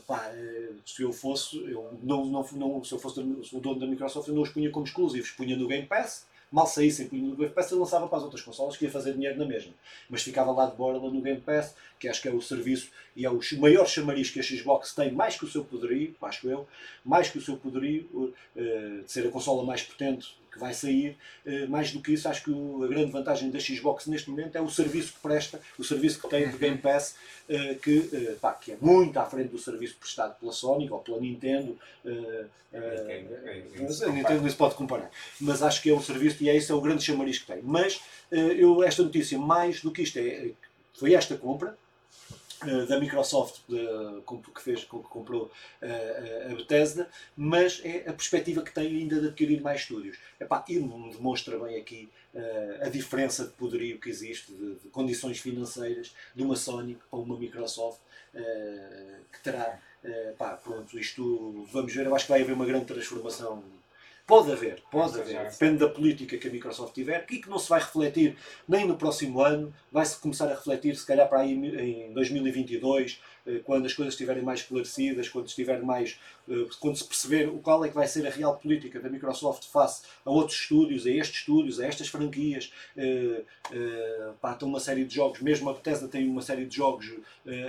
pá, 0.06 0.32
se 0.84 1.02
eu 1.02 1.12
fosse, 1.12 1.56
eu 1.56 1.96
não, 2.02 2.24
não, 2.24 2.46
não, 2.52 2.84
se 2.84 2.92
eu 2.92 2.98
fosse 2.98 3.20
o 3.20 3.60
dono 3.60 3.78
da 3.78 3.86
Microsoft, 3.86 4.28
eu 4.28 4.34
não 4.34 4.42
os 4.42 4.50
punha 4.50 4.70
como 4.70 4.84
exclusivos, 4.84 5.30
punha 5.30 5.56
no 5.56 5.68
Game 5.68 5.86
Pass 5.86 6.26
mal 6.50 6.66
saíssem 6.66 7.08
no 7.12 7.36
Game 7.36 7.52
Pass, 7.52 7.70
ele 7.70 7.80
lançava 7.80 8.08
para 8.08 8.18
as 8.18 8.24
outras 8.24 8.42
consolas 8.42 8.76
que 8.76 8.84
ia 8.84 8.90
fazer 8.90 9.12
dinheiro 9.12 9.38
na 9.38 9.44
mesma. 9.44 9.72
Mas 10.08 10.22
ficava 10.22 10.50
lá 10.50 10.66
de 10.66 10.76
borda 10.76 10.98
no 10.98 11.20
Game 11.20 11.40
Pass, 11.40 11.74
que 11.98 12.08
acho 12.08 12.20
que 12.20 12.28
é 12.28 12.32
o 12.32 12.40
serviço 12.40 12.90
e 13.14 13.24
é 13.24 13.30
o 13.30 13.40
maior 13.58 13.86
chamariz 13.86 14.30
que 14.30 14.40
a 14.40 14.42
Xbox 14.42 14.94
tem, 14.94 15.12
mais 15.12 15.36
que 15.36 15.44
o 15.44 15.48
seu 15.48 15.64
poderio, 15.64 16.14
acho 16.22 16.48
eu, 16.48 16.66
mais 17.04 17.28
que 17.28 17.38
o 17.38 17.40
seu 17.40 17.56
poderio 17.56 18.08
uh, 18.14 19.02
de 19.02 19.10
ser 19.10 19.26
a 19.26 19.30
consola 19.30 19.64
mais 19.64 19.82
potente 19.82 20.36
que 20.50 20.58
vai 20.58 20.74
sair. 20.74 21.16
Uh, 21.46 21.68
mais 21.68 21.92
do 21.92 22.00
que 22.00 22.12
isso, 22.12 22.28
acho 22.28 22.44
que 22.44 22.50
a 22.50 22.86
grande 22.86 23.10
vantagem 23.10 23.50
da 23.50 23.58
Xbox 23.58 24.06
neste 24.06 24.30
momento 24.30 24.56
é 24.56 24.60
o 24.60 24.68
serviço 24.68 25.12
que 25.14 25.20
presta, 25.20 25.60
o 25.78 25.84
serviço 25.84 26.20
que 26.20 26.28
tem 26.28 26.48
de 26.48 26.58
Game 26.58 26.78
Pass, 26.78 27.14
uh, 27.48 27.78
que, 27.80 28.36
pá, 28.40 28.52
que 28.52 28.72
é 28.72 28.76
muito 28.80 29.18
à 29.18 29.24
frente 29.24 29.48
do 29.48 29.58
serviço 29.58 29.96
prestado 29.98 30.38
pela 30.38 30.52
Sony 30.52 30.90
ou 30.90 30.98
pela 30.98 31.20
Nintendo. 31.20 31.78
a 32.72 34.12
Nintendo 34.12 34.40
nem 34.40 34.50
se 34.50 34.56
pode 34.56 34.74
comparar. 34.74 35.10
Mas 35.40 35.62
acho 35.62 35.82
que 35.82 35.90
é 35.90 35.94
um 35.94 36.02
serviço 36.02 36.42
e 36.42 36.48
é 36.48 36.56
esse 36.56 36.70
é 36.70 36.74
o 36.74 36.80
grande 36.80 37.02
chamariz 37.04 37.38
que 37.38 37.46
tem. 37.46 37.60
Mas 37.62 38.00
eu, 38.30 38.82
esta 38.82 39.02
notícia, 39.02 39.38
mais 39.38 39.80
do 39.80 39.90
que 39.90 40.02
isto, 40.02 40.18
é, 40.18 40.50
foi 40.94 41.14
esta 41.14 41.36
compra 41.36 41.70
eh, 41.70 41.89
da 42.88 43.00
Microsoft 43.00 43.60
que, 43.66 44.62
fez, 44.62 44.84
que 44.84 44.90
comprou 44.90 45.50
eh, 45.80 46.48
a 46.50 46.54
Bethesda, 46.54 47.08
mas 47.36 47.80
é 47.84 48.08
a 48.08 48.12
perspectiva 48.12 48.62
que 48.62 48.72
tem 48.72 48.86
ainda 48.86 49.20
de 49.20 49.28
adquirir 49.28 49.60
mais 49.60 49.80
estúdios. 49.82 50.18
Epá, 50.38 50.64
e 50.68 50.78
demonstra 50.78 51.58
bem 51.58 51.76
aqui 51.80 52.10
a 52.80 52.88
diferença 52.88 53.44
de 53.44 53.50
poderio 53.52 53.98
que 53.98 54.08
existe, 54.08 54.52
de, 54.52 54.76
condições 54.90 55.38
financeiras 55.38 56.14
de 56.34 56.42
uma 56.42 56.54
Sony 56.54 56.96
ou 57.10 57.22
uma 57.22 57.36
Microsoft 57.36 58.00
que 58.32 59.42
terá. 59.42 59.80
Pronto, 60.62 60.98
isto 60.98 61.66
vamos 61.72 61.92
ver. 61.94 62.06
Eu 62.06 62.14
acho 62.14 62.26
que 62.26 62.32
vai 62.32 62.42
haver 62.42 62.52
uma 62.52 62.66
grande 62.66 62.86
transformação 62.86 63.62
Pode 64.30 64.52
haver, 64.52 64.80
pode 64.92 65.20
haver. 65.20 65.50
Depende 65.50 65.78
da 65.78 65.88
política 65.88 66.38
que 66.38 66.46
a 66.46 66.50
Microsoft 66.52 66.94
tiver. 66.94 67.26
E 67.28 67.38
que 67.38 67.50
não 67.50 67.58
se 67.58 67.68
vai 67.68 67.80
refletir 67.80 68.36
nem 68.68 68.86
no 68.86 68.96
próximo 68.96 69.42
ano, 69.42 69.74
vai-se 69.90 70.16
começar 70.20 70.46
a 70.46 70.54
refletir 70.54 70.94
se 70.94 71.04
calhar 71.04 71.28
para 71.28 71.40
aí 71.40 71.52
em 71.52 72.12
2022, 72.12 73.20
eh, 73.44 73.60
quando 73.64 73.86
as 73.86 73.92
coisas 73.92 74.14
estiverem 74.14 74.40
mais 74.40 74.60
esclarecidas, 74.60 75.28
quando 75.28 75.48
estiver 75.48 75.82
mais, 75.82 76.20
eh, 76.48 76.66
quando 76.78 76.96
se 76.96 77.04
perceber 77.04 77.48
o 77.48 77.58
qual 77.58 77.84
é 77.84 77.88
que 77.88 77.94
vai 77.94 78.06
ser 78.06 78.24
a 78.24 78.30
real 78.30 78.56
política 78.56 79.00
da 79.00 79.08
Microsoft 79.08 79.64
face 79.64 80.02
a 80.24 80.30
outros 80.30 80.60
estúdios, 80.60 81.06
a 81.06 81.10
estes 81.10 81.40
estúdios, 81.40 81.80
a 81.80 81.86
estas 81.86 82.06
franquias, 82.06 82.72
uh, 82.96 84.34
pá, 84.40 84.54
tem 84.54 84.68
uma 84.68 84.80
série 84.80 85.04
de 85.04 85.14
jogos, 85.14 85.40
mesmo 85.40 85.68
a 85.70 85.74
Bethesda 85.74 86.06
tem 86.06 86.28
uma 86.28 86.42
série 86.42 86.66
de 86.66 86.76
jogos 86.76 87.12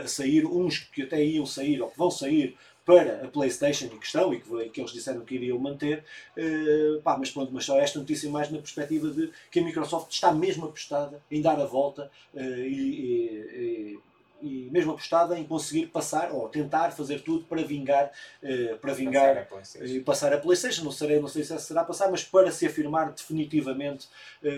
a 0.03 0.07
sair, 0.07 0.45
uns 0.45 0.79
que 0.79 1.03
até 1.03 1.23
iam 1.23 1.45
sair 1.45 1.81
ou 1.81 1.89
que 1.89 1.97
vão 1.97 2.11
sair 2.11 2.55
para 2.85 3.25
a 3.25 3.27
PlayStation 3.27 3.85
em 3.85 3.99
questão 3.99 4.33
e 4.33 4.39
que, 4.39 4.69
que 4.69 4.81
eles 4.81 4.91
disseram 4.91 5.21
que 5.21 5.35
iriam 5.35 5.57
manter, 5.59 6.03
uh, 6.37 7.01
pá, 7.01 7.17
mas 7.17 7.29
pronto, 7.29 7.51
mas 7.53 7.65
só 7.65 7.79
esta 7.79 7.99
notícia 7.99 8.29
mais 8.29 8.49
na 8.49 8.57
perspectiva 8.57 9.09
de 9.09 9.31
que 9.51 9.59
a 9.59 9.63
Microsoft 9.63 10.11
está 10.11 10.31
mesmo 10.31 10.65
apostada 10.65 11.21
em 11.29 11.41
dar 11.41 11.59
a 11.59 11.65
volta 11.65 12.09
uh, 12.33 12.39
e, 12.39 13.99
e, 13.99 13.99
e, 14.41 14.69
mesmo 14.71 14.93
apostada 14.93 15.37
em 15.37 15.43
conseguir 15.43 15.87
passar 15.87 16.31
ou 16.31 16.49
tentar 16.49 16.91
fazer 16.91 17.21
tudo 17.21 17.45
para 17.45 17.61
vingar, 17.61 18.11
uh, 18.41 18.77
para 18.77 18.93
vingar 18.93 19.47
e 19.83 19.99
passar 19.99 20.33
a 20.33 20.37
PlayStation. 20.39 20.83
Não, 20.83 20.91
serei, 20.91 21.19
não 21.19 21.27
sei 21.27 21.43
se 21.43 21.57
será 21.59 21.83
passar, 21.83 22.09
mas 22.09 22.23
para 22.23 22.51
se 22.51 22.65
afirmar 22.65 23.11
definitivamente 23.11 24.07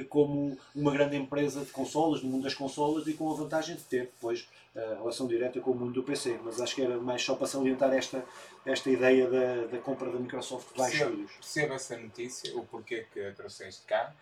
como 0.07 0.57
uma 0.73 0.91
grande 0.91 1.17
empresa 1.17 1.59
de 1.59 1.71
consolas, 1.71 2.23
no 2.23 2.29
mundo 2.29 2.43
das 2.43 2.53
consolas 2.53 3.05
e 3.05 3.13
com 3.13 3.29
a 3.29 3.35
vantagem 3.35 3.75
de 3.75 3.83
ter 3.83 4.03
depois 4.03 4.47
a 4.75 4.95
relação 4.95 5.27
direta 5.27 5.59
com 5.59 5.71
o 5.71 5.75
mundo 5.75 5.93
do 5.93 6.03
PC, 6.03 6.39
mas 6.43 6.59
acho 6.59 6.73
que 6.73 6.81
era 6.81 6.97
mais 6.97 7.21
só 7.21 7.35
para 7.35 7.45
salientar 7.45 7.93
esta, 7.93 8.25
esta 8.65 8.89
ideia 8.89 9.29
da, 9.29 9.67
da 9.67 9.77
compra 9.79 10.09
da 10.09 10.19
Microsoft 10.19 10.71
de 10.71 10.77
vários 10.77 10.99
estúdios. 10.99 11.31
Percebo 11.33 11.73
essa 11.73 11.97
notícia, 11.97 12.57
o 12.57 12.65
porquê 12.65 13.05
que 13.13 13.23
a 13.23 13.31
trouxeste 13.33 13.85
cá. 13.85 14.13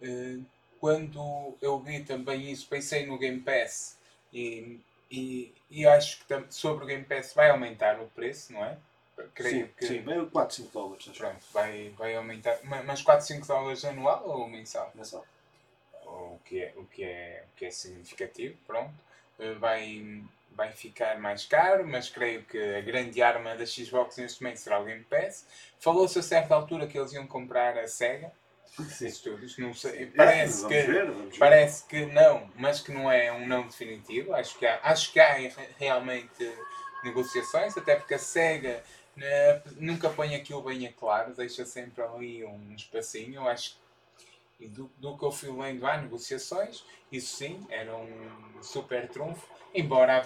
Eh, 0.00 0.38
quando 0.80 1.54
eu 1.60 1.78
vi 1.80 2.02
também 2.02 2.50
isso, 2.50 2.66
pensei 2.68 3.06
no 3.06 3.18
Game 3.18 3.40
Pass 3.40 3.98
e, 4.32 4.80
e, 5.10 5.52
e 5.70 5.86
acho 5.86 6.26
que 6.26 6.44
sobre 6.50 6.84
o 6.84 6.86
Game 6.86 7.04
Pass 7.04 7.34
vai 7.34 7.50
aumentar 7.50 8.00
o 8.00 8.06
preço, 8.08 8.52
não 8.52 8.64
é? 8.64 8.78
Creio 9.34 9.66
sim, 9.66 9.72
que. 9.78 9.86
Sim, 9.86 10.02
vai 10.02 10.26
4, 10.26 10.56
5 10.56 10.70
dólares. 10.72 11.06
Pronto, 11.16 11.44
vai, 11.52 11.90
vai 11.90 12.16
aumentar. 12.16 12.58
Mas 12.64 13.00
4, 13.00 13.24
5 13.24 13.46
dólares 13.46 13.84
anual 13.84 14.28
ou 14.28 14.48
mensal? 14.48 14.90
Mensal. 14.94 15.24
O 16.04 16.38
que 16.44 16.62
é, 16.62 16.72
o 16.76 16.84
que 16.84 17.04
é, 17.04 17.44
o 17.48 17.56
que 17.56 17.66
é 17.66 17.70
significativo, 17.70 18.56
pronto. 18.66 18.92
Eh, 19.38 19.54
vai, 19.54 20.22
vai 20.52 20.72
ficar 20.72 21.18
mais 21.18 21.44
caro, 21.44 21.86
mas 21.86 22.08
creio 22.08 22.44
que 22.44 22.58
a 22.58 22.80
grande 22.80 23.20
arma 23.22 23.54
da 23.56 23.66
Xbox 23.66 24.16
neste 24.16 24.42
momento 24.42 24.58
será 24.58 24.80
o 24.80 24.84
Game 24.84 25.04
Pass. 25.04 25.46
Falou-se 25.80 26.18
a 26.18 26.22
certa 26.22 26.54
altura 26.54 26.86
que 26.86 26.98
eles 26.98 27.12
iam 27.12 27.26
comprar 27.26 27.76
a 27.76 27.88
SEGA. 27.88 28.32
Não 29.58 29.72
sei, 29.72 30.06
parece, 30.06 30.66
que, 30.66 30.82
ver, 30.82 31.14
parece 31.38 31.86
que 31.86 32.06
não, 32.06 32.50
mas 32.56 32.80
que 32.80 32.90
não 32.90 33.10
é 33.10 33.32
um 33.32 33.46
não 33.46 33.66
definitivo. 33.66 34.34
Acho 34.34 34.58
que 34.58 34.66
há, 34.66 34.80
acho 34.82 35.12
que 35.12 35.20
há 35.20 35.36
realmente 35.78 36.52
negociações, 37.04 37.76
até 37.76 37.94
porque 37.94 38.14
a 38.14 38.18
SEGA 38.18 38.82
né, 39.16 39.62
nunca 39.76 40.10
põe 40.10 40.34
aquilo 40.34 40.62
bem 40.62 40.86
a 40.86 40.92
claro, 40.92 41.34
deixa 41.34 41.64
sempre 41.64 42.02
ali 42.02 42.44
um 42.44 42.74
espacinho. 42.74 43.46
Acho 43.46 43.76
e 44.58 44.68
do, 44.68 44.90
do 44.98 45.16
que 45.16 45.24
eu 45.24 45.32
fui 45.32 45.50
lendo 45.50 45.86
há 45.86 45.96
negociações, 45.96 46.84
isso 47.10 47.36
sim, 47.36 47.66
era 47.68 47.94
um 47.96 48.62
super 48.62 49.08
trunfo, 49.08 49.46
embora 49.74 50.18
a 50.18 50.20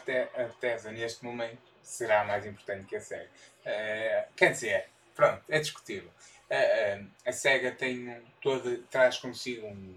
Bethesda 0.45 0.91
neste 0.91 1.25
momento 1.25 1.59
será 1.83 2.25
mais 2.25 2.45
importante 2.45 2.87
que 2.87 2.97
a 2.97 3.01
SEGA. 3.01 3.29
Uh, 3.61 4.33
quer 4.37 4.53
dizer, 4.53 4.89
pronto, 5.15 5.43
é 5.49 5.59
discutível. 5.59 6.11
Uh, 6.51 7.03
uh, 7.03 7.11
a 7.27 7.33
SEGA 7.33 7.73
tem 7.73 8.23
todo, 8.41 8.79
traz 8.85 9.19
consigo 9.19 9.67
um, 9.67 9.95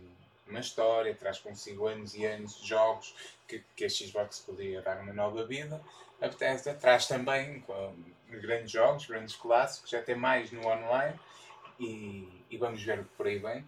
uma 0.47 0.59
história, 0.59 1.13
traz 1.15 1.39
consigo 1.39 1.87
anos 1.87 2.15
e 2.15 2.25
anos 2.25 2.61
de 2.61 2.67
jogos 2.67 3.15
que, 3.47 3.63
que 3.75 3.85
a 3.85 3.89
Xbox 3.89 4.39
podia 4.39 4.81
dar 4.81 5.01
uma 5.01 5.13
nova 5.13 5.45
vida. 5.45 5.81
A 6.21 6.27
Bethesda 6.27 6.73
traz 6.73 7.07
também 7.07 7.63
grandes 8.29 8.71
jogos, 8.71 9.05
grandes 9.05 9.35
clássicos, 9.35 9.93
até 9.93 10.13
mais 10.13 10.51
no 10.51 10.65
online, 10.67 11.19
e, 11.79 12.45
e 12.49 12.57
vamos 12.57 12.81
ver 12.83 13.03
por 13.17 13.27
aí 13.27 13.39
vem 13.39 13.65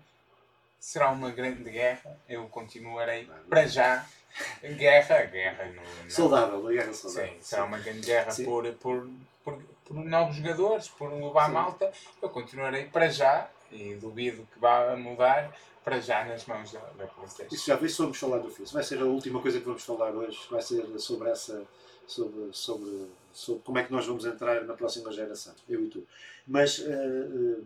será 0.83 1.11
uma 1.11 1.31
grande 1.31 1.63
guerra. 1.69 2.19
Eu 2.27 2.45
continuarei 2.49 3.29
para 3.49 3.65
já. 3.65 4.05
Guerra, 4.61 5.23
guerra 5.25 5.65
no, 5.65 6.03
no... 6.03 6.11
saudável, 6.11 6.67
a 6.67 6.71
guerra 6.71 6.93
saudável. 6.93 7.33
Sim, 7.33 7.37
será 7.39 7.65
uma 7.65 7.77
grande 7.77 8.01
guerra 8.01 8.33
por, 8.43 8.65
por, 8.73 9.09
por, 9.43 9.63
por, 9.85 9.95
novos 9.95 10.35
jogadores, 10.35 10.89
por 10.89 11.13
levar 11.13 11.45
Sim. 11.45 11.53
malta. 11.53 11.91
Eu 12.21 12.29
continuarei 12.29 12.85
para 12.85 13.07
já 13.07 13.49
e 13.71 13.93
duvido 13.95 14.45
que 14.51 14.59
vá 14.59 14.95
mudar 14.97 15.55
para 15.83 16.01
já 16.01 16.25
nas 16.25 16.45
mãos 16.45 16.73
da, 16.73 16.79
da 16.79 17.07
PlayStation. 17.07 17.55
Isso 17.55 17.67
já 17.67 17.75
vê 17.75 17.87
se 17.87 17.97
vamos 17.99 18.17
falar 18.17 18.39
do 18.39 18.49
filme. 18.49 18.69
Vai 18.71 18.83
ser 18.83 18.99
a 18.99 19.05
última 19.05 19.41
coisa 19.41 19.59
que 19.59 19.65
vamos 19.65 19.83
falar 19.83 20.11
hoje. 20.11 20.39
Vai 20.49 20.61
ser 20.61 20.85
sobre 20.99 21.29
essa. 21.29 21.63
Sobre, 22.05 22.49
sobre, 22.51 23.07
sobre 23.31 23.63
como 23.63 23.77
é 23.77 23.83
que 23.83 23.91
nós 23.91 24.05
vamos 24.05 24.25
entrar 24.25 24.65
na 24.65 24.73
próxima 24.73 25.09
geração, 25.13 25.53
eu 25.69 25.85
e 25.85 25.87
tu. 25.87 26.05
Mas 26.45 26.79
uh, 26.79 26.83
uh, 26.83 27.63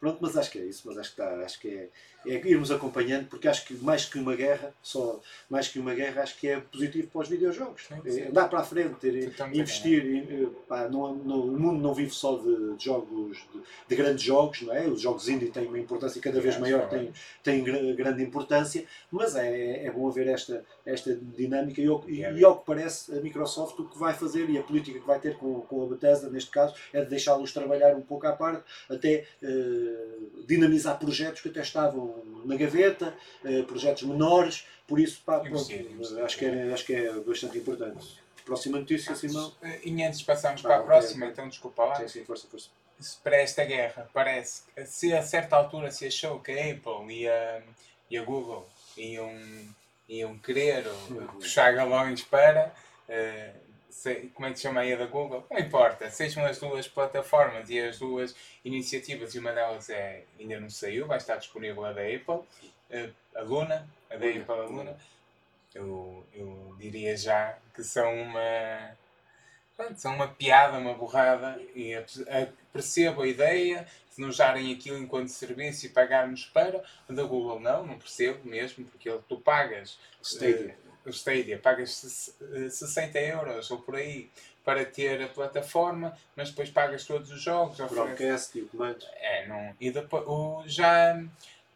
pronto, 0.00 0.18
mas 0.20 0.36
acho 0.36 0.50
que 0.50 0.58
é 0.58 0.64
isso, 0.64 0.82
mas 0.86 0.96
acho 0.96 1.14
que 1.14 1.20
está, 1.20 1.44
acho 1.44 1.60
que 1.60 1.68
é, 1.68 1.88
é 2.26 2.48
irmos 2.48 2.70
acompanhando, 2.70 3.28
porque 3.28 3.46
acho 3.46 3.66
que 3.66 3.74
mais 3.74 4.06
que 4.06 4.18
uma 4.18 4.34
guerra, 4.34 4.72
só 4.82 5.20
mais 5.48 5.68
que 5.68 5.78
uma 5.78 5.94
guerra, 5.94 6.22
acho 6.22 6.38
que 6.38 6.48
é 6.48 6.58
positivo 6.58 7.08
para 7.08 7.20
os 7.20 7.28
videojogos. 7.28 7.86
Sim, 7.86 8.10
sim. 8.10 8.20
É, 8.22 8.30
dá 8.30 8.48
para 8.48 8.60
a 8.60 8.64
frente, 8.64 8.94
ter, 8.94 9.32
investir. 9.52 10.26
Eh, 10.28 10.46
pá, 10.66 10.88
não, 10.88 11.14
não, 11.14 11.40
o 11.40 11.58
mundo 11.58 11.80
não 11.80 11.92
vive 11.92 12.10
só 12.10 12.36
de, 12.38 12.76
de 12.76 12.84
jogos, 12.84 13.38
de, 13.52 13.60
de, 13.88 13.96
grandes 13.96 14.24
jogos, 14.24 14.62
não 14.62 14.74
é? 14.74 14.86
Os 14.86 15.00
jogos 15.02 15.28
indie 15.28 15.50
têm 15.50 15.66
uma 15.66 15.78
importância 15.78 16.20
cada 16.20 16.40
vez 16.40 16.58
maior, 16.58 16.88
têm, 16.88 17.12
têm 17.42 17.62
grande 17.62 18.22
importância, 18.22 18.84
mas 19.10 19.36
é, 19.36 19.84
é 19.84 19.90
bom 19.90 20.08
haver 20.08 20.28
esta, 20.28 20.64
esta 20.86 21.14
dinâmica 21.14 21.80
e, 21.80 21.86
e, 22.08 22.20
e 22.20 22.44
ao 22.44 22.58
que 22.58 22.66
parece 22.66 23.16
a 23.16 23.20
Microsoft 23.20 23.78
o 23.78 23.84
que 23.84 23.98
vai 23.98 24.14
fazer 24.14 24.48
e 24.48 24.56
a 24.56 24.62
política 24.62 24.98
que 24.98 25.06
vai 25.06 25.20
ter 25.20 25.36
com, 25.36 25.60
com 25.62 25.84
a 25.84 25.86
Bethesda, 25.86 26.30
neste 26.30 26.50
caso, 26.50 26.74
é 26.92 27.02
de 27.02 27.10
deixá-los 27.10 27.52
trabalhar 27.52 27.94
um 27.94 28.02
pouco 28.02 28.26
à 28.26 28.32
parte, 28.32 28.62
até 28.88 29.26
uh, 29.42 29.89
dinamizar 30.46 30.98
projetos 30.98 31.40
que 31.40 31.48
até 31.48 31.60
estavam 31.60 32.22
na 32.44 32.56
gaveta, 32.56 33.14
uh, 33.44 33.64
projetos 33.64 34.02
menores, 34.02 34.66
por 34.86 34.98
isso, 34.98 35.22
pá, 35.24 35.38
pronto, 35.38 35.56
acho, 36.24 36.38
que 36.38 36.44
é, 36.44 36.72
acho 36.72 36.84
que 36.84 36.94
é 36.94 37.12
bastante 37.20 37.58
importante. 37.58 38.18
Próxima 38.44 38.78
notícia, 38.78 39.14
Simão. 39.14 39.54
E 39.84 40.02
antes 40.02 40.22
passamos 40.22 40.62
para 40.62 40.76
a 40.76 40.82
próxima, 40.82 41.26
então 41.26 41.48
desculpa 41.48 41.84
lá. 41.84 41.94
Sim, 41.96 42.08
sim, 42.08 42.24
força, 42.24 42.48
força. 42.48 42.68
Para 43.22 43.36
esta 43.36 43.64
guerra, 43.64 44.10
parece 44.12 44.64
que 44.74 44.84
se 44.84 45.14
a 45.14 45.22
certa 45.22 45.56
altura 45.56 45.90
se 45.90 46.06
achou 46.06 46.40
que 46.40 46.50
a 46.52 46.72
Apple 46.72 47.14
e 47.14 47.28
a, 47.28 47.62
e 48.10 48.18
a 48.18 48.24
Google 48.24 48.68
iam, 48.96 49.32
iam 50.08 50.38
querer 50.38 50.84
puxar 51.34 51.72
galões 51.72 52.22
para. 52.22 52.74
Uh, 53.08 53.69
sei, 53.90 54.30
como 54.34 54.46
é 54.46 54.50
que 54.50 54.56
se 54.56 54.62
chama 54.62 54.80
aí 54.80 54.92
a 54.92 54.96
da 54.96 55.06
Google? 55.06 55.44
Não 55.50 55.58
importa, 55.58 56.10
sejam 56.10 56.44
as 56.44 56.58
duas 56.58 56.88
plataformas 56.88 57.68
e 57.70 57.78
as 57.80 57.98
duas 57.98 58.34
iniciativas, 58.64 59.34
e 59.34 59.38
uma 59.38 59.52
delas 59.52 59.90
é, 59.90 60.24
ainda 60.38 60.60
não 60.60 60.70
saiu, 60.70 61.06
vai 61.06 61.18
estar 61.18 61.36
disponível 61.36 61.84
a 61.84 61.92
da 61.92 62.02
Apple, 62.02 62.40
eh, 62.90 63.10
a 63.34 63.42
Luna, 63.42 63.88
a 64.10 64.16
da 64.16 64.26
Apple, 64.26 64.44
a 64.48 64.66
Luna. 64.66 64.96
Eu, 65.74 66.24
eu 66.34 66.74
diria 66.78 67.16
já 67.16 67.56
que 67.74 67.84
são 67.84 68.12
uma. 68.12 68.96
são 69.96 70.14
uma 70.14 70.28
piada, 70.28 70.78
uma 70.78 70.94
borrada, 70.94 71.60
e 71.74 71.92
percebo 72.72 73.22
a 73.22 73.28
ideia 73.28 73.86
de 74.14 74.20
nos 74.20 74.36
darem 74.36 74.72
aquilo 74.74 74.98
enquanto 74.98 75.28
serviço 75.28 75.86
e 75.86 75.90
pagarmos 75.90 76.44
para. 76.46 76.82
A 77.08 77.12
da 77.12 77.22
Google 77.22 77.60
não, 77.60 77.86
não 77.86 77.98
percebo 77.98 78.48
mesmo, 78.48 78.84
porque 78.84 79.10
tu 79.28 79.38
pagas. 79.38 79.98
Stadia. 80.20 80.76
Uh, 80.84 80.89
o 81.06 81.10
Stadia, 81.10 81.58
pagas 81.58 82.36
60 82.70 83.18
euros 83.18 83.70
ou 83.70 83.78
por 83.78 83.96
aí 83.96 84.30
para 84.64 84.84
ter 84.84 85.22
a 85.22 85.28
plataforma, 85.28 86.16
mas 86.36 86.50
depois 86.50 86.70
pagas 86.70 87.04
todos 87.04 87.30
os 87.30 87.40
jogos. 87.40 87.78
Broadcast 87.78 88.58
e 88.58 88.62
o 88.62 88.68
comando. 88.68 89.04
É, 89.16 89.46
não. 89.46 89.74
E 89.80 89.90
depois, 89.90 90.24
o, 90.26 90.62
já, 90.66 91.22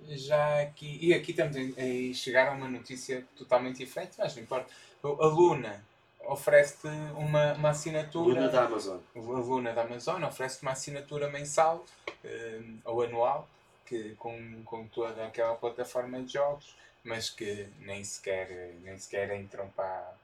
já 0.00 0.60
aqui, 0.60 0.98
e 1.00 1.14
aqui 1.14 1.30
estamos 1.30 1.56
a 1.56 2.14
chegar 2.14 2.48
a 2.48 2.52
uma 2.52 2.68
notícia 2.68 3.26
totalmente 3.36 3.78
diferente, 3.78 4.12
mas 4.18 4.36
não 4.36 4.42
importa. 4.42 4.70
A 5.02 5.26
Luna 5.26 5.84
oferece-te 6.26 6.88
uma, 7.16 7.54
uma 7.54 7.70
assinatura. 7.70 8.40
Luna 8.40 8.48
da 8.48 8.64
Amazon. 8.64 8.98
A 9.14 9.18
Luna 9.18 9.72
da 9.72 9.82
Amazon 9.82 10.22
oferece-te 10.22 10.62
uma 10.62 10.72
assinatura 10.72 11.28
mensal 11.30 11.84
uh, 12.08 12.78
ou 12.84 13.02
anual 13.02 13.48
que, 13.86 14.14
com, 14.16 14.62
com 14.64 14.86
toda 14.88 15.26
aquela 15.26 15.54
plataforma 15.54 16.22
de 16.22 16.34
jogos 16.34 16.74
mas 17.04 17.28
que 17.28 17.68
nem 17.80 18.02
sequer, 18.02 18.48
nem 18.82 18.98
sequer 18.98 19.30
entram 19.38 19.68
para. 19.70 20.14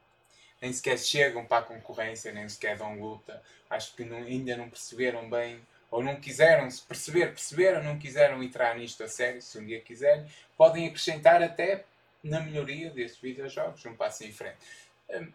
nem 0.61 0.73
sequer 0.73 0.99
chegam 0.99 1.45
para 1.45 1.59
a 1.59 1.67
concorrência, 1.67 2.33
nem 2.33 2.49
sequer 2.49 2.79
dão 2.79 2.99
luta. 2.99 3.43
Acho 3.69 3.95
que 3.95 4.05
não, 4.05 4.17
ainda 4.17 4.57
não 4.57 4.69
perceberam 4.69 5.29
bem, 5.29 5.61
ou 5.91 6.03
não 6.03 6.17
quiseram 6.17 6.71
se 6.71 6.81
perceber, 6.83 7.27
perceberam, 7.29 7.83
não 7.83 7.99
quiseram 7.99 8.43
entrar 8.43 8.77
nisto 8.77 9.05
a 9.05 9.09
sério, 9.09 9.43
se 9.43 9.59
um 9.59 9.67
dia 9.67 9.81
quiserem, 9.81 10.27
podem 10.57 10.87
acrescentar 10.87 11.43
até 11.43 11.85
na 12.23 12.41
melhoria 12.41 12.91
destes 12.91 13.21
videojogos, 13.21 13.85
um 13.87 13.95
passo 13.95 14.25
em 14.25 14.33
frente. 14.33 14.57
Um, 15.11 15.33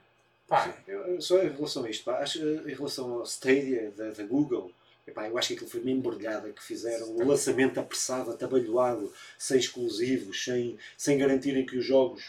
pá. 0.47 0.63
Sim, 0.63 0.73
eu, 0.87 1.21
só 1.21 1.43
em 1.43 1.49
relação 1.49 1.85
a 1.85 1.89
isto, 1.89 2.05
pá, 2.05 2.19
acho, 2.19 2.39
em 2.39 2.73
relação 2.73 3.19
ao 3.19 3.23
Stadia 3.23 3.91
da 3.91 4.23
Google, 4.23 4.71
Epá, 5.07 5.27
eu 5.29 5.37
acho 5.37 5.49
que 5.49 5.53
aquilo 5.53 5.69
foi 5.69 5.81
uma 5.81 5.91
embrulhada 5.91 6.49
que 6.49 6.63
fizeram, 6.63 7.15
o 7.15 7.23
lançamento 7.25 7.79
apressado, 7.79 8.31
atabalhoado, 8.31 9.11
sem 9.37 9.59
exclusivos, 9.59 10.43
sem, 10.43 10.77
sem 10.97 11.17
garantirem 11.17 11.65
que 11.65 11.77
os 11.77 11.85
jogos 11.85 12.23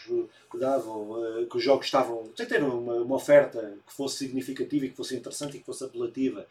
que 0.51 0.57
davam, 0.57 1.47
que 1.49 1.57
os 1.57 1.63
jogos 1.63 1.87
estavam, 1.87 2.31
sem 2.35 2.45
ter 2.45 2.63
uma, 2.63 2.93
uma 2.93 3.15
oferta 3.15 3.77
que 3.85 3.91
fosse 3.91 4.17
significativa 4.17 4.85
e 4.85 4.89
que 4.89 4.95
fosse 4.95 5.15
interessante 5.15 5.57
e 5.57 5.59
que 5.59 5.65
fosse 5.65 5.83
apelativa. 5.83 6.47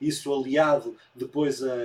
Isso 0.00 0.32
aliado 0.32 0.96
depois 1.14 1.62
a 1.62 1.76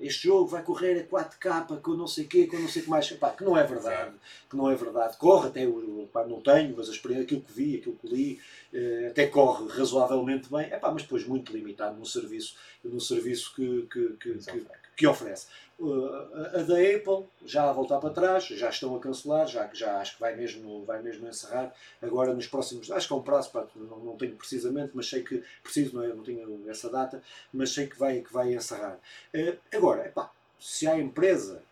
este 0.00 0.28
jogo 0.28 0.46
vai 0.46 0.62
correr 0.62 1.00
a 1.00 1.04
4K 1.04 1.80
com 1.80 1.92
não 1.92 2.06
sei 2.06 2.24
o 2.24 2.28
quê, 2.28 2.46
com 2.46 2.58
não 2.58 2.68
sei 2.68 2.82
o 2.82 2.84
que 2.84 2.90
mais, 2.90 3.10
epá, 3.10 3.30
que 3.30 3.44
não 3.44 3.56
é 3.56 3.64
verdade, 3.64 4.14
que 4.48 4.56
não 4.56 4.70
é 4.70 4.74
verdade. 4.74 5.16
Corre 5.16 5.48
até, 5.48 5.62
epá, 5.62 6.26
não 6.26 6.40
tenho, 6.40 6.74
mas 6.76 6.88
aquilo 6.88 7.40
que 7.42 7.52
vi, 7.52 7.76
aquilo 7.76 7.96
que 7.96 8.08
li, 8.08 8.40
eh, 8.72 9.08
até 9.10 9.26
corre 9.26 9.68
razoavelmente 9.68 10.50
bem, 10.50 10.66
epá, 10.72 10.90
mas 10.90 11.02
depois 11.02 11.26
muito 11.26 11.52
limitado 11.52 11.98
no 11.98 12.06
serviço, 12.06 12.56
no 12.84 13.00
serviço 13.00 13.54
que, 13.54 13.82
que, 13.90 14.08
que, 14.14 14.38
que, 14.38 14.66
que 14.96 15.06
oferece. 15.06 15.46
Uh, 15.78 16.10
a 16.54 16.62
da 16.62 16.74
Apple 16.74 17.26
já 17.46 17.70
a 17.70 17.72
voltar 17.72 17.98
para 17.98 18.10
trás, 18.10 18.44
já 18.44 18.68
estão 18.68 18.94
a 18.94 19.00
cancelar, 19.00 19.46
já, 19.46 19.68
já 19.72 19.98
acho 19.98 20.14
que 20.14 20.20
vai 20.20 20.36
mesmo, 20.36 20.84
vai 20.84 21.02
mesmo 21.02 21.26
encerrar 21.26 21.72
agora 22.02 22.34
nos 22.34 22.46
próximos. 22.46 22.90
Acho 22.90 23.06
que 23.06 23.12
é 23.14 23.16
um 23.16 23.22
prazo, 23.22 23.50
pá, 23.50 23.66
não, 23.74 23.98
não 23.98 24.16
tenho 24.16 24.36
precisamente, 24.36 24.90
mas 24.94 25.08
sei 25.08 25.22
que 25.22 25.42
preciso, 25.62 25.96
não, 25.96 26.04
é, 26.04 26.08
não 26.08 26.22
tenho 26.22 26.68
essa 26.68 26.90
data, 26.90 27.22
mas 27.52 27.72
sei 27.72 27.86
que 27.86 27.98
vai, 27.98 28.20
que 28.20 28.32
vai 28.32 28.54
encerrar. 28.54 28.98
Uh, 29.34 29.56
agora, 29.74 30.06
epá, 30.06 30.30
se 30.58 30.86
há 30.86 30.98
empresa 30.98 31.62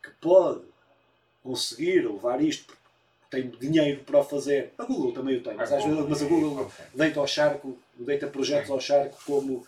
que 0.00 0.10
pode 0.20 0.62
conseguir 1.42 2.06
levar 2.06 2.40
isto 2.40 2.78
tem 3.30 3.50
dinheiro 3.50 4.02
para 4.04 4.20
o 4.20 4.24
fazer. 4.24 4.72
A 4.78 4.84
Google 4.84 5.12
também 5.12 5.36
o 5.36 5.42
tem, 5.42 5.54
mas, 5.54 5.72
às 5.72 5.84
vezes, 5.84 6.08
mas 6.08 6.22
a 6.22 6.26
Google 6.26 6.70
deita 6.94 7.20
ao 7.20 7.26
charco, 7.26 7.78
deita 7.94 8.26
projetos 8.26 8.70
ao 8.70 8.80
charco 8.80 9.18
como 9.26 9.66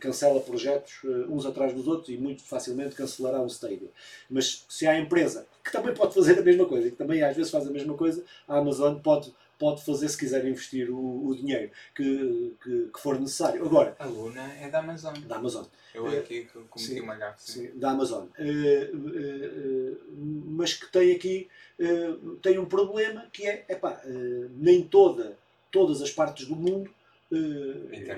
cancela 0.00 0.40
projetos 0.40 1.02
uh, 1.04 1.32
uns 1.32 1.46
atrás 1.46 1.72
dos 1.72 1.86
outros 1.86 2.08
e 2.08 2.16
muito 2.16 2.42
facilmente 2.42 2.94
cancelará 2.94 3.40
um 3.40 3.46
Stadia. 3.46 3.88
Mas 4.28 4.64
se 4.68 4.86
há 4.86 4.98
empresa 4.98 5.46
que 5.64 5.70
também 5.70 5.94
pode 5.94 6.14
fazer 6.14 6.38
a 6.38 6.42
mesma 6.42 6.66
coisa 6.66 6.88
e 6.88 6.90
que 6.90 6.96
também 6.96 7.22
às 7.22 7.36
vezes 7.36 7.50
faz 7.50 7.66
a 7.66 7.70
mesma 7.70 7.94
coisa, 7.94 8.24
a 8.48 8.58
Amazon 8.58 8.98
pode 8.98 9.32
pode 9.58 9.84
fazer 9.84 10.08
se 10.08 10.16
quiser 10.16 10.42
investir 10.46 10.90
o, 10.90 11.26
o 11.26 11.36
dinheiro 11.36 11.70
que, 11.94 12.56
que, 12.64 12.90
que, 12.94 12.98
for 12.98 13.20
necessário. 13.20 13.62
Agora, 13.62 13.94
a 13.98 14.06
Luna 14.06 14.50
é 14.54 14.70
da 14.70 14.78
Amazon. 14.78 15.14
Da 15.26 15.36
Amazon. 15.36 15.66
Eu 15.94 16.06
aqui 16.06 16.48
cometi 16.70 16.94
sim, 16.94 17.00
uma 17.00 17.14
gafe. 17.14 17.42
Sim, 17.42 17.70
da 17.74 17.90
Amazon. 17.90 18.26
Uh, 18.38 18.96
uh, 18.96 19.92
uh, 19.92 19.98
mas 20.46 20.72
que 20.72 20.90
tem 20.90 21.14
aqui 21.14 21.48
tem 22.42 22.58
um 22.58 22.66
problema 22.66 23.26
que 23.32 23.46
é, 23.46 23.64
epá, 23.68 24.02
nem 24.50 24.82
toda, 24.82 25.38
todas 25.70 26.02
as 26.02 26.10
partes 26.10 26.46
do 26.46 26.54
mundo 26.54 26.90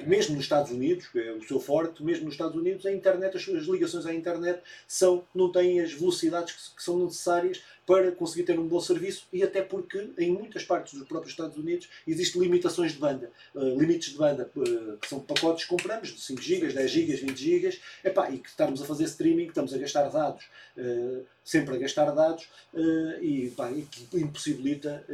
mesmo 0.07 0.37
nos 0.37 0.45
Estados 0.45 0.71
Unidos, 0.71 1.07
que 1.09 1.19
é 1.19 1.33
o 1.33 1.43
seu 1.43 1.61
forte, 1.61 2.03
mesmo 2.03 2.25
nos 2.25 2.35
Estados 2.35 2.57
Unidos, 2.57 2.87
a 2.87 2.93
internet, 2.93 3.37
as, 3.37 3.47
as 3.49 3.65
ligações 3.65 4.07
à 4.07 4.15
internet 4.15 4.63
são, 4.89 5.25
não 5.35 5.53
têm 5.53 5.81
as 5.81 5.93
velocidades 5.93 6.55
que, 6.55 6.77
que, 6.77 6.83
são 6.83 6.99
necessárias 7.05 7.63
para 7.87 8.13
conseguir 8.13 8.45
ter 8.45 8.59
um 8.59 8.67
bom 8.67 8.81
serviço 8.81 9.27
e 9.33 9.43
até 9.43 9.61
porque 9.61 10.11
em 10.17 10.33
muitas 10.33 10.65
partes 10.65 10.95
dos 10.95 11.07
próprios 11.07 11.33
Estados 11.33 11.57
Unidos 11.57 11.89
existem 12.07 12.41
limitações 12.41 12.93
de 12.93 12.99
banda, 12.99 13.31
uh, 13.55 13.79
limites 13.79 14.13
de 14.13 14.19
banda 14.19 14.51
uh, 14.57 14.97
que 14.99 15.09
são 15.09 15.21
pacotes 15.21 15.65
que 15.65 15.71
compramos 15.71 16.09
de 16.09 16.21
5 16.21 16.41
GB, 16.41 16.73
10 16.73 16.91
GB, 16.91 17.17
20 17.17 17.37
GB, 17.37 17.79
epá, 18.05 18.31
e 18.31 18.39
que 18.39 18.49
estamos 18.49 18.81
a 18.81 18.85
fazer 18.85 19.05
streaming, 19.05 19.47
estamos 19.47 19.75
a 19.75 19.79
gastar 19.79 20.09
dados, 20.09 20.45
uh, 20.77 21.25
sempre 21.45 21.74
a 21.74 21.78
gastar 21.78 22.11
dados 22.12 22.49
e, 23.20 23.47
epá, 23.47 23.70
e, 23.70 23.82
que 23.82 24.18
impossibilita, 24.18 25.05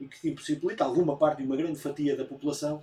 e 0.00 0.06
que 0.06 0.28
impossibilita 0.28 0.84
alguma 0.84 1.16
parte 1.16 1.38
de 1.38 1.44
uma 1.44 1.56
grande 1.56 1.78
fatia 1.78 2.16
da 2.16 2.24
população, 2.24 2.82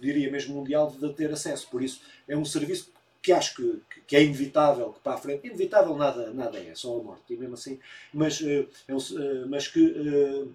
diria 0.00 0.30
mesmo 0.30 0.54
mundial, 0.54 0.90
de 0.90 1.12
ter 1.14 1.30
acesso. 1.32 1.68
Por 1.70 1.82
isso 1.82 2.00
é 2.28 2.36
um 2.36 2.44
serviço 2.44 2.92
que 3.22 3.32
acho 3.32 3.56
que, 3.56 3.82
que, 4.06 4.16
é 4.16 4.22
inevitável 4.22 4.92
que 4.92 5.00
para 5.00 5.14
a 5.14 5.18
frente, 5.18 5.46
inevitável 5.46 5.96
nada, 5.96 6.30
nada 6.30 6.58
é, 6.58 6.74
só 6.74 6.98
a 6.98 7.02
morte, 7.02 7.34
e 7.34 7.36
mesmo 7.36 7.54
assim, 7.54 7.78
mas, 8.12 8.40
uh, 8.40 8.62
uh, 8.88 9.48
mas 9.48 9.66
uh, 9.66 9.72
que 9.72 10.54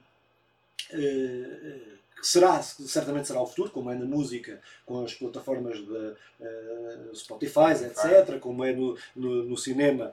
será, 2.28 2.62
certamente 2.62 3.28
será 3.28 3.42
o 3.42 3.46
futuro, 3.46 3.70
como 3.72 3.92
é 3.92 3.96
na 3.96 4.06
música, 4.06 4.62
com 4.86 5.04
as 5.04 5.14
plataformas 5.14 5.78
de 5.78 7.16
Spotify, 7.16 7.72
etc., 7.84 8.40
como 8.40 8.64
é 8.64 8.74
no, 8.74 8.98
no, 9.16 9.44
no 9.44 9.58
cinema, 9.58 10.12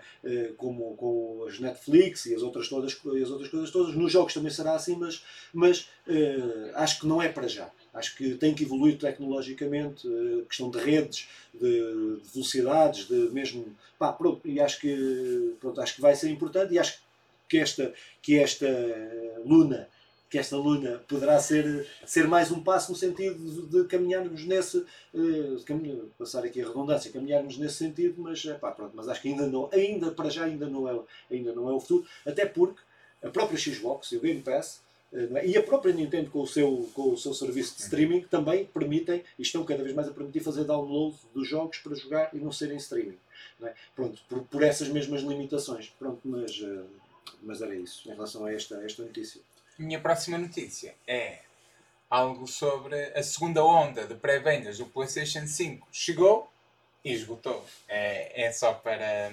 como 0.57 0.95
com 0.97 1.45
as 1.49 1.59
Netflix 1.59 2.27
e 2.27 2.35
as 2.35 2.43
outras, 2.43 2.69
todas, 2.69 2.99
e 3.05 3.23
as 3.23 3.31
outras 3.31 3.49
coisas 3.49 3.71
todas, 3.71 3.95
nos 3.95 4.13
jogos 4.13 4.35
também 4.35 4.51
será 4.51 4.75
assim, 4.75 4.97
mas, 4.97 5.25
mas 5.53 5.89
acho 6.75 7.01
que 7.01 7.07
não 7.07 7.23
é 7.23 7.29
para 7.29 7.49
já. 7.49 7.71
Acho 7.93 8.17
que 8.17 8.35
tem 8.37 8.55
que 8.55 8.63
evoluir 8.63 8.99
tecnologicamente, 8.99 10.07
uh, 10.07 10.45
questão 10.47 10.71
de 10.71 10.79
redes, 10.79 11.29
de, 11.53 11.61
de, 11.61 12.21
velocidades, 12.33 13.09
de 13.09 13.31
mesmo. 13.33 13.67
Pá, 13.99 14.13
pronto, 14.13 14.47
e 14.47 14.61
acho 14.61 14.81
que, 14.81 15.57
pronto, 15.61 15.81
acho 15.81 15.97
que 15.97 16.01
vai 16.01 16.15
ser 16.15 16.31
importante 16.31 16.73
e 16.73 16.79
acho 16.79 17.01
que 17.49 17.59
esta, 17.59 17.93
que 18.23 18.39
esta 18.39 18.69
Luna 19.45 19.89
que 20.31 20.39
esta 20.39 20.57
Luna 20.57 21.03
poderá 21.09 21.39
ser, 21.41 21.87
ser 22.07 22.27
mais 22.27 22.51
um 22.51 22.63
passo 22.63 22.93
no 22.93 22.97
sentido 22.97 23.37
de, 23.37 23.83
de 23.83 23.89
caminharmos 23.89 24.45
nesse, 24.45 24.79
uh, 24.79 26.11
passar 26.17 26.45
aqui 26.45 26.63
a 26.63 26.69
redundância, 26.69 27.11
caminharmos 27.11 27.59
nesse 27.59 27.75
sentido, 27.75 28.23
mas, 28.23 28.43
pá, 28.61 28.71
pronto, 28.71 28.93
mas 28.95 29.09
acho 29.09 29.21
que 29.21 29.29
ainda 29.29 29.47
não, 29.47 29.69
ainda 29.73 30.11
para 30.13 30.31
já 30.31 30.45
ainda 30.45 30.69
não 30.69 30.89
é, 30.89 30.99
ainda 31.31 31.53
não 31.53 31.69
é 31.69 31.73
o 31.73 31.81
futuro, 31.81 32.07
até 32.25 32.47
porque 32.47 32.81
a 33.23 33.29
própria 33.29 33.59
Xbox 33.59 34.13
e 34.13 34.17
o 34.17 34.21
Game 34.21 34.41
Pass 34.41 34.81
é? 35.13 35.47
E 35.47 35.57
a 35.57 35.63
própria 35.63 35.93
Nintendo, 35.93 36.31
com 36.31 36.41
o, 36.41 36.47
seu, 36.47 36.89
com 36.95 37.13
o 37.13 37.19
seu 37.19 37.35
serviço 37.35 37.77
de 37.77 37.83
streaming, 37.83 38.23
também 38.23 38.65
permitem, 38.65 39.25
e 39.39 39.43
estão 39.43 39.65
cada 39.65 39.83
vez 39.83 39.95
mais 39.95 40.09
a 40.09 40.13
permitir, 40.13 40.41
fazer 40.41 40.65
download 40.65 41.17
dos 41.35 41.49
jogos 41.49 41.79
para 41.79 41.95
jogar 41.97 42.31
e 42.33 42.39
não 42.39 42.53
serem 42.53 42.77
streaming. 42.77 43.19
Não 43.59 43.69
é? 43.69 43.75
Pronto, 43.95 44.21
por, 44.29 44.43
por, 44.45 44.63
essas 44.63 44.89
mesmas 44.89 45.23
limitações. 45.23 45.93
Pronto, 45.99 46.21
mas, 46.25 46.61
uh, 46.61 46.87
mas 47.43 47.61
era 47.61 47.75
isso 47.75 48.09
em 48.09 48.13
relação 48.13 48.45
a 48.45 48.53
esta, 48.53 48.79
a 48.79 48.85
esta 48.85 49.03
notícia. 49.03 49.41
Minha 49.81 49.99
próxima 49.99 50.37
notícia 50.37 50.95
é 51.07 51.39
algo 52.11 52.47
sobre 52.47 53.03
a 53.15 53.23
segunda 53.23 53.65
onda 53.65 54.07
de 54.07 54.15
pré-vendas 54.15 54.77
do 54.77 54.85
PlayStation 54.85 55.47
5. 55.47 55.89
Chegou 55.91 56.53
e 57.03 57.15
esgotou. 57.15 57.65
É, 57.89 58.43
é 58.45 58.53
só 58.53 58.75
para 58.75 59.33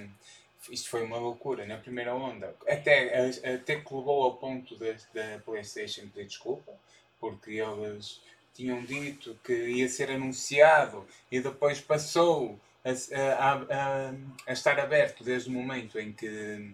isto 0.69 0.89
foi 0.89 1.03
uma 1.03 1.17
loucura 1.17 1.65
na 1.65 1.75
primeira 1.75 2.15
onda. 2.15 2.55
Até, 2.65 3.29
até 3.55 3.75
que 3.75 3.93
levou 3.93 4.23
ao 4.23 4.35
ponto 4.35 4.77
da 4.77 5.37
PlayStation 5.43 6.07
pedir 6.07 6.27
desculpa, 6.27 6.71
porque 7.19 7.59
eles 7.59 8.21
tinham 8.53 8.81
dito 8.85 9.37
que 9.43 9.51
ia 9.51 9.89
ser 9.89 10.11
anunciado 10.11 11.05
e 11.29 11.41
depois 11.41 11.81
passou 11.81 12.57
a, 12.85 12.89
a, 12.89 13.53
a, 13.53 14.13
a, 14.47 14.53
estar 14.53 14.79
aberto 14.79 15.25
desde 15.25 15.49
o 15.49 15.51
momento 15.51 15.99
em 15.99 16.13
que 16.13 16.71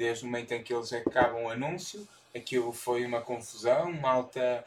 desde 0.00 0.24
o 0.24 0.26
momento 0.26 0.52
em 0.52 0.62
que 0.62 0.72
eles 0.72 0.90
acabam 0.94 1.44
o 1.44 1.50
anúncio 1.50 2.08
aquilo 2.34 2.72
foi 2.72 3.04
uma 3.04 3.20
confusão 3.20 3.92
malta 3.92 4.64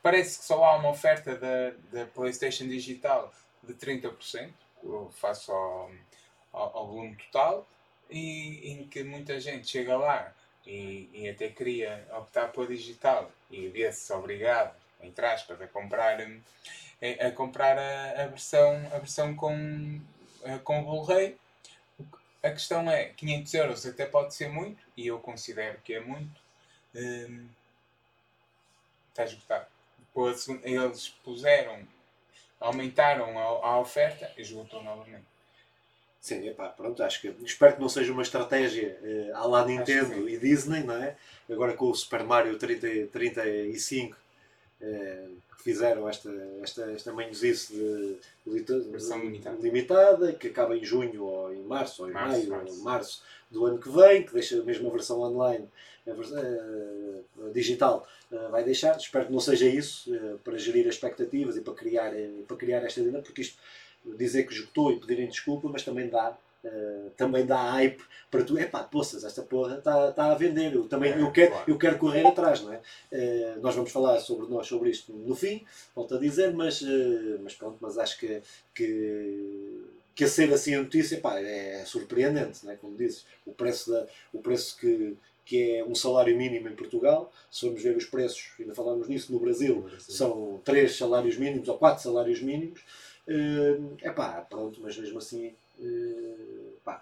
parece 0.00 0.38
que 0.38 0.44
só 0.44 0.62
há 0.64 0.76
uma 0.76 0.90
oferta 0.90 1.34
da, 1.34 1.70
da 1.92 2.06
Playstation 2.06 2.68
digital 2.68 3.32
de 3.64 3.74
30% 3.74 4.52
face 5.10 5.50
ao, 5.50 5.90
ao, 6.52 6.76
ao 6.78 6.86
volume 6.86 7.16
total 7.16 7.66
e 8.08 8.70
em 8.70 8.86
que 8.86 9.02
muita 9.02 9.40
gente 9.40 9.68
chega 9.68 9.96
lá 9.96 10.32
e, 10.64 11.08
e 11.12 11.28
até 11.28 11.48
queria 11.48 12.06
optar 12.16 12.52
pela 12.52 12.68
digital 12.68 13.28
e 13.50 13.66
vê-se 13.68 14.12
obrigado, 14.12 14.74
entre 15.02 15.26
aspas, 15.26 15.60
a 15.60 15.66
comprar, 15.66 16.18
a, 16.20 17.30
comprar 17.32 17.76
a, 17.76 18.22
a 18.22 18.26
versão, 18.28 18.88
a 18.92 18.98
versão 18.98 19.34
com, 19.34 20.00
com 20.62 20.80
o 20.80 20.84
Blu-ray. 20.84 21.36
A 22.42 22.50
questão 22.50 22.90
é, 22.90 23.06
500 23.06 23.54
euros 23.54 23.86
até 23.86 24.06
pode 24.06 24.34
ser 24.34 24.48
muito, 24.48 24.82
e 24.96 25.06
eu 25.06 25.18
considero 25.18 25.78
que 25.84 25.94
é 25.94 26.00
muito, 26.00 26.40
hum, 26.94 27.46
está 29.10 29.24
esgotado. 29.24 29.66
Depois, 29.98 30.48
eles 30.62 31.08
puseram, 31.22 31.86
aumentaram 32.58 33.38
a, 33.38 33.42
a 33.68 33.80
oferta 33.80 34.32
e 34.36 34.42
esgotou 34.42 34.82
novamente. 34.82 35.30
Sim, 36.20 36.46
epá, 36.48 36.68
pronto, 36.68 37.02
acho 37.02 37.20
que 37.20 37.34
espero 37.44 37.74
que 37.76 37.80
não 37.80 37.88
seja 37.88 38.12
uma 38.12 38.22
estratégia 38.22 38.98
uh, 39.02 39.36
à 39.36 39.46
lá 39.46 39.64
Nintendo 39.64 40.28
e 40.28 40.38
Disney, 40.38 40.82
não 40.82 41.02
é? 41.02 41.16
Agora 41.48 41.72
com 41.72 41.86
o 41.86 41.94
Super 41.94 42.24
Mario 42.24 42.58
30, 42.58 43.06
35 43.10 44.14
uh, 44.14 44.29
que 44.80 45.62
fizeram 45.62 46.08
esta, 46.08 46.30
esta, 46.62 46.90
esta 46.90 47.12
manhosice 47.12 47.74
de, 47.74 48.62
de, 48.62 48.80
versão 48.90 49.20
limitada. 49.60 50.32
que 50.32 50.48
acaba 50.48 50.76
em 50.76 50.84
junho 50.84 51.24
ou 51.24 51.52
em 51.52 51.62
março 51.62 52.02
ou 52.02 52.08
em 52.08 52.12
março, 52.12 52.32
maio 52.32 52.48
março. 52.48 52.78
ou 52.78 52.82
março 52.82 53.22
do 53.50 53.66
ano 53.66 53.78
que 53.78 53.90
vem, 53.90 54.22
que 54.22 54.32
deixa 54.32 54.60
a 54.60 54.64
mesma 54.64 54.88
versão 54.90 55.20
online, 55.20 55.68
a 56.08 56.12
versão, 56.12 56.40
uh, 56.40 57.46
a 57.46 57.52
digital, 57.52 58.06
vai 58.50 58.64
deixar. 58.64 58.96
Espero 58.96 59.26
que 59.26 59.32
não 59.32 59.40
seja 59.40 59.66
isso 59.66 60.10
para 60.44 60.56
gerir 60.56 60.88
as 60.88 60.94
expectativas 60.94 61.56
e 61.56 61.60
para 61.60 61.74
criar, 61.74 62.12
para 62.46 62.56
criar 62.56 62.82
esta 62.84 63.00
dinâmica, 63.00 63.26
porque 63.26 63.42
isto 63.42 63.58
dizer 64.16 64.44
que 64.44 64.54
esgotou 64.54 64.92
e 64.92 65.00
pedirem 65.00 65.28
desculpa, 65.28 65.68
mas 65.68 65.82
também 65.82 66.08
dá 66.08 66.36
uh, 66.64 67.10
também 67.16 67.46
dá 67.46 67.72
hype 67.72 68.02
para 68.30 68.44
tu, 68.44 68.58
epá, 68.58 68.82
poças, 68.82 69.24
esta 69.24 69.42
porra 69.42 69.78
está 69.78 70.12
tá 70.12 70.30
a 70.30 70.34
vender, 70.34 70.72
eu 70.74 70.86
também 70.88 71.12
eu 71.18 71.30
quero, 71.32 71.54
eu 71.66 71.78
quero 71.78 71.98
correr 71.98 72.26
atrás, 72.26 72.62
não 72.62 72.72
é? 72.72 72.80
Uh, 73.12 73.60
nós 73.60 73.74
vamos 73.74 73.90
falar 73.90 74.18
sobre 74.20 74.46
nós 74.48 74.66
sobre 74.66 74.90
isto 74.90 75.12
no 75.12 75.34
fim, 75.34 75.64
volto 75.94 76.14
a 76.14 76.18
dizer, 76.18 76.52
mas, 76.54 76.80
uh, 76.82 77.40
mas 77.42 77.54
pronto, 77.54 77.78
mas 77.80 77.98
acho 77.98 78.18
que, 78.18 78.40
que, 78.74 79.84
que 80.14 80.24
a 80.24 80.28
ser 80.28 80.52
assim 80.52 80.74
a 80.74 80.82
notícia 80.82 81.16
epá, 81.16 81.40
é 81.40 81.84
surpreendente, 81.84 82.64
não 82.64 82.72
é? 82.72 82.76
como 82.76 82.96
dizes, 82.96 83.24
o 83.44 83.52
preço, 83.52 83.90
da, 83.90 84.06
o 84.32 84.38
preço 84.38 84.76
que, 84.78 85.16
que 85.44 85.76
é 85.76 85.84
um 85.84 85.94
salário 85.94 86.36
mínimo 86.36 86.68
em 86.68 86.76
Portugal, 86.76 87.32
se 87.50 87.62
formos 87.62 87.82
ver 87.82 87.96
os 87.96 88.04
preços, 88.04 88.52
ainda 88.58 88.74
falámos 88.74 89.08
nisso, 89.08 89.32
no 89.32 89.40
Brasil, 89.40 89.76
no 89.76 89.82
Brasil. 89.82 90.00
são 90.14 90.60
três 90.64 90.96
salários 90.96 91.36
mínimos 91.36 91.68
ou 91.68 91.76
quatro 91.76 92.02
salários 92.02 92.40
mínimos, 92.40 92.80
é 94.02 94.10
uh, 94.10 94.14
pá, 94.14 94.44
pronto, 94.48 94.80
mas 94.82 94.96
mesmo 94.96 95.18
assim 95.18 95.52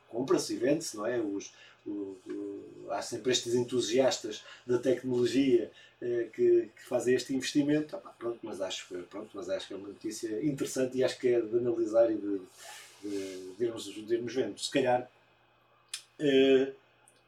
compra-se 0.09 0.55
e 0.55 0.57
vende-se, 0.57 0.97
não 0.97 1.07
é? 1.07 1.19
Os, 1.19 1.53
o, 1.87 2.17
o, 2.27 2.87
há 2.91 3.01
sempre 3.01 3.31
estes 3.31 3.55
entusiastas 3.55 4.45
da 4.67 4.79
tecnologia 4.79 5.71
uh, 6.03 6.31
que, 6.31 6.71
que, 6.75 6.85
fazem 6.89 7.15
este 7.15 7.35
investimento, 7.35 7.95
ah, 7.95 7.99
pá, 7.99 8.11
pronto, 8.19 8.39
mas 8.43 8.61
acho, 8.61 8.87
pronto, 9.09 9.31
mas 9.35 9.49
acho 9.49 9.69
que 9.69 9.75
é 9.75 9.77
uma 9.77 9.89
notícia 9.89 10.45
interessante 10.45 10.99
e 10.99 11.05
acho 11.05 11.19
que 11.19 11.29
é 11.29 11.41
de 11.41 11.57
analisar 11.57 12.11
e 12.11 12.17
de, 12.17 12.41
de, 13.03 13.55
de, 13.57 13.65
irmos, 13.65 13.85
de 13.85 14.15
irmos 14.15 14.35
vendo. 14.35 14.59
Se 14.59 14.71
calhar 14.71 15.09
uh, 16.21 16.73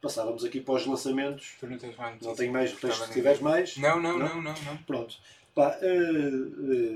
passávamos 0.03 0.44
aqui 0.44 0.61
para 0.61 0.74
os 0.74 0.86
lançamentos. 0.86 1.55
Tu 1.61 1.66
não 1.66 1.78
tens 1.78 1.96
mais 1.96 2.20
Não 2.20 2.34
tenho 2.34 2.53
mais, 2.53 2.72
tens, 2.72 2.96
se 2.96 3.12
tiveres 3.12 3.40
mais. 3.40 3.76
Não, 3.76 4.01
não, 4.01 4.18
não, 4.18 4.42
não. 4.42 4.55
não, 4.55 4.76
Pronto. 4.86 5.16
Pá, 5.55 5.76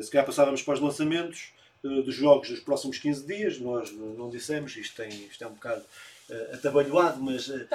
se 0.01 0.11
calhar 0.11 0.25
passávamos 0.25 0.63
para 0.63 0.75
os 0.75 0.81
lançamentos 0.81 1.53
dos 1.89 2.15
jogos 2.15 2.49
dos 2.49 2.61
próximos 2.61 2.99
15 2.99 3.27
dias. 3.27 3.59
Nós 3.61 3.93
não 3.93 4.31
dissemos, 4.31 4.77
isto, 4.77 4.97
tem, 4.97 5.09
isto 5.09 5.45
é 5.45 5.47
um 5.47 5.53
bocado 5.53 5.83
uh, 6.31 6.55
atabalhoado, 6.55 7.23
mas 7.23 7.49
uh, 7.49 7.67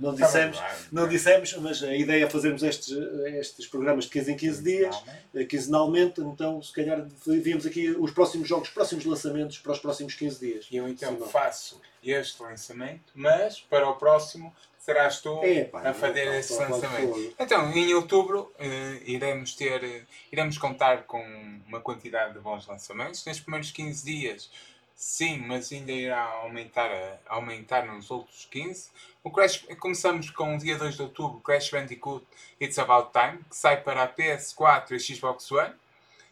não, 0.00 0.12
não 0.12 0.14
dissemos, 0.14 0.58
não 0.92 1.08
dissemos, 1.08 1.52
mas 1.54 1.82
a 1.82 1.94
ideia 1.94 2.24
é 2.24 2.30
fazermos 2.30 2.62
estes, 2.62 2.96
estes 3.26 3.66
programas 3.66 4.04
de 4.04 4.10
15 4.10 4.32
em 4.32 4.36
15 4.36 4.62
dias, 4.62 5.02
quinzenalmente, 5.48 6.20
então 6.20 6.62
se 6.62 6.72
calhar 6.72 7.06
víamos 7.26 7.66
aqui 7.66 7.90
os 7.90 8.12
próximos 8.12 8.48
jogos, 8.48 8.68
os 8.68 8.74
próximos 8.74 9.04
lançamentos 9.04 9.58
para 9.58 9.72
os 9.72 9.78
próximos 9.78 10.14
15 10.14 10.40
dias. 10.40 10.66
E 10.70 10.76
eu 10.76 10.88
então 10.88 11.16
Sim, 11.16 11.24
faço 11.30 11.80
este 12.10 12.42
lançamento, 12.42 13.12
mas 13.14 13.60
para 13.60 13.88
o 13.88 13.96
próximo 13.96 14.54
serás 14.88 15.20
tu 15.20 15.40
é, 15.42 15.64
pá, 15.64 15.82
a 15.82 15.92
fazer 15.92 16.26
esse 16.38 16.54
lançamento. 16.54 17.34
Então, 17.38 17.70
em 17.72 17.92
outubro 17.92 18.52
uh, 18.58 19.02
iremos 19.04 19.54
ter, 19.54 19.84
uh, 19.84 20.06
iremos 20.32 20.56
contar 20.56 21.02
com 21.02 21.22
uma 21.66 21.80
quantidade 21.80 22.32
de 22.32 22.40
bons 22.40 22.66
lançamentos. 22.66 23.24
Nestes 23.26 23.44
primeiros 23.44 23.70
15 23.70 24.04
dias, 24.04 24.50
sim, 24.94 25.38
mas 25.46 25.70
ainda 25.72 25.92
irá 25.92 26.22
aumentar, 26.22 26.90
uh, 26.90 27.18
aumentar 27.26 27.84
nos 27.84 28.10
outros 28.10 28.46
15. 28.50 28.90
O 29.22 29.30
Crash, 29.30 29.66
começamos 29.78 30.30
com 30.30 30.56
o 30.56 30.58
dia 30.58 30.78
2 30.78 30.96
de 30.96 31.02
outubro, 31.02 31.40
Crash 31.40 31.70
Bandicoot 31.70 32.24
It's 32.58 32.78
About 32.78 33.10
Time, 33.12 33.44
que 33.44 33.56
sai 33.56 33.82
para 33.82 34.04
a 34.04 34.08
PS4 34.08 34.92
e 34.92 35.00
Xbox 35.00 35.52
One. 35.52 35.74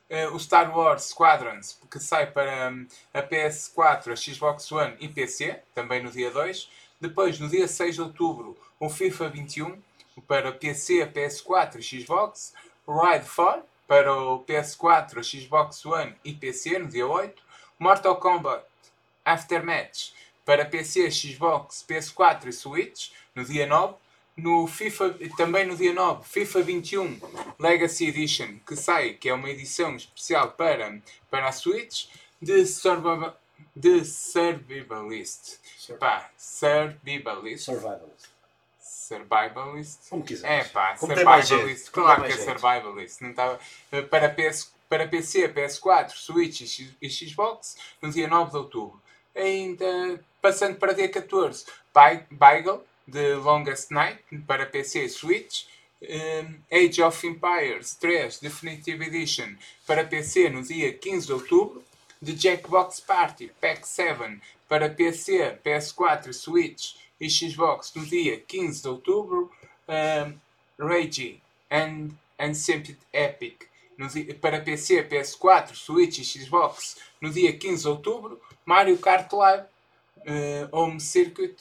Uh, 0.08 0.34
o 0.34 0.38
Star 0.38 0.76
Wars 0.76 1.04
Squadrons, 1.04 1.80
que 1.90 1.98
sai 1.98 2.30
para 2.30 2.70
um, 2.70 2.86
a 3.12 3.22
PS4, 3.22 4.12
a 4.12 4.16
Xbox 4.16 4.70
One 4.70 4.96
e 5.00 5.08
PC, 5.08 5.60
também 5.74 6.02
no 6.02 6.10
dia 6.10 6.30
2. 6.30 6.70
Depois, 7.00 7.40
no 7.40 7.48
dia 7.48 7.66
6 7.66 7.96
de 7.96 8.02
outubro, 8.02 8.56
o 8.78 8.88
FIFA 8.88 9.28
21 9.28 9.82
para 10.26 10.52
PC, 10.52 11.06
PS4 11.06 11.78
e 11.78 11.82
Xbox. 11.82 12.54
Ride 12.86 13.28
4 13.28 13.62
para 13.86 14.14
o 14.14 14.44
PS4, 14.44 15.22
Xbox 15.22 15.84
One 15.84 16.14
e 16.24 16.32
PC 16.32 16.78
no 16.78 16.88
dia 16.88 17.06
8. 17.06 17.42
Mortal 17.78 18.16
Kombat 18.16 18.64
Aftermatch 19.24 20.12
para 20.44 20.64
PC, 20.64 21.10
Xbox, 21.10 21.84
PS4 21.86 22.46
e 22.46 22.52
Switch 22.52 23.10
no 23.34 23.44
dia 23.44 23.66
9. 23.66 23.94
No 24.36 24.66
FIFA, 24.66 25.16
também 25.36 25.64
no 25.66 25.74
dia 25.74 25.94
9, 25.94 26.28
FIFA 26.28 26.62
21 26.62 27.20
Legacy 27.58 28.08
Edition, 28.08 28.58
que 28.66 28.76
sai, 28.76 29.14
que 29.14 29.30
é 29.30 29.34
uma 29.34 29.48
edição 29.48 29.96
especial 29.96 30.50
para, 30.52 31.00
para 31.30 31.48
a 31.48 31.52
Switch, 31.52 32.08
de 32.40 32.66
Survival, 32.66 33.34
de 33.74 34.04
Survivalist. 34.04 35.58
Sur 35.78 35.96
pá, 35.98 36.30
Survivalist. 36.36 37.64
Survivalist. 37.64 38.28
Survivalist. 38.78 40.08
Como 40.10 40.22
quiser. 40.22 40.60
É 40.60 40.64
pá, 40.64 40.96
Como 40.98 41.14
Survivalist. 41.14 41.90
Claro 41.90 42.24
que 42.24 42.32
é 42.32 42.36
Survivalist. 42.36 43.20
Não 43.22 43.30
estava, 43.30 43.58
eh, 43.92 44.02
para, 44.02 44.28
PS, 44.28 44.74
para 44.88 45.08
PC, 45.08 45.48
PS4, 45.48 46.10
Switch 46.10 46.60
e 47.00 47.08
Xbox 47.08 47.76
no 48.02 48.10
dia 48.10 48.28
9 48.28 48.50
de 48.50 48.56
outubro. 48.58 49.00
Ainda 49.34 50.22
passando 50.42 50.76
para 50.76 50.92
dia 50.92 51.08
14, 51.08 51.66
Beagle, 52.30 52.84
The 53.10 53.36
Longest 53.36 53.90
Night, 53.90 54.20
para 54.46 54.66
PC 54.66 55.04
e 55.04 55.08
Switch. 55.08 55.66
Um, 56.02 56.58
eh, 56.70 56.84
Age 56.84 57.02
of 57.02 57.26
Empires 57.26 57.94
3 57.94 58.38
Definitive 58.40 59.02
Edition 59.02 59.56
para 59.86 60.04
PC 60.04 60.50
no 60.50 60.60
dia 60.62 60.92
15 60.92 61.26
de 61.26 61.32
outubro. 61.32 61.82
The 62.22 62.32
Jackbox 62.32 63.00
Party 63.00 63.50
Pack 63.60 63.86
7 63.86 64.40
para 64.68 64.90
PC, 64.90 65.58
PS4, 65.64 66.32
Switch 66.32 66.96
e 67.20 67.30
Xbox 67.30 67.92
no 67.94 68.04
dia 68.04 68.38
15 68.40 68.82
de 68.82 68.88
outubro. 68.88 69.50
Um, 69.88 70.38
Rage 70.78 71.40
and 71.70 72.10
Ancient 72.38 72.96
Epic 73.12 73.66
dia, 73.96 74.34
para 74.34 74.60
PC, 74.60 75.02
PS4, 75.04 75.74
Switch 75.74 76.18
e 76.18 76.24
Xbox 76.24 76.96
no 77.20 77.30
dia 77.30 77.52
15 77.56 77.82
de 77.82 77.88
outubro. 77.88 78.40
Mario 78.64 78.98
Kart 78.98 79.32
Live 79.32 79.64
uh, 80.26 80.68
Home 80.72 81.00
Circuit 81.00 81.56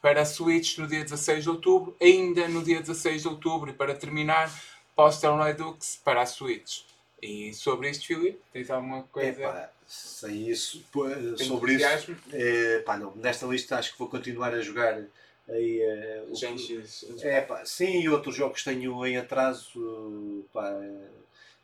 para 0.00 0.24
Switch 0.24 0.78
no 0.78 0.86
dia 0.86 1.02
16 1.02 1.44
de 1.44 1.50
outubro. 1.50 1.96
Ainda 2.00 2.48
no 2.48 2.62
dia 2.62 2.80
16 2.80 3.22
de 3.22 3.28
outubro, 3.28 3.70
e 3.70 3.72
para 3.72 3.94
terminar, 3.94 4.52
Postal 4.94 5.42
Redux 5.42 6.00
para 6.04 6.22
a 6.22 6.26
Switch. 6.26 6.82
E 7.20 7.52
sobre 7.54 7.90
isto, 7.90 8.06
Filipe, 8.06 8.38
tens 8.52 8.70
alguma 8.70 9.02
coisa? 9.04 9.28
Epá, 9.28 9.70
sem 9.86 10.48
isso, 10.48 10.84
sobre 11.38 11.74
isso, 11.74 12.16
é, 12.32 12.80
pá, 12.80 12.96
não, 12.96 13.14
nesta 13.16 13.46
lista 13.46 13.78
acho 13.78 13.92
que 13.92 13.98
vou 13.98 14.08
continuar 14.08 14.52
a 14.52 14.60
jogar 14.60 15.00
aí, 15.48 15.80
é, 15.80 16.24
o, 16.28 17.22
é, 17.22 17.40
pá, 17.40 17.64
sim, 17.64 18.00
e 18.00 18.08
outros 18.08 18.34
jogos 18.34 18.64
tenho 18.64 19.06
em 19.06 19.16
atraso, 19.16 20.44
pá, 20.52 20.72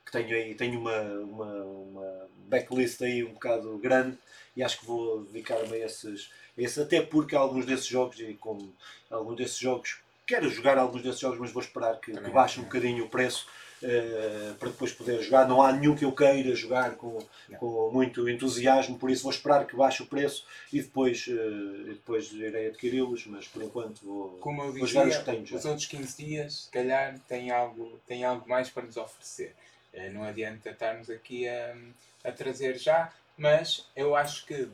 que 0.06 0.12
tenho 0.12 0.34
aí, 0.36 0.54
tenho 0.54 0.78
uma, 0.78 1.02
uma, 1.02 1.64
uma 1.64 2.28
backlist 2.48 3.02
aí 3.02 3.24
um 3.24 3.32
bocado 3.32 3.76
grande 3.78 4.16
e 4.56 4.62
acho 4.62 4.80
que 4.80 4.86
vou 4.86 5.24
dedicar-me 5.24 5.74
a 5.74 5.86
esses, 5.86 6.30
esses, 6.56 6.78
até 6.78 7.00
porque 7.00 7.34
alguns 7.34 7.64
desses 7.64 7.86
jogos, 7.86 8.18
e 8.20 8.34
como 8.34 8.74
alguns 9.10 9.36
desses 9.36 9.58
jogos, 9.58 10.00
quero 10.26 10.48
jogar 10.50 10.78
alguns 10.78 11.02
desses 11.02 11.20
jogos, 11.20 11.38
mas 11.38 11.52
vou 11.52 11.62
esperar 11.62 11.98
que, 12.00 12.12
que 12.12 12.30
baixe 12.30 12.60
um 12.60 12.64
bocadinho 12.64 13.04
o 13.04 13.08
preço 13.08 13.46
uh, 13.82 14.54
para 14.54 14.68
depois 14.68 14.92
poder 14.92 15.22
jogar. 15.22 15.46
Não 15.48 15.62
há 15.62 15.72
nenhum 15.72 15.94
que 15.94 16.04
eu 16.04 16.12
queira 16.12 16.54
jogar 16.54 16.96
com, 16.96 17.18
com 17.58 17.90
muito 17.92 18.28
entusiasmo, 18.28 18.98
por 18.98 19.10
isso 19.10 19.22
vou 19.22 19.32
esperar 19.32 19.66
que 19.66 19.76
baixe 19.76 20.02
o 20.02 20.06
preço 20.06 20.46
e 20.72 20.80
depois, 20.80 21.26
uh, 21.26 21.84
depois 21.84 22.32
irei 22.32 22.68
adquiri-los, 22.68 23.26
mas 23.26 23.48
por 23.48 23.62
enquanto 23.62 24.04
vou, 24.04 24.38
Como 24.38 24.62
eu 24.62 24.72
vou 24.72 24.86
jogar 24.86 25.08
os 25.08 25.16
que 25.16 25.24
tenho 25.24 25.46
já. 25.46 25.56
Os 25.56 25.64
outros 25.64 25.86
15 25.86 26.24
dias, 26.24 26.54
se 26.64 26.70
calhar, 26.70 27.18
têm 27.28 27.50
algo, 27.50 28.00
têm 28.06 28.24
algo 28.24 28.48
mais 28.48 28.70
para 28.70 28.84
nos 28.84 28.96
oferecer. 28.96 29.54
Uh, 29.92 30.12
não 30.12 30.22
adianta 30.22 30.70
estarmos 30.70 31.10
aqui 31.10 31.48
a, 31.48 31.76
a 32.24 32.32
trazer 32.32 32.78
já, 32.78 33.12
mas 33.36 33.86
eu 33.96 34.14
acho 34.14 34.46
que 34.46 34.68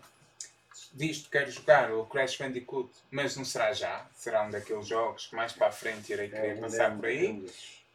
disto 0.93 1.31
quero 1.31 1.51
jogar 1.51 1.93
o 1.93 2.05
Crash 2.07 2.37
Bandicoot, 2.39 2.91
mas 3.11 3.37
não 3.37 3.45
será 3.45 3.73
já. 3.73 4.07
Será 4.15 4.45
um 4.45 4.51
daqueles 4.51 4.87
jogos 4.87 5.27
que 5.27 5.37
mais 5.37 5.53
para 5.53 5.69
a 5.69 5.73
frente 5.73 6.13
irei 6.13 6.29
querer 6.29 6.57
é, 6.57 6.61
passar 6.61 6.95
por 6.97 7.07
aí. 7.07 7.47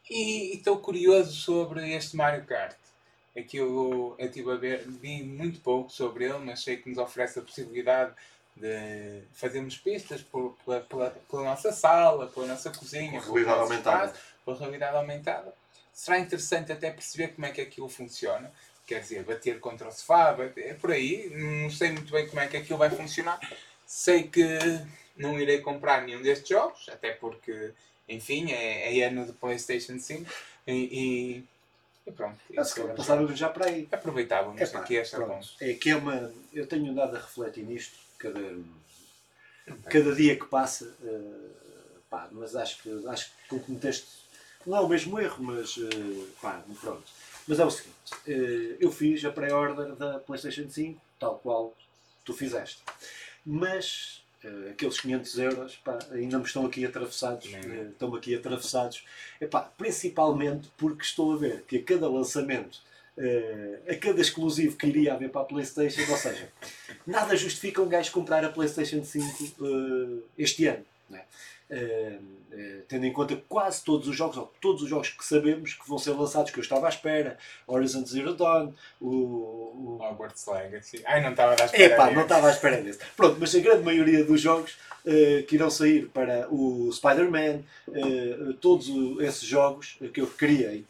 E 0.10 0.56
estou 0.58 0.78
curioso 0.80 1.34
sobre 1.34 1.94
este 1.94 2.16
Mario 2.16 2.46
Kart. 2.46 2.76
Aquilo 3.36 4.16
eu 4.20 4.26
estive 4.26 4.52
a 4.52 4.56
ver, 4.56 4.84
vi 4.88 5.24
muito 5.24 5.60
pouco 5.62 5.92
sobre 5.92 6.26
ele, 6.26 6.40
mas 6.40 6.64
sei 6.64 6.78
que 6.78 6.90
nos 6.90 6.98
oferece 6.98 7.40
a 7.40 7.42
possibilidade 7.42 8.14
de 8.56 9.24
fazermos 9.34 9.78
pistas 9.78 10.22
por, 10.22 10.56
pela, 10.64 10.82
pela, 10.82 11.10
pela 11.10 11.44
nossa 11.44 11.72
sala, 11.72 12.28
pela 12.28 12.46
nossa 12.46 12.70
cozinha, 12.70 13.20
pela 13.20 13.34
realidade 13.34 13.60
aumentada. 13.60 14.14
pela 14.46 14.58
realidade 14.58 14.98
aumentada. 14.98 15.54
Será 15.92 16.20
interessante 16.20 16.72
até 16.72 16.92
perceber 16.92 17.30
como 17.30 17.46
é 17.48 17.52
que 17.52 17.62
aquilo 17.62 17.90
funciona. 17.90 18.52
Quer 18.86 19.02
dizer, 19.02 19.24
bater 19.24 19.60
contra 19.60 19.88
o 19.88 19.92
sofá, 19.92 20.34
bater, 20.34 20.72
é 20.72 20.74
por 20.74 20.92
aí. 20.92 21.30
Não 21.30 21.70
sei 21.70 21.92
muito 21.92 22.12
bem 22.12 22.28
como 22.28 22.42
é 22.42 22.48
que 22.48 22.58
aquilo 22.58 22.78
vai 22.78 22.90
funcionar. 22.90 23.40
Sei 23.86 24.24
que 24.24 24.44
não 25.16 25.40
irei 25.40 25.60
comprar 25.60 26.02
nenhum 26.02 26.22
destes 26.22 26.50
jogos, 26.50 26.90
até 26.90 27.12
porque 27.12 27.74
enfim, 28.08 28.52
é, 28.52 29.00
é 29.00 29.08
ano 29.08 29.26
de 29.26 29.34
PlayStation 29.34 29.98
5 29.98 30.30
e, 30.68 30.74
e, 30.74 31.44
e 32.08 32.12
pronto. 32.12 32.38
Passávamos 32.96 33.38
já 33.38 33.50
para 33.50 33.68
aí. 33.68 33.88
Aproveitávamos 33.92 34.62
é, 34.62 34.68
pá, 34.68 34.80
aqui 34.80 34.98
esta 34.98 35.18
pronto. 35.18 35.48
É 35.62 35.74
que 35.74 35.90
é 35.90 35.96
uma. 35.96 36.34
Eu 36.52 36.68
tenho 36.68 36.92
andado 36.92 37.16
a 37.16 37.20
refletir 37.20 37.64
nisto 37.64 37.98
cada, 38.18 38.40
cada 39.90 40.16
dia 40.16 40.38
que 40.38 40.46
passa, 40.46 40.86
uh, 41.02 41.52
pá, 42.10 42.28
mas 42.32 42.56
acho 42.56 42.82
que, 42.82 43.08
acho 43.08 43.32
que 43.50 43.60
cometeste. 43.60 44.08
Não 44.66 44.78
é 44.78 44.82
o 44.82 44.88
mesmo 44.88 45.20
erro, 45.20 45.44
mas 45.44 45.78
uh, 45.78 46.28
pá, 46.42 46.64
pronto. 46.82 47.04
Mas 47.48 47.60
é 47.60 47.66
o 47.66 47.70
seguinte, 47.70 47.96
uh, 48.28 48.78
eu 48.80 48.92
fiz 48.92 49.24
a 49.26 49.32
pré-order 49.32 49.96
da 49.96 50.20
PlayStation 50.20 50.70
5, 50.70 51.00
tal 51.20 51.40
qual 51.40 51.76
tu 52.24 52.34
fizeste. 52.34 52.82
mas 53.46 54.24
uh, 54.44 54.70
aqueles 54.70 55.00
500 55.00 55.40
euros 55.40 55.76
pá, 55.84 56.00
ainda 56.12 56.38
me 56.38 56.46
estão 56.46 56.66
aqui 56.66 56.86
atravessados, 56.86 57.46
uh, 57.46 57.90
estão 57.92 58.16
aqui 58.16 58.36
atravessados, 58.36 59.04
epá, 59.42 59.62
principalmente 59.78 60.72
porque 60.78 61.04
estou 61.04 61.34
a 61.34 61.38
ver 61.38 61.64
que 61.64 61.78
a 61.78 61.84
cada 61.84 62.10
lançamento 62.10 62.80
a 63.88 63.96
cada 63.96 64.20
exclusivo 64.20 64.76
que 64.76 64.88
iria 64.88 65.14
haver 65.14 65.30
para 65.30 65.42
a 65.42 65.46
PlayStation, 65.46 66.02
ou 66.12 66.18
seja, 66.18 66.52
nada 67.06 67.38
justifica 67.38 67.80
um 67.80 67.88
gajo 67.88 68.12
comprar 68.12 68.44
a 68.44 68.50
PlayStation 68.50 69.04
5 69.04 69.64
uh, 69.64 70.24
este 70.36 70.66
ano. 70.66 70.84
Não 71.10 71.18
é? 71.18 71.26
Uh, 71.70 72.84
tendo 72.88 73.06
em 73.06 73.12
conta 73.12 73.36
que 73.36 73.44
quase 73.48 73.84
todos 73.84 74.08
os 74.08 74.16
jogos, 74.16 74.38
ou 74.38 74.54
todos 74.62 74.84
os 74.84 74.90
jogos 74.90 75.10
que 75.10 75.26
sabemos 75.26 75.74
que 75.74 75.88
vão 75.88 75.98
ser 75.98 76.12
lançados, 76.12 76.52
que 76.52 76.60
eu 76.60 76.62
estava 76.62 76.86
à 76.86 76.90
espera, 76.90 77.38
Horizon 77.66 78.06
Zero 78.06 78.36
Dawn, 78.36 78.74
o, 79.02 79.08
o... 79.08 80.00
Hogwarts 80.02 80.46
Legacy. 80.46 81.02
Ai, 81.06 81.22
não 81.22 81.32
estava 81.32 81.52
à 81.60 81.66
espera. 81.66 81.84
Epá, 81.84 82.12
não 82.12 82.24
estava 82.24 82.48
à 82.48 82.52
espera 82.52 82.82
desse. 82.82 83.00
Pronto, 83.16 83.38
mas 83.40 83.56
a 83.56 83.60
grande 83.60 83.84
maioria 83.84 84.24
dos 84.24 84.40
jogos 84.40 84.78
que 85.48 85.56
irão 85.56 85.70
sair 85.70 86.08
para 86.10 86.48
o 86.50 86.90
Spider-Man, 86.92 87.64
todos 88.62 88.88
esses 89.20 89.44
jogos 89.44 89.98
que 90.14 90.22
eu 90.22 90.28
queria 90.28 90.74
e 90.74 90.86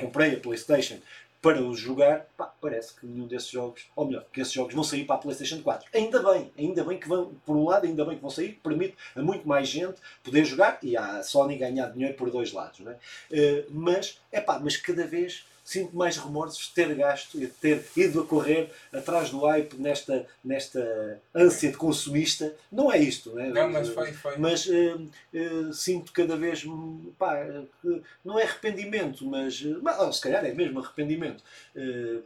comprei 0.00 0.34
a 0.34 0.40
PlayStation 0.40 0.98
para 1.42 1.60
os 1.60 1.78
jogar, 1.78 2.28
pá, 2.36 2.46
parece 2.60 2.94
que 2.94 3.04
nenhum 3.04 3.26
desses 3.26 3.48
jogos, 3.48 3.90
ou 3.96 4.06
melhor, 4.06 4.24
que 4.32 4.40
esses 4.40 4.52
jogos 4.52 4.72
vão 4.72 4.84
sair 4.84 5.04
para 5.04 5.16
a 5.16 5.18
PlayStation 5.18 5.60
4. 5.60 5.88
Ainda 5.92 6.22
bem, 6.22 6.52
ainda 6.56 6.84
bem 6.84 6.98
que 6.98 7.08
vão, 7.08 7.34
por 7.44 7.56
um 7.56 7.64
lado, 7.64 7.84
ainda 7.84 8.04
bem 8.04 8.14
que 8.14 8.22
vão 8.22 8.30
sair, 8.30 8.60
permite 8.62 8.96
a 9.16 9.20
muito 9.20 9.46
mais 9.46 9.68
gente 9.68 10.00
poder 10.22 10.44
jogar 10.44 10.78
e 10.82 10.96
a 10.96 11.20
Sony 11.24 11.56
ganhar 11.56 11.90
dinheiro 11.90 12.14
por 12.14 12.30
dois 12.30 12.52
lados, 12.52 12.78
não 12.78 12.92
é? 12.92 12.94
Uh, 12.94 13.66
mas, 13.70 14.20
é 14.30 14.40
pá, 14.40 14.60
mas 14.60 14.76
cada 14.76 15.04
vez 15.04 15.44
sinto 15.72 15.96
mais 15.96 16.16
remorsos 16.16 16.66
de 16.66 16.74
ter 16.74 16.94
gasto 16.94 17.36
e 17.38 17.46
de 17.46 17.52
ter 17.52 17.84
ido 17.96 18.20
a 18.20 18.26
correr 18.26 18.70
atrás 18.92 19.30
do 19.30 19.40
hype 19.40 19.76
nesta, 19.76 20.26
nesta 20.44 21.20
ânsia 21.34 21.70
de 21.70 21.76
consumista. 21.76 22.54
Não 22.70 22.92
é 22.92 22.98
isto, 22.98 23.30
não 23.30 23.40
é? 23.40 23.48
Não, 23.48 23.70
mas 23.70 23.88
foi, 23.88 24.12
foi. 24.12 24.36
Mas 24.36 24.66
uh, 24.66 25.08
uh, 25.34 25.72
sinto 25.72 26.12
cada 26.12 26.36
vez, 26.36 26.64
pá, 27.18 27.42
uh, 27.84 28.02
não 28.24 28.38
é 28.38 28.44
arrependimento, 28.44 29.24
mas, 29.26 29.62
mas 29.82 30.16
se 30.16 30.22
calhar 30.22 30.44
é 30.44 30.52
mesmo 30.52 30.78
arrependimento, 30.78 31.42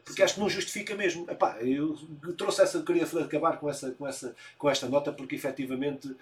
porque 0.04 0.20
Sim. 0.20 0.22
acho 0.22 0.34
que 0.34 0.40
não 0.40 0.48
justifica 0.48 0.94
mesmo. 0.94 1.30
Epá, 1.30 1.58
eu 1.60 1.96
trouxe 2.36 2.62
essa, 2.62 2.82
queria 2.82 3.04
acabar 3.04 3.58
com, 3.58 3.70
essa, 3.70 3.90
com, 3.92 4.06
essa, 4.06 4.34
com 4.58 4.68
esta 4.68 4.88
nota 4.88 5.12
porque 5.12 5.36
efetivamente 5.36 6.14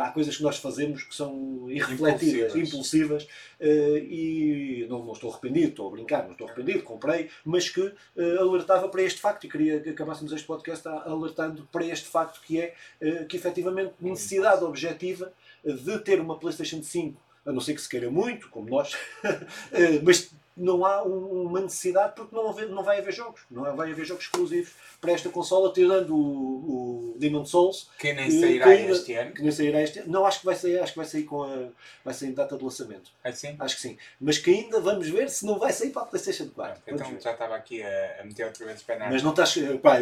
há 0.00 0.10
coisas 0.10 0.36
que 0.36 0.42
nós 0.42 0.56
fazemos 0.58 1.04
que 1.04 1.14
são 1.14 1.70
irrefletidas, 1.70 2.54
impulsivas, 2.54 3.22
impulsivas 3.22 3.28
e 3.60 4.86
não, 4.88 5.04
não 5.04 5.12
estou 5.12 5.30
arrependido, 5.30 5.68
estou 5.68 5.88
a 5.88 5.90
brincar, 5.90 6.24
não 6.24 6.32
estou 6.32 6.46
arrependido, 6.46 6.63
comprei, 6.82 7.30
mas 7.44 7.68
que 7.68 7.80
uh, 7.80 8.40
alertava 8.40 8.88
para 8.88 9.02
este 9.02 9.20
facto 9.20 9.44
e 9.44 9.48
queria 9.48 9.80
que 9.80 9.90
acabássemos 9.90 10.32
este 10.32 10.46
podcast 10.46 10.86
alertando 10.88 11.68
para 11.70 11.84
este 11.86 12.08
facto 12.08 12.40
que 12.40 12.60
é 12.60 12.74
uh, 13.00 13.26
que 13.26 13.36
efetivamente 13.36 13.94
necessidade 14.00 14.64
objetiva 14.64 15.32
de 15.64 15.98
ter 16.00 16.20
uma 16.20 16.38
PlayStation 16.38 16.82
5, 16.82 17.20
a 17.46 17.52
não 17.52 17.60
ser 17.60 17.74
que 17.74 17.80
se 17.80 17.88
queira 17.88 18.10
muito, 18.10 18.48
como 18.48 18.68
nós, 18.68 18.96
eh, 19.72 20.00
mas 20.02 20.32
não 20.56 20.84
há 20.84 21.02
uma 21.02 21.60
necessidade 21.60 22.14
porque 22.14 22.34
não, 22.34 22.54
não 22.68 22.82
vai 22.82 22.98
haver 22.98 23.12
jogos. 23.12 23.42
Não 23.50 23.74
vai 23.76 23.90
haver 23.90 24.04
jogos 24.04 24.24
exclusivos 24.24 24.72
para 25.00 25.12
esta 25.12 25.28
consola, 25.28 25.72
tirando 25.72 26.14
o, 26.14 27.12
o 27.14 27.18
Demon 27.18 27.44
Souls. 27.44 27.90
Que 27.98 28.12
nem 28.12 28.30
sairá 28.30 28.64
que 28.64 28.82
este 28.82 29.14
ano. 29.14 29.32
Que 29.32 29.42
nem 29.42 29.50
sairá 29.50 29.82
este 29.82 29.98
ano. 29.98 30.12
Não, 30.12 30.24
acho 30.24 30.40
que 30.40 30.46
vai 30.46 30.54
sair, 30.54 30.78
acho 30.78 30.92
que 30.92 30.98
vai 30.98 31.06
sair 31.06 31.24
com 31.24 31.42
a. 31.42 31.68
Vai 32.04 32.14
sair 32.14 32.28
em 32.28 32.34
data 32.34 32.56
de 32.56 32.62
lançamento. 32.62 33.10
É 33.24 33.32
sim? 33.32 33.56
Acho 33.58 33.76
que 33.76 33.82
sim. 33.82 33.98
Mas 34.20 34.38
que 34.38 34.50
ainda 34.50 34.80
vamos 34.80 35.08
ver 35.08 35.28
se 35.28 35.44
não 35.44 35.58
vai 35.58 35.72
sair 35.72 35.90
para 35.90 36.02
a 36.02 36.06
Playstation 36.06 36.48
4. 36.48 36.82
Ah, 36.86 36.90
então 36.90 37.20
já 37.20 37.32
estava 37.32 37.56
aqui 37.56 37.82
a, 37.82 38.20
a 38.20 38.24
meter 38.24 38.46
outra 38.46 38.64
vez 38.64 38.82
para 38.82 39.10
Mas 39.10 39.22
não 39.22 39.30
estás. 39.30 39.54
Pá, 39.82 39.96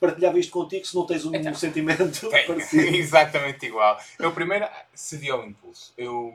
partilhava 0.00 0.38
isto 0.38 0.52
contigo 0.52 0.86
se 0.86 0.94
não 0.94 1.04
tens 1.04 1.24
um 1.26 1.34
então, 1.34 1.54
sentimento 1.54 2.28
parecido. 2.46 2.86
Exatamente 2.96 3.66
igual. 3.66 4.00
Eu 4.18 4.32
primeiro 4.32 4.66
cedi 4.94 5.30
ao 5.30 5.46
impulso. 5.46 5.92
Eu 5.98 6.34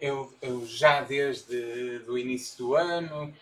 eu, 0.00 0.32
eu 0.42 0.66
já 0.66 1.00
desde 1.00 2.02
o 2.08 2.18
início 2.18 2.58
do 2.58 2.74
ano 2.74 3.32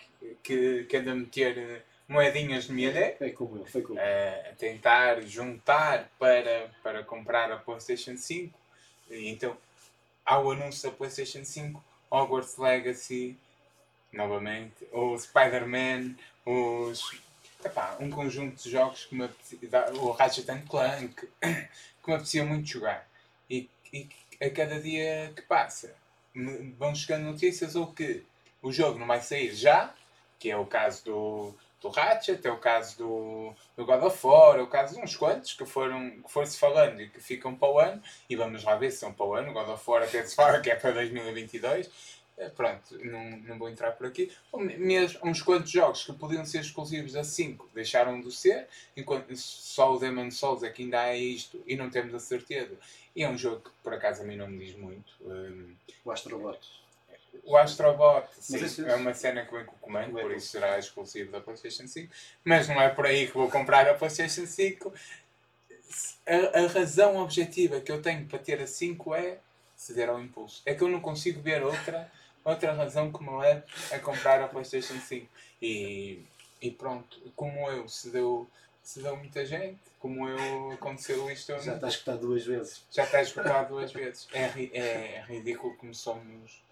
que, 0.43 0.85
que 0.85 0.97
ando 0.97 1.11
a 1.11 1.15
meter 1.15 1.85
moedinhas 2.07 2.69
no 2.69 2.75
minha 2.75 2.93
deck. 2.93 3.19
Foi 3.19 3.31
como 3.31 3.57
eu, 3.59 3.67
foi 3.67 3.83
como 3.83 3.99
a, 3.99 4.51
a 4.51 4.55
tentar 4.57 5.23
juntar 5.23 6.11
para, 6.19 6.71
para 6.83 7.03
comprar 7.03 7.51
a 7.51 7.57
PlayStation 7.57 8.17
5. 8.17 8.59
E 9.11 9.29
então, 9.29 9.57
ao 10.25 10.51
anúncio 10.51 10.91
da 10.91 10.97
PlayStation 10.97 11.45
5, 11.45 11.83
Hogwarts 12.11 12.59
Legacy, 12.59 13.37
novamente, 14.13 14.87
o 14.93 15.17
Spider-Man, 15.19 16.15
os. 16.45 17.23
Epá, 17.65 17.97
um 17.99 18.11
conjunto 18.11 18.63
de 18.63 18.71
jogos 18.71 19.07
que 19.07 19.15
me 19.15 19.25
apetecia, 19.25 19.59
o 19.95 20.11
Ratchet 20.11 20.47
Clank, 20.69 21.15
que 21.41 22.07
me 22.07 22.15
apetecia 22.15 22.45
muito 22.45 22.69
jogar. 22.69 23.09
E, 23.49 23.71
e 23.91 24.07
a 24.39 24.51
cada 24.51 24.79
dia 24.79 25.33
que 25.35 25.41
passa 25.41 25.95
vão 26.79 26.95
chegando 26.95 27.25
notícias 27.25 27.77
ou 27.77 27.93
que 27.93 28.25
o 28.63 28.73
jogo 28.73 28.99
não 28.99 29.07
vai 29.07 29.21
sair 29.21 29.55
já, 29.55 29.95
que 30.39 30.51
é 30.51 30.57
o 30.57 30.67
caso 30.67 31.05
do, 31.05 31.55
do 31.81 31.89
Ratchet, 31.91 32.45
é 32.47 32.51
o 32.51 32.59
caso 32.59 32.99
do, 32.99 33.55
do 33.77 33.85
God 33.85 34.03
of 34.03 34.27
War, 34.27 34.59
é 34.59 34.63
o 34.63 34.67
caso 34.67 34.95
de 34.95 35.01
uns 35.01 35.17
quantos 35.17 35.53
que 35.53 35.65
foram 35.65 36.11
que 36.23 36.33
foram-se 36.33 36.59
falando 36.59 37.01
e 37.01 37.09
que 37.09 37.21
ficam 37.21 37.55
para 37.55 37.69
o 37.69 37.79
ano, 37.79 38.03
e 38.29 38.35
vamos 38.35 38.65
lá 38.65 38.75
ver 38.75 38.91
se 38.91 38.99
são 38.99 39.13
para 39.13 39.27
o 39.27 39.35
ano, 39.35 39.51
o 39.51 39.53
God 39.53 39.69
of 39.69 39.91
War 39.91 40.03
até 40.03 40.25
se 40.25 40.35
fala 40.35 40.61
que 40.61 40.71
é 40.71 40.77
para 40.77 40.93
2022. 40.93 41.91
Eh, 42.37 42.49
pronto, 42.49 42.99
não, 43.05 43.31
não 43.39 43.59
vou 43.59 43.69
entrar 43.69 43.93
por 43.93 44.07
aqui. 44.07 44.31
Mesmo 44.79 45.21
uns 45.25 45.41
quantos 45.41 45.71
jogos 45.71 46.05
que 46.05 46.13
podiam 46.13 46.45
ser 46.45 46.61
exclusivos 46.61 47.15
a 47.15 47.23
5 47.23 47.71
deixaram 47.73 48.21
de 48.21 48.33
ser, 48.33 48.67
enquanto 48.97 49.37
só 49.37 49.95
o 49.95 49.99
Demon 49.99 50.31
Souls 50.31 50.63
é 50.63 50.71
que 50.71 50.83
ainda 50.83 51.01
há 51.01 51.17
isto 51.17 51.63
e 51.67 51.77
não 51.77 51.89
temos 51.91 52.13
a 52.15 52.19
certeza. 52.19 52.77
E 53.15 53.23
é 53.23 53.29
um 53.29 53.39
jogo 53.39 53.61
que 53.61 53.71
por 53.83 53.95
acaso 53.95 54.23
a 54.23 54.25
mim 54.25 54.37
não 54.37 54.49
me 54.49 54.65
diz 54.65 54.77
muito. 54.77 55.13
Um, 55.21 55.75
o 56.05 56.11
Astrobot. 56.11 56.59
O 57.45 57.57
Astrobot, 57.57 58.27
sim, 58.41 58.85
é 58.87 58.95
uma 58.95 59.15
cena 59.15 59.45
que 59.45 59.55
vem 59.55 59.65
com 59.65 59.75
o 59.75 59.79
comando, 59.79 60.13
por 60.13 60.33
isso 60.33 60.49
será 60.49 60.79
exclusivo 60.79 61.31
da 61.31 61.41
PlayStation 61.41 61.87
5. 61.87 62.13
Mas 62.45 62.69
não 62.69 62.81
é 62.81 62.89
por 62.89 63.07
aí 63.07 63.27
que 63.27 63.35
vou 63.35 63.51
comprar 63.51 63.89
a 63.89 63.95
PlayStation 63.95 64.47
5. 64.47 64.93
A, 66.27 66.61
a 66.61 66.67
razão 66.67 67.17
objetiva 67.19 67.81
que 67.81 67.93
eu 67.93 68.03
tenho 68.03 68.27
para 68.27 68.39
ter 68.39 68.61
a 68.61 68.67
5 68.67 69.15
é 69.15 69.39
ceder 69.77 70.09
ao 70.09 70.21
impulso. 70.21 70.63
É 70.65 70.75
que 70.75 70.83
eu 70.83 70.89
não 70.89 71.01
consigo 71.01 71.41
ver 71.41 71.63
outra, 71.63 72.11
outra 72.45 72.73
razão 72.73 73.13
que 73.13 73.23
me 73.23 73.37
leve 73.39 73.63
a 73.93 73.99
comprar 73.99 74.41
a 74.43 74.49
PlayStation 74.49 74.99
5. 74.99 75.27
E, 75.63 76.23
e 76.61 76.71
pronto, 76.71 77.19
como 77.35 77.71
eu, 77.71 77.89
se 77.89 78.11
deu, 78.11 78.49
se 78.83 79.01
deu 79.01 79.17
muita 79.17 79.45
gente, 79.47 79.79
como 79.99 80.29
eu 80.29 80.73
aconteceu 80.73 81.31
isto. 81.31 81.59
Já 81.61 81.75
está 81.75 81.89
escutado 81.89 82.21
duas 82.21 82.45
vezes. 82.45 82.85
Já 82.91 83.05
está 83.05 83.23
escutado 83.23 83.69
duas 83.69 83.93
vezes. 83.93 84.29
É, 84.33 84.43
é 84.79 85.25
ridículo 85.27 85.75
como 85.77 85.95
somos 85.95 86.65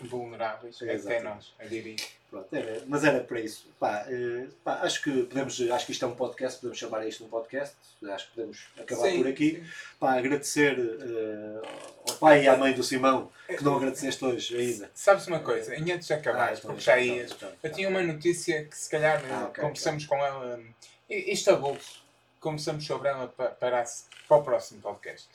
vulneráveis, 0.00 0.80
é 0.80 0.94
até 0.94 1.20
nós, 1.20 1.52
a 1.58 1.64
diria. 1.66 1.96
Pronto, 2.30 2.48
era, 2.54 2.82
mas 2.86 3.04
era 3.04 3.22
para 3.22 3.40
isso. 3.40 3.68
Pá, 3.78 4.04
eh, 4.08 4.48
pá, 4.64 4.80
acho 4.82 5.02
que 5.02 5.22
podemos, 5.24 5.60
acho 5.60 5.86
que 5.86 5.92
isto 5.92 6.04
é 6.04 6.08
um 6.08 6.14
podcast, 6.14 6.58
podemos 6.58 6.78
chamar 6.78 7.06
isto 7.06 7.24
um 7.24 7.28
podcast, 7.28 7.76
acho 8.10 8.28
que 8.28 8.34
podemos 8.34 8.66
acabar 8.78 9.10
sim, 9.10 9.18
por 9.18 9.28
aqui. 9.28 9.64
Pá, 10.00 10.18
agradecer 10.18 10.78
uh, 10.78 12.05
pai 12.18 12.44
e 12.44 12.48
à 12.48 12.56
mãe 12.56 12.72
do 12.72 12.82
Simão, 12.82 13.30
que 13.46 13.62
não 13.62 13.76
agradeceste 13.76 14.24
hoje 14.24 14.56
ainda. 14.56 14.90
Sabes 14.94 15.26
uma 15.26 15.40
coisa, 15.40 15.74
e 15.76 15.92
antes 15.92 16.06
de 16.06 16.12
acabar, 16.12 16.52
ah, 16.52 16.60
porque 16.60 16.80
já 16.80 16.98
ias, 16.98 17.36
eu 17.62 17.72
tinha 17.72 17.88
uma 17.88 18.02
notícia 18.02 18.64
que 18.64 18.76
se 18.76 18.90
calhar 18.90 19.22
ah, 19.30 19.46
okay, 19.46 19.62
começamos 19.62 20.04
okay. 20.04 20.18
com 20.18 20.24
ela, 20.24 20.60
isto 21.08 21.50
a 21.50 21.56
bolso, 21.56 22.02
começamos 22.40 22.84
sobre 22.84 23.08
ela 23.08 23.28
para, 23.28 23.50
para, 23.50 23.84
para 24.28 24.36
o 24.36 24.42
próximo 24.42 24.80
podcast, 24.80 25.28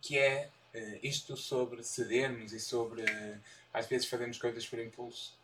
que 0.00 0.18
é 0.18 0.48
uh, 0.74 0.98
isto 1.02 1.36
sobre 1.36 1.82
cedermos 1.82 2.52
e 2.52 2.60
sobre 2.60 3.04
às 3.72 3.86
vezes 3.86 4.06
fazemos 4.06 4.38
coisas 4.38 4.66
por 4.66 4.78
impulso. 4.78 5.34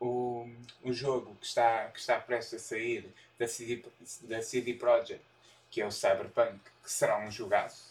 O, 0.00 0.48
o 0.82 0.92
jogo 0.92 1.36
que 1.38 1.46
está, 1.46 1.88
que 1.88 2.00
está 2.00 2.18
prestes 2.18 2.54
a 2.54 2.58
sair 2.58 3.12
da 3.38 3.46
CD, 3.46 3.84
da 4.22 4.42
CD 4.42 4.74
Projekt, 4.74 5.22
que 5.70 5.80
é 5.82 5.86
o 5.86 5.90
Cyberpunk, 5.90 6.58
que 6.82 6.90
será 6.90 7.18
um 7.18 7.30
jogaço 7.30 7.89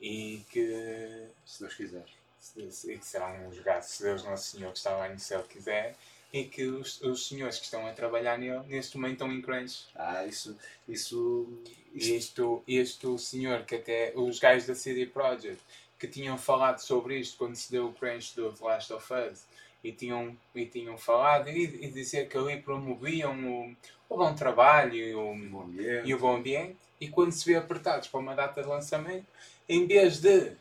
e 0.00 0.44
que. 0.50 1.26
Se 1.44 1.60
Deus 1.60 1.74
quiser. 1.74 2.04
Se, 2.38 2.98
que 2.98 3.18
um 3.46 3.52
jogaço, 3.52 3.96
se 3.96 4.02
Deus 4.02 4.24
Nosso 4.24 4.56
Senhor 4.56 4.72
que 4.72 4.78
está 4.78 4.96
lá 4.96 5.08
no 5.08 5.18
céu 5.18 5.42
quiser, 5.42 5.94
e 6.32 6.44
que 6.44 6.64
os, 6.66 7.00
os 7.02 7.26
senhores 7.26 7.58
que 7.58 7.64
estão 7.64 7.86
a 7.86 7.92
trabalhar 7.92 8.38
nele 8.38 8.60
neste 8.66 8.96
momento 8.96 9.14
estão 9.14 9.32
em 9.32 9.42
crunch. 9.42 9.86
Ah, 9.94 10.24
isso. 10.26 10.56
isso, 10.86 11.46
isso... 11.94 12.12
Este, 12.14 12.42
este 12.66 13.18
senhor 13.18 13.64
que 13.64 13.76
até. 13.76 14.12
Os 14.14 14.38
gajos 14.38 14.66
da 14.66 14.74
CD 14.74 15.06
Projekt 15.06 15.60
que 15.98 16.06
tinham 16.06 16.38
falado 16.38 16.78
sobre 16.78 17.18
isto 17.18 17.36
quando 17.36 17.56
se 17.56 17.70
deu 17.70 17.86
o 17.86 17.92
crunch 17.92 18.34
do 18.36 18.52
The 18.52 18.64
Last 18.64 18.92
of 18.92 19.12
Us 19.12 19.44
e 19.82 19.92
tinham, 19.92 20.36
e 20.54 20.64
tinham 20.66 20.96
falado 20.96 21.48
e, 21.48 21.64
e 21.84 21.90
dizer 21.90 22.28
que 22.28 22.36
ali 22.36 22.60
promoviam 22.60 23.34
o, 23.48 23.76
o 24.08 24.16
bom 24.16 24.34
trabalho 24.34 24.94
e 24.94 25.14
o, 25.14 25.34
bom 25.34 25.68
e 26.04 26.14
o 26.14 26.18
bom 26.18 26.36
ambiente. 26.36 26.76
E 27.00 27.08
quando 27.08 27.32
se 27.32 27.44
vê 27.44 27.56
apertados 27.56 28.08
para 28.08 28.20
uma 28.20 28.34
data 28.34 28.62
de 28.62 28.68
lançamento, 28.68 29.26
em 29.68 29.86
vez 29.86 30.20
de, 30.20 30.52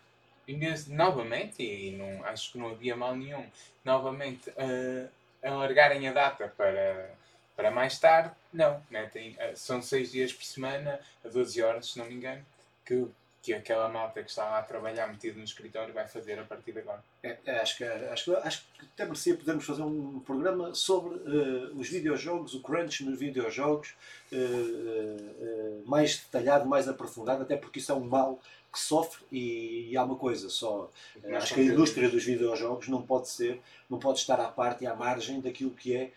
em 0.48 0.60
vez 0.60 0.86
de 0.86 0.94
novamente, 0.94 1.64
e 1.64 1.92
não, 1.92 2.24
acho 2.26 2.52
que 2.52 2.58
não 2.58 2.70
havia 2.70 2.96
mal 2.96 3.16
nenhum, 3.16 3.46
novamente 3.84 4.50
uh, 4.50 5.10
alargarem 5.42 6.08
a 6.08 6.14
data 6.14 6.54
para, 6.58 7.10
para 7.56 7.72
mais 7.72 7.98
tarde, 8.00 8.32
não. 8.52 8.82
Né? 8.90 9.10
Tem, 9.12 9.32
uh, 9.32 9.56
são 9.56 9.82
seis 9.82 10.12
dias 10.12 10.34
por 10.34 10.44
semana, 10.44 11.00
a 11.24 11.30
12 11.30 11.62
horas, 11.62 11.92
se 11.92 11.98
não 12.00 12.06
me 12.06 12.16
engano, 12.16 12.46
que, 12.86 13.08
que 13.42 13.54
aquela 13.54 13.88
malta 13.88 14.22
que 14.22 14.30
está 14.30 14.44
lá 14.44 14.60
a 14.60 14.64
trabalhar 14.64 15.08
metido 15.08 15.38
no 15.38 15.44
escritório 15.46 15.94
vai 15.94 16.08
fazer 16.08 16.38
a 16.38 16.44
partir 16.44 16.74
de 16.74 16.80
agora. 16.80 17.02
É, 17.24 17.38
é, 17.46 17.60
acho, 17.60 17.78
que, 17.78 17.84
acho, 17.86 18.26
que, 18.26 18.36
acho 18.36 18.66
que 18.78 18.86
até 18.94 19.06
merecia 19.06 19.36
podermos 19.36 19.66
fazer 19.66 19.84
um 19.84 20.20
programa 20.20 20.74
sobre 20.76 21.16
uh, 21.16 21.78
os 21.78 21.88
videojogos, 21.90 22.54
o 22.54 22.62
crunch 22.62 23.06
nos 23.06 23.18
videojogos, 23.18 23.96
uh, 24.34 25.84
mais 25.86 26.18
detalhado, 26.18 26.68
mais 26.68 26.90
aprofundado, 26.90 27.44
até 27.44 27.56
porque 27.56 27.80
isso 27.80 27.92
é 27.92 27.96
um 27.96 28.06
mal 28.06 28.42
que 28.72 28.80
sofre 28.80 29.24
e, 29.32 29.90
e 29.90 29.98
há 29.98 30.04
uma 30.04 30.16
coisa 30.16 30.50
só. 30.50 30.92
acho 31.36 31.54
que 31.54 31.62
a 31.62 31.64
indústria 31.64 32.10
dos 32.10 32.24
videojogos 32.24 32.88
não 32.88 33.02
pode 33.02 33.30
ser, 33.30 33.60
não 33.90 33.98
pode 33.98 34.20
estar 34.20 34.40
à 34.40 34.48
parte 34.48 34.84
e 34.84 34.88
à 34.88 34.96
margem 34.96 35.40
daquilo 35.42 35.72
que 35.72 35.96
é, 35.96 36.12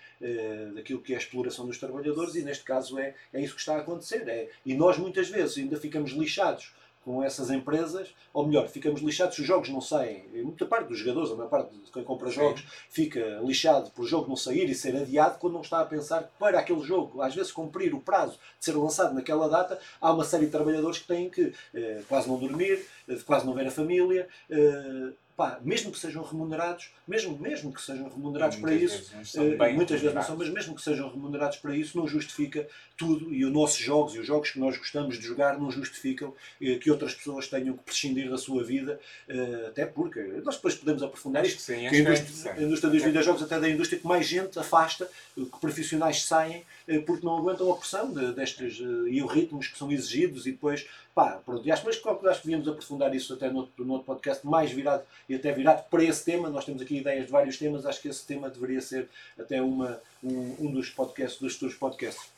daquilo 0.74 1.00
que 1.00 1.12
é 1.12 1.16
a 1.16 1.18
exploração 1.18 1.66
dos 1.66 1.78
trabalhadores 1.78 2.34
e 2.34 2.42
neste 2.42 2.64
caso 2.64 2.98
é, 2.98 3.14
é 3.32 3.40
isso 3.40 3.54
que 3.54 3.60
está 3.60 3.76
a 3.76 3.80
acontecer. 3.80 4.28
É, 4.28 4.48
e 4.64 4.74
nós 4.74 4.98
muitas 4.98 5.28
vezes 5.28 5.58
ainda 5.58 5.78
ficamos 5.78 6.10
lixados 6.12 6.72
com 7.04 7.22
essas 7.22 7.50
empresas, 7.50 8.14
ou 8.32 8.46
melhor, 8.46 8.68
ficamos 8.68 9.00
lixados 9.00 9.34
se 9.34 9.40
os 9.40 9.46
jogos 9.46 9.68
não 9.68 9.80
saem. 9.80 10.24
Muita 10.34 10.66
parte 10.66 10.88
dos 10.88 10.98
jogadores, 10.98 11.30
a 11.30 11.34
maior 11.34 11.48
parte 11.48 11.74
de 11.74 11.90
quem 11.90 12.04
compra 12.04 12.30
jogos, 12.30 12.60
Sim. 12.60 12.66
fica 12.90 13.40
lixado 13.42 13.90
por 13.90 14.04
o 14.04 14.06
jogo 14.06 14.28
não 14.28 14.36
sair 14.36 14.68
e 14.68 14.74
ser 14.74 14.96
adiado 14.96 15.38
quando 15.38 15.54
não 15.54 15.60
está 15.60 15.80
a 15.80 15.84
pensar 15.84 16.24
que 16.24 16.30
para 16.38 16.58
aquele 16.58 16.82
jogo, 16.82 17.22
às 17.22 17.34
vezes 17.34 17.52
cumprir 17.52 17.94
o 17.94 18.00
prazo 18.00 18.38
de 18.58 18.64
ser 18.64 18.76
lançado 18.76 19.14
naquela 19.14 19.48
data, 19.48 19.78
há 20.00 20.12
uma 20.12 20.24
série 20.24 20.46
de 20.46 20.52
trabalhadores 20.52 20.98
que 20.98 21.06
têm 21.06 21.30
que 21.30 21.52
eh, 21.74 22.02
quase 22.08 22.28
não 22.28 22.38
dormir, 22.38 22.84
eh, 23.08 23.18
quase 23.26 23.46
não 23.46 23.54
ver 23.54 23.66
a 23.66 23.70
família. 23.70 24.28
Eh, 24.50 25.10
pá, 25.40 25.58
mesmo 25.62 25.90
que 25.90 25.98
sejam 25.98 26.22
remunerados, 26.22 26.90
mesmo, 27.08 27.38
mesmo 27.38 27.72
que 27.72 27.80
sejam 27.80 28.10
remunerados 28.10 28.58
para 28.58 28.74
isso, 28.74 29.10
uh, 29.38 29.72
muitas 29.74 29.98
vezes 29.98 30.14
não 30.14 30.22
são, 30.22 30.36
mas 30.36 30.50
mesmo 30.50 30.74
que 30.74 30.82
sejam 30.82 31.08
remunerados 31.08 31.56
para 31.56 31.74
isso, 31.74 31.96
não 31.96 32.06
justifica 32.06 32.68
tudo 32.94 33.32
e 33.32 33.42
os 33.42 33.50
nossos 33.50 33.78
jogos 33.78 34.14
e 34.14 34.18
os 34.18 34.26
jogos 34.26 34.50
que 34.50 34.58
nós 34.58 34.76
gostamos 34.76 35.18
de 35.18 35.24
jogar 35.24 35.58
não 35.58 35.70
justificam 35.70 36.28
uh, 36.28 36.78
que 36.78 36.90
outras 36.90 37.14
pessoas 37.14 37.48
tenham 37.48 37.74
que 37.74 37.82
prescindir 37.84 38.28
da 38.28 38.36
sua 38.36 38.62
vida, 38.62 39.00
uh, 39.30 39.68
até 39.68 39.86
porque 39.86 40.20
nós 40.44 40.56
depois 40.56 40.74
podemos 40.74 41.02
aprofundar 41.02 41.42
isto, 41.46 41.62
sim, 41.62 41.86
a 41.86 41.96
indústria, 41.96 42.52
a 42.52 42.62
indústria 42.62 42.92
dos 42.92 43.02
videojogos 43.02 43.42
até 43.42 43.58
da 43.58 43.70
indústria 43.70 43.98
que 43.98 44.06
mais 44.06 44.26
gente 44.26 44.58
afasta, 44.58 45.08
que 45.34 45.58
profissionais 45.58 46.22
saem 46.22 46.66
porque 47.06 47.24
não 47.24 47.38
aguentam 47.38 47.72
a 47.72 47.76
pressão 47.76 48.12
de, 48.12 48.34
destes 48.34 48.78
e 49.08 49.22
os 49.22 49.32
ritmos 49.32 49.68
que 49.68 49.78
são 49.78 49.90
exigidos 49.90 50.46
e 50.46 50.52
depois 50.52 50.86
Pá, 51.14 51.40
pronto, 51.44 51.66
e 51.66 51.72
acho, 51.72 51.84
mas 51.84 51.96
acho 51.96 52.40
que 52.40 52.46
devíamos 52.46 52.68
aprofundar 52.68 53.14
isso 53.14 53.34
até 53.34 53.50
no, 53.50 53.68
no 53.78 53.92
outro 53.92 54.06
podcast, 54.06 54.46
mais 54.46 54.70
virado 54.70 55.02
e 55.28 55.34
até 55.34 55.52
virado 55.52 55.88
para 55.90 56.04
esse 56.04 56.24
tema. 56.24 56.48
Nós 56.48 56.64
temos 56.64 56.80
aqui 56.80 56.98
ideias 56.98 57.26
de 57.26 57.32
vários 57.32 57.58
temas, 57.58 57.84
acho 57.84 58.00
que 58.00 58.08
esse 58.08 58.24
tema 58.24 58.48
deveria 58.48 58.80
ser 58.80 59.08
até 59.38 59.60
uma, 59.60 60.00
um, 60.22 60.56
um 60.60 60.70
dos 60.70 60.88
podcasts, 60.90 61.40
dos 61.40 61.54
futuros 61.54 61.74
podcasts. 61.74 62.30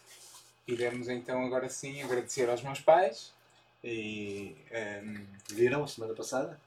Iremos 0.66 1.08
então 1.08 1.44
agora 1.44 1.68
sim 1.68 2.02
agradecer 2.02 2.48
aos 2.48 2.62
meus 2.62 2.80
pais. 2.80 3.32
E, 3.84 4.54
um, 4.70 4.76
ehm, 4.76 5.26
Viram 5.50 5.86
semana 5.86 6.14
passada? 6.14 6.58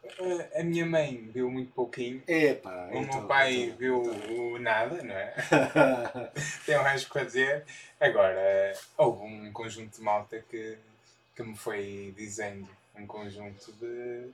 A, 0.53 0.59
a 0.59 0.63
minha 0.63 0.85
mãe 0.85 1.29
viu 1.33 1.49
muito 1.49 1.71
pouquinho. 1.71 2.21
Epá, 2.27 2.89
o 2.91 2.97
então, 2.97 3.19
meu 3.19 3.27
pai 3.27 3.55
então, 3.55 3.77
viu 3.77 4.03
então. 4.03 4.59
nada, 4.59 5.01
não 5.01 5.15
é? 5.15 5.33
Tem 6.65 6.77
mais 6.77 7.05
que 7.05 7.13
fazer. 7.13 7.63
Agora, 7.99 8.73
houve 8.97 9.23
um 9.23 9.51
conjunto 9.53 9.95
de 9.95 10.03
malta 10.03 10.43
que 10.49 10.77
que 11.35 11.43
me 11.43 11.55
foi 11.55 12.13
dizendo 12.15 12.67
um 12.95 13.05
conjunto 13.05 13.71
de. 13.73 14.29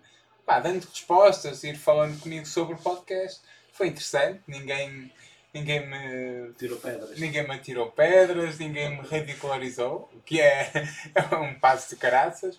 pá, 0.45 0.59
dando 0.59 0.85
respostas, 0.85 1.63
ir 1.63 1.77
falando 1.77 2.19
comigo 2.19 2.45
sobre 2.45 2.75
o 2.75 2.77
podcast. 2.77 3.41
Foi 3.73 3.87
interessante, 3.87 4.41
ninguém. 4.47 5.11
Ninguém 5.53 5.85
me 5.85 6.53
tirou 6.53 6.77
pedras. 6.79 7.19
Ninguém 7.19 7.47
me 7.47 7.59
tirou 7.59 7.91
pedras, 7.91 8.57
ninguém 8.57 8.89
me 8.91 9.05
ridicularizou, 9.05 10.09
o 10.13 10.21
que 10.21 10.39
é, 10.39 10.71
é 11.13 11.35
um 11.35 11.59
passo 11.59 11.89
de 11.89 11.97
caraças. 11.97 12.57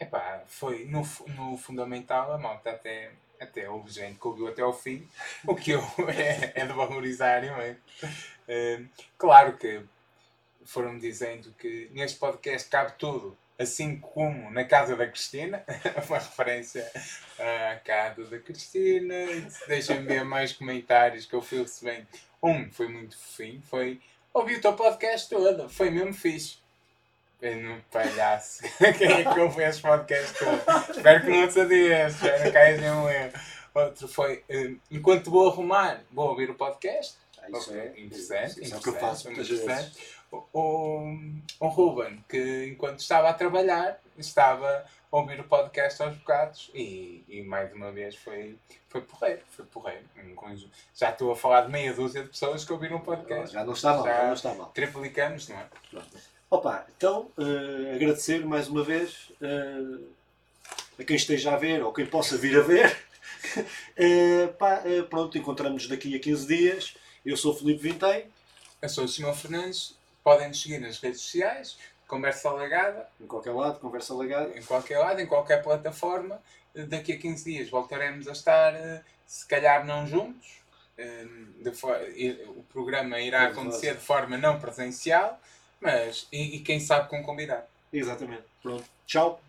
Epá, 0.00 0.42
foi 0.48 0.84
no, 0.86 1.06
no 1.36 1.56
fundamental 1.56 2.32
a 2.32 2.38
malta 2.38 2.70
até, 2.70 3.12
até 3.40 3.70
houve 3.70 3.90
gente 3.90 4.18
que 4.18 4.26
ouviu 4.26 4.48
até 4.48 4.62
ao 4.62 4.72
fim, 4.72 5.08
o 5.46 5.54
que 5.54 5.70
eu, 5.70 5.80
é, 6.08 6.60
é 6.60 6.66
de 6.66 6.72
valorizar 6.72 7.44
imenso. 7.44 7.80
Uh, 8.48 8.88
claro 9.16 9.56
que 9.56 9.80
foram-me 10.66 11.00
dizendo 11.00 11.54
que 11.58 11.90
neste 11.92 12.18
podcast 12.18 12.68
cabe 12.68 12.92
tudo, 12.98 13.36
assim 13.58 13.98
como 13.98 14.50
na 14.50 14.64
casa 14.64 14.96
da 14.96 15.06
Cristina, 15.06 15.64
uma 16.06 16.18
referência 16.18 16.90
à 17.38 17.76
casa 17.76 18.24
da 18.24 18.38
Cristina. 18.38 19.14
Deixem-me 19.66 20.06
ver 20.06 20.24
mais 20.24 20.52
comentários 20.52 21.24
que 21.24 21.34
eu 21.34 21.40
fui 21.40 21.58
recebendo. 21.58 22.06
Um 22.42 22.70
foi 22.70 22.88
muito 22.88 23.16
fofinho, 23.16 23.62
foi 23.62 24.00
ouvi 24.34 24.56
o 24.56 24.60
teu 24.60 24.74
podcast 24.74 25.28
todo, 25.28 25.68
foi 25.68 25.90
mesmo 25.90 26.12
fixe. 26.12 26.58
No 27.40 27.80
palhaço. 27.92 28.62
Quem 28.98 29.12
é 29.12 29.24
que 29.32 29.40
ouve 29.40 29.62
esse 29.62 29.80
podcast 29.80 30.38
todo? 30.38 30.90
Espero 30.90 31.22
que 31.22 31.30
não 31.30 31.46
te 31.46 31.60
adias, 31.60 32.20
não 32.22 32.52
caias 32.52 32.80
nenhum 32.80 33.08
erro. 33.08 33.32
Outro 33.74 34.08
foi, 34.08 34.42
um, 34.48 34.78
enquanto 34.90 35.30
vou 35.30 35.50
arrumar, 35.50 36.02
vou 36.10 36.30
ouvir 36.30 36.48
o 36.48 36.54
podcast. 36.54 37.14
Ah, 37.42 37.50
isso 37.50 37.70
okay. 37.70 37.80
é 37.80 38.00
interessante. 38.00 38.62
Isso 38.62 38.74
é 38.74 38.78
o 38.78 38.80
que 38.80 38.88
eu 38.88 38.94
faço 38.94 39.26
muitas 39.26 39.48
vezes 39.48 39.92
o, 40.32 41.68
Ruben, 41.68 42.24
que 42.28 42.66
enquanto 42.66 43.00
estava 43.00 43.28
a 43.28 43.34
trabalhar, 43.34 44.00
estava 44.18 44.84
a 45.10 45.16
ouvir 45.16 45.40
o 45.40 45.44
podcast 45.44 46.02
aos 46.02 46.16
bocados 46.16 46.70
e, 46.74 47.24
e 47.28 47.42
mais 47.42 47.72
uma 47.72 47.92
vez 47.92 48.16
foi, 48.16 48.58
foi 48.88 49.00
porreiro, 49.02 49.42
foi 49.50 49.64
porreiro. 49.66 50.04
Já 50.94 51.10
estou 51.10 51.32
a 51.32 51.36
falar 51.36 51.62
de 51.62 51.72
meia 51.72 51.92
dúzia 51.92 52.22
de 52.22 52.28
pessoas 52.28 52.64
que 52.64 52.72
ouviram 52.72 52.96
o 52.96 53.00
podcast. 53.00 53.54
Já 53.54 53.64
não 53.64 53.72
está 53.72 53.94
mal, 53.94 54.04
já, 54.04 54.26
não 54.26 54.32
está 54.32 54.54
mal. 54.54 54.70
Triplicamos, 54.70 55.48
não 55.48 55.56
é? 55.56 55.66
Opa, 56.50 56.86
então 56.96 57.30
uh, 57.36 57.94
agradecer 57.94 58.44
mais 58.44 58.68
uma 58.68 58.82
vez 58.82 59.32
uh, 59.40 60.06
a 60.98 61.04
quem 61.04 61.16
esteja 61.16 61.52
a 61.52 61.56
ver 61.56 61.82
ou 61.82 61.92
quem 61.92 62.06
possa 62.06 62.36
vir 62.36 62.58
a 62.58 62.62
ver. 62.62 62.96
uh, 63.56 64.52
pá, 64.58 64.82
pronto, 65.08 65.36
encontramos-nos 65.36 65.88
daqui 65.88 66.14
a 66.14 66.20
15 66.20 66.46
dias. 66.46 66.96
Eu 67.24 67.36
sou 67.36 67.52
o 67.52 67.56
Filipe 67.56 67.82
Vintém. 67.82 68.26
Eu 68.80 68.88
sou 68.88 69.04
o 69.04 69.08
Simão 69.08 69.34
Fernandes 69.34 69.95
Podem 70.26 70.48
nos 70.48 70.60
seguir 70.60 70.80
nas 70.80 70.98
redes 70.98 71.20
sociais, 71.20 71.78
Conversa 72.08 72.50
Legada. 72.50 73.08
Em 73.20 73.28
qualquer 73.28 73.52
lado, 73.52 73.78
Conversa 73.78 74.12
Legada. 74.12 74.58
Em 74.58 74.62
qualquer 74.64 74.98
lado, 74.98 75.20
em 75.20 75.26
qualquer 75.26 75.62
plataforma. 75.62 76.42
Daqui 76.74 77.12
a 77.12 77.16
15 77.16 77.44
dias 77.44 77.70
voltaremos 77.70 78.26
a 78.26 78.32
estar, 78.32 78.74
eh, 78.74 79.04
se 79.24 79.46
calhar 79.46 79.86
não 79.86 80.04
juntos. 80.04 80.58
Eh, 80.98 82.44
o 82.48 82.64
programa 82.64 83.20
irá 83.20 83.44
acontecer 83.44 83.94
de 83.94 84.00
forma 84.00 84.36
não 84.36 84.58
presencial, 84.58 85.40
mas 85.80 86.26
e, 86.32 86.56
e 86.56 86.58
quem 86.58 86.80
sabe 86.80 87.08
com 87.08 87.22
convidado. 87.22 87.62
Exatamente. 87.92 88.42
Pronto. 88.60 88.84
Tchau. 89.06 89.40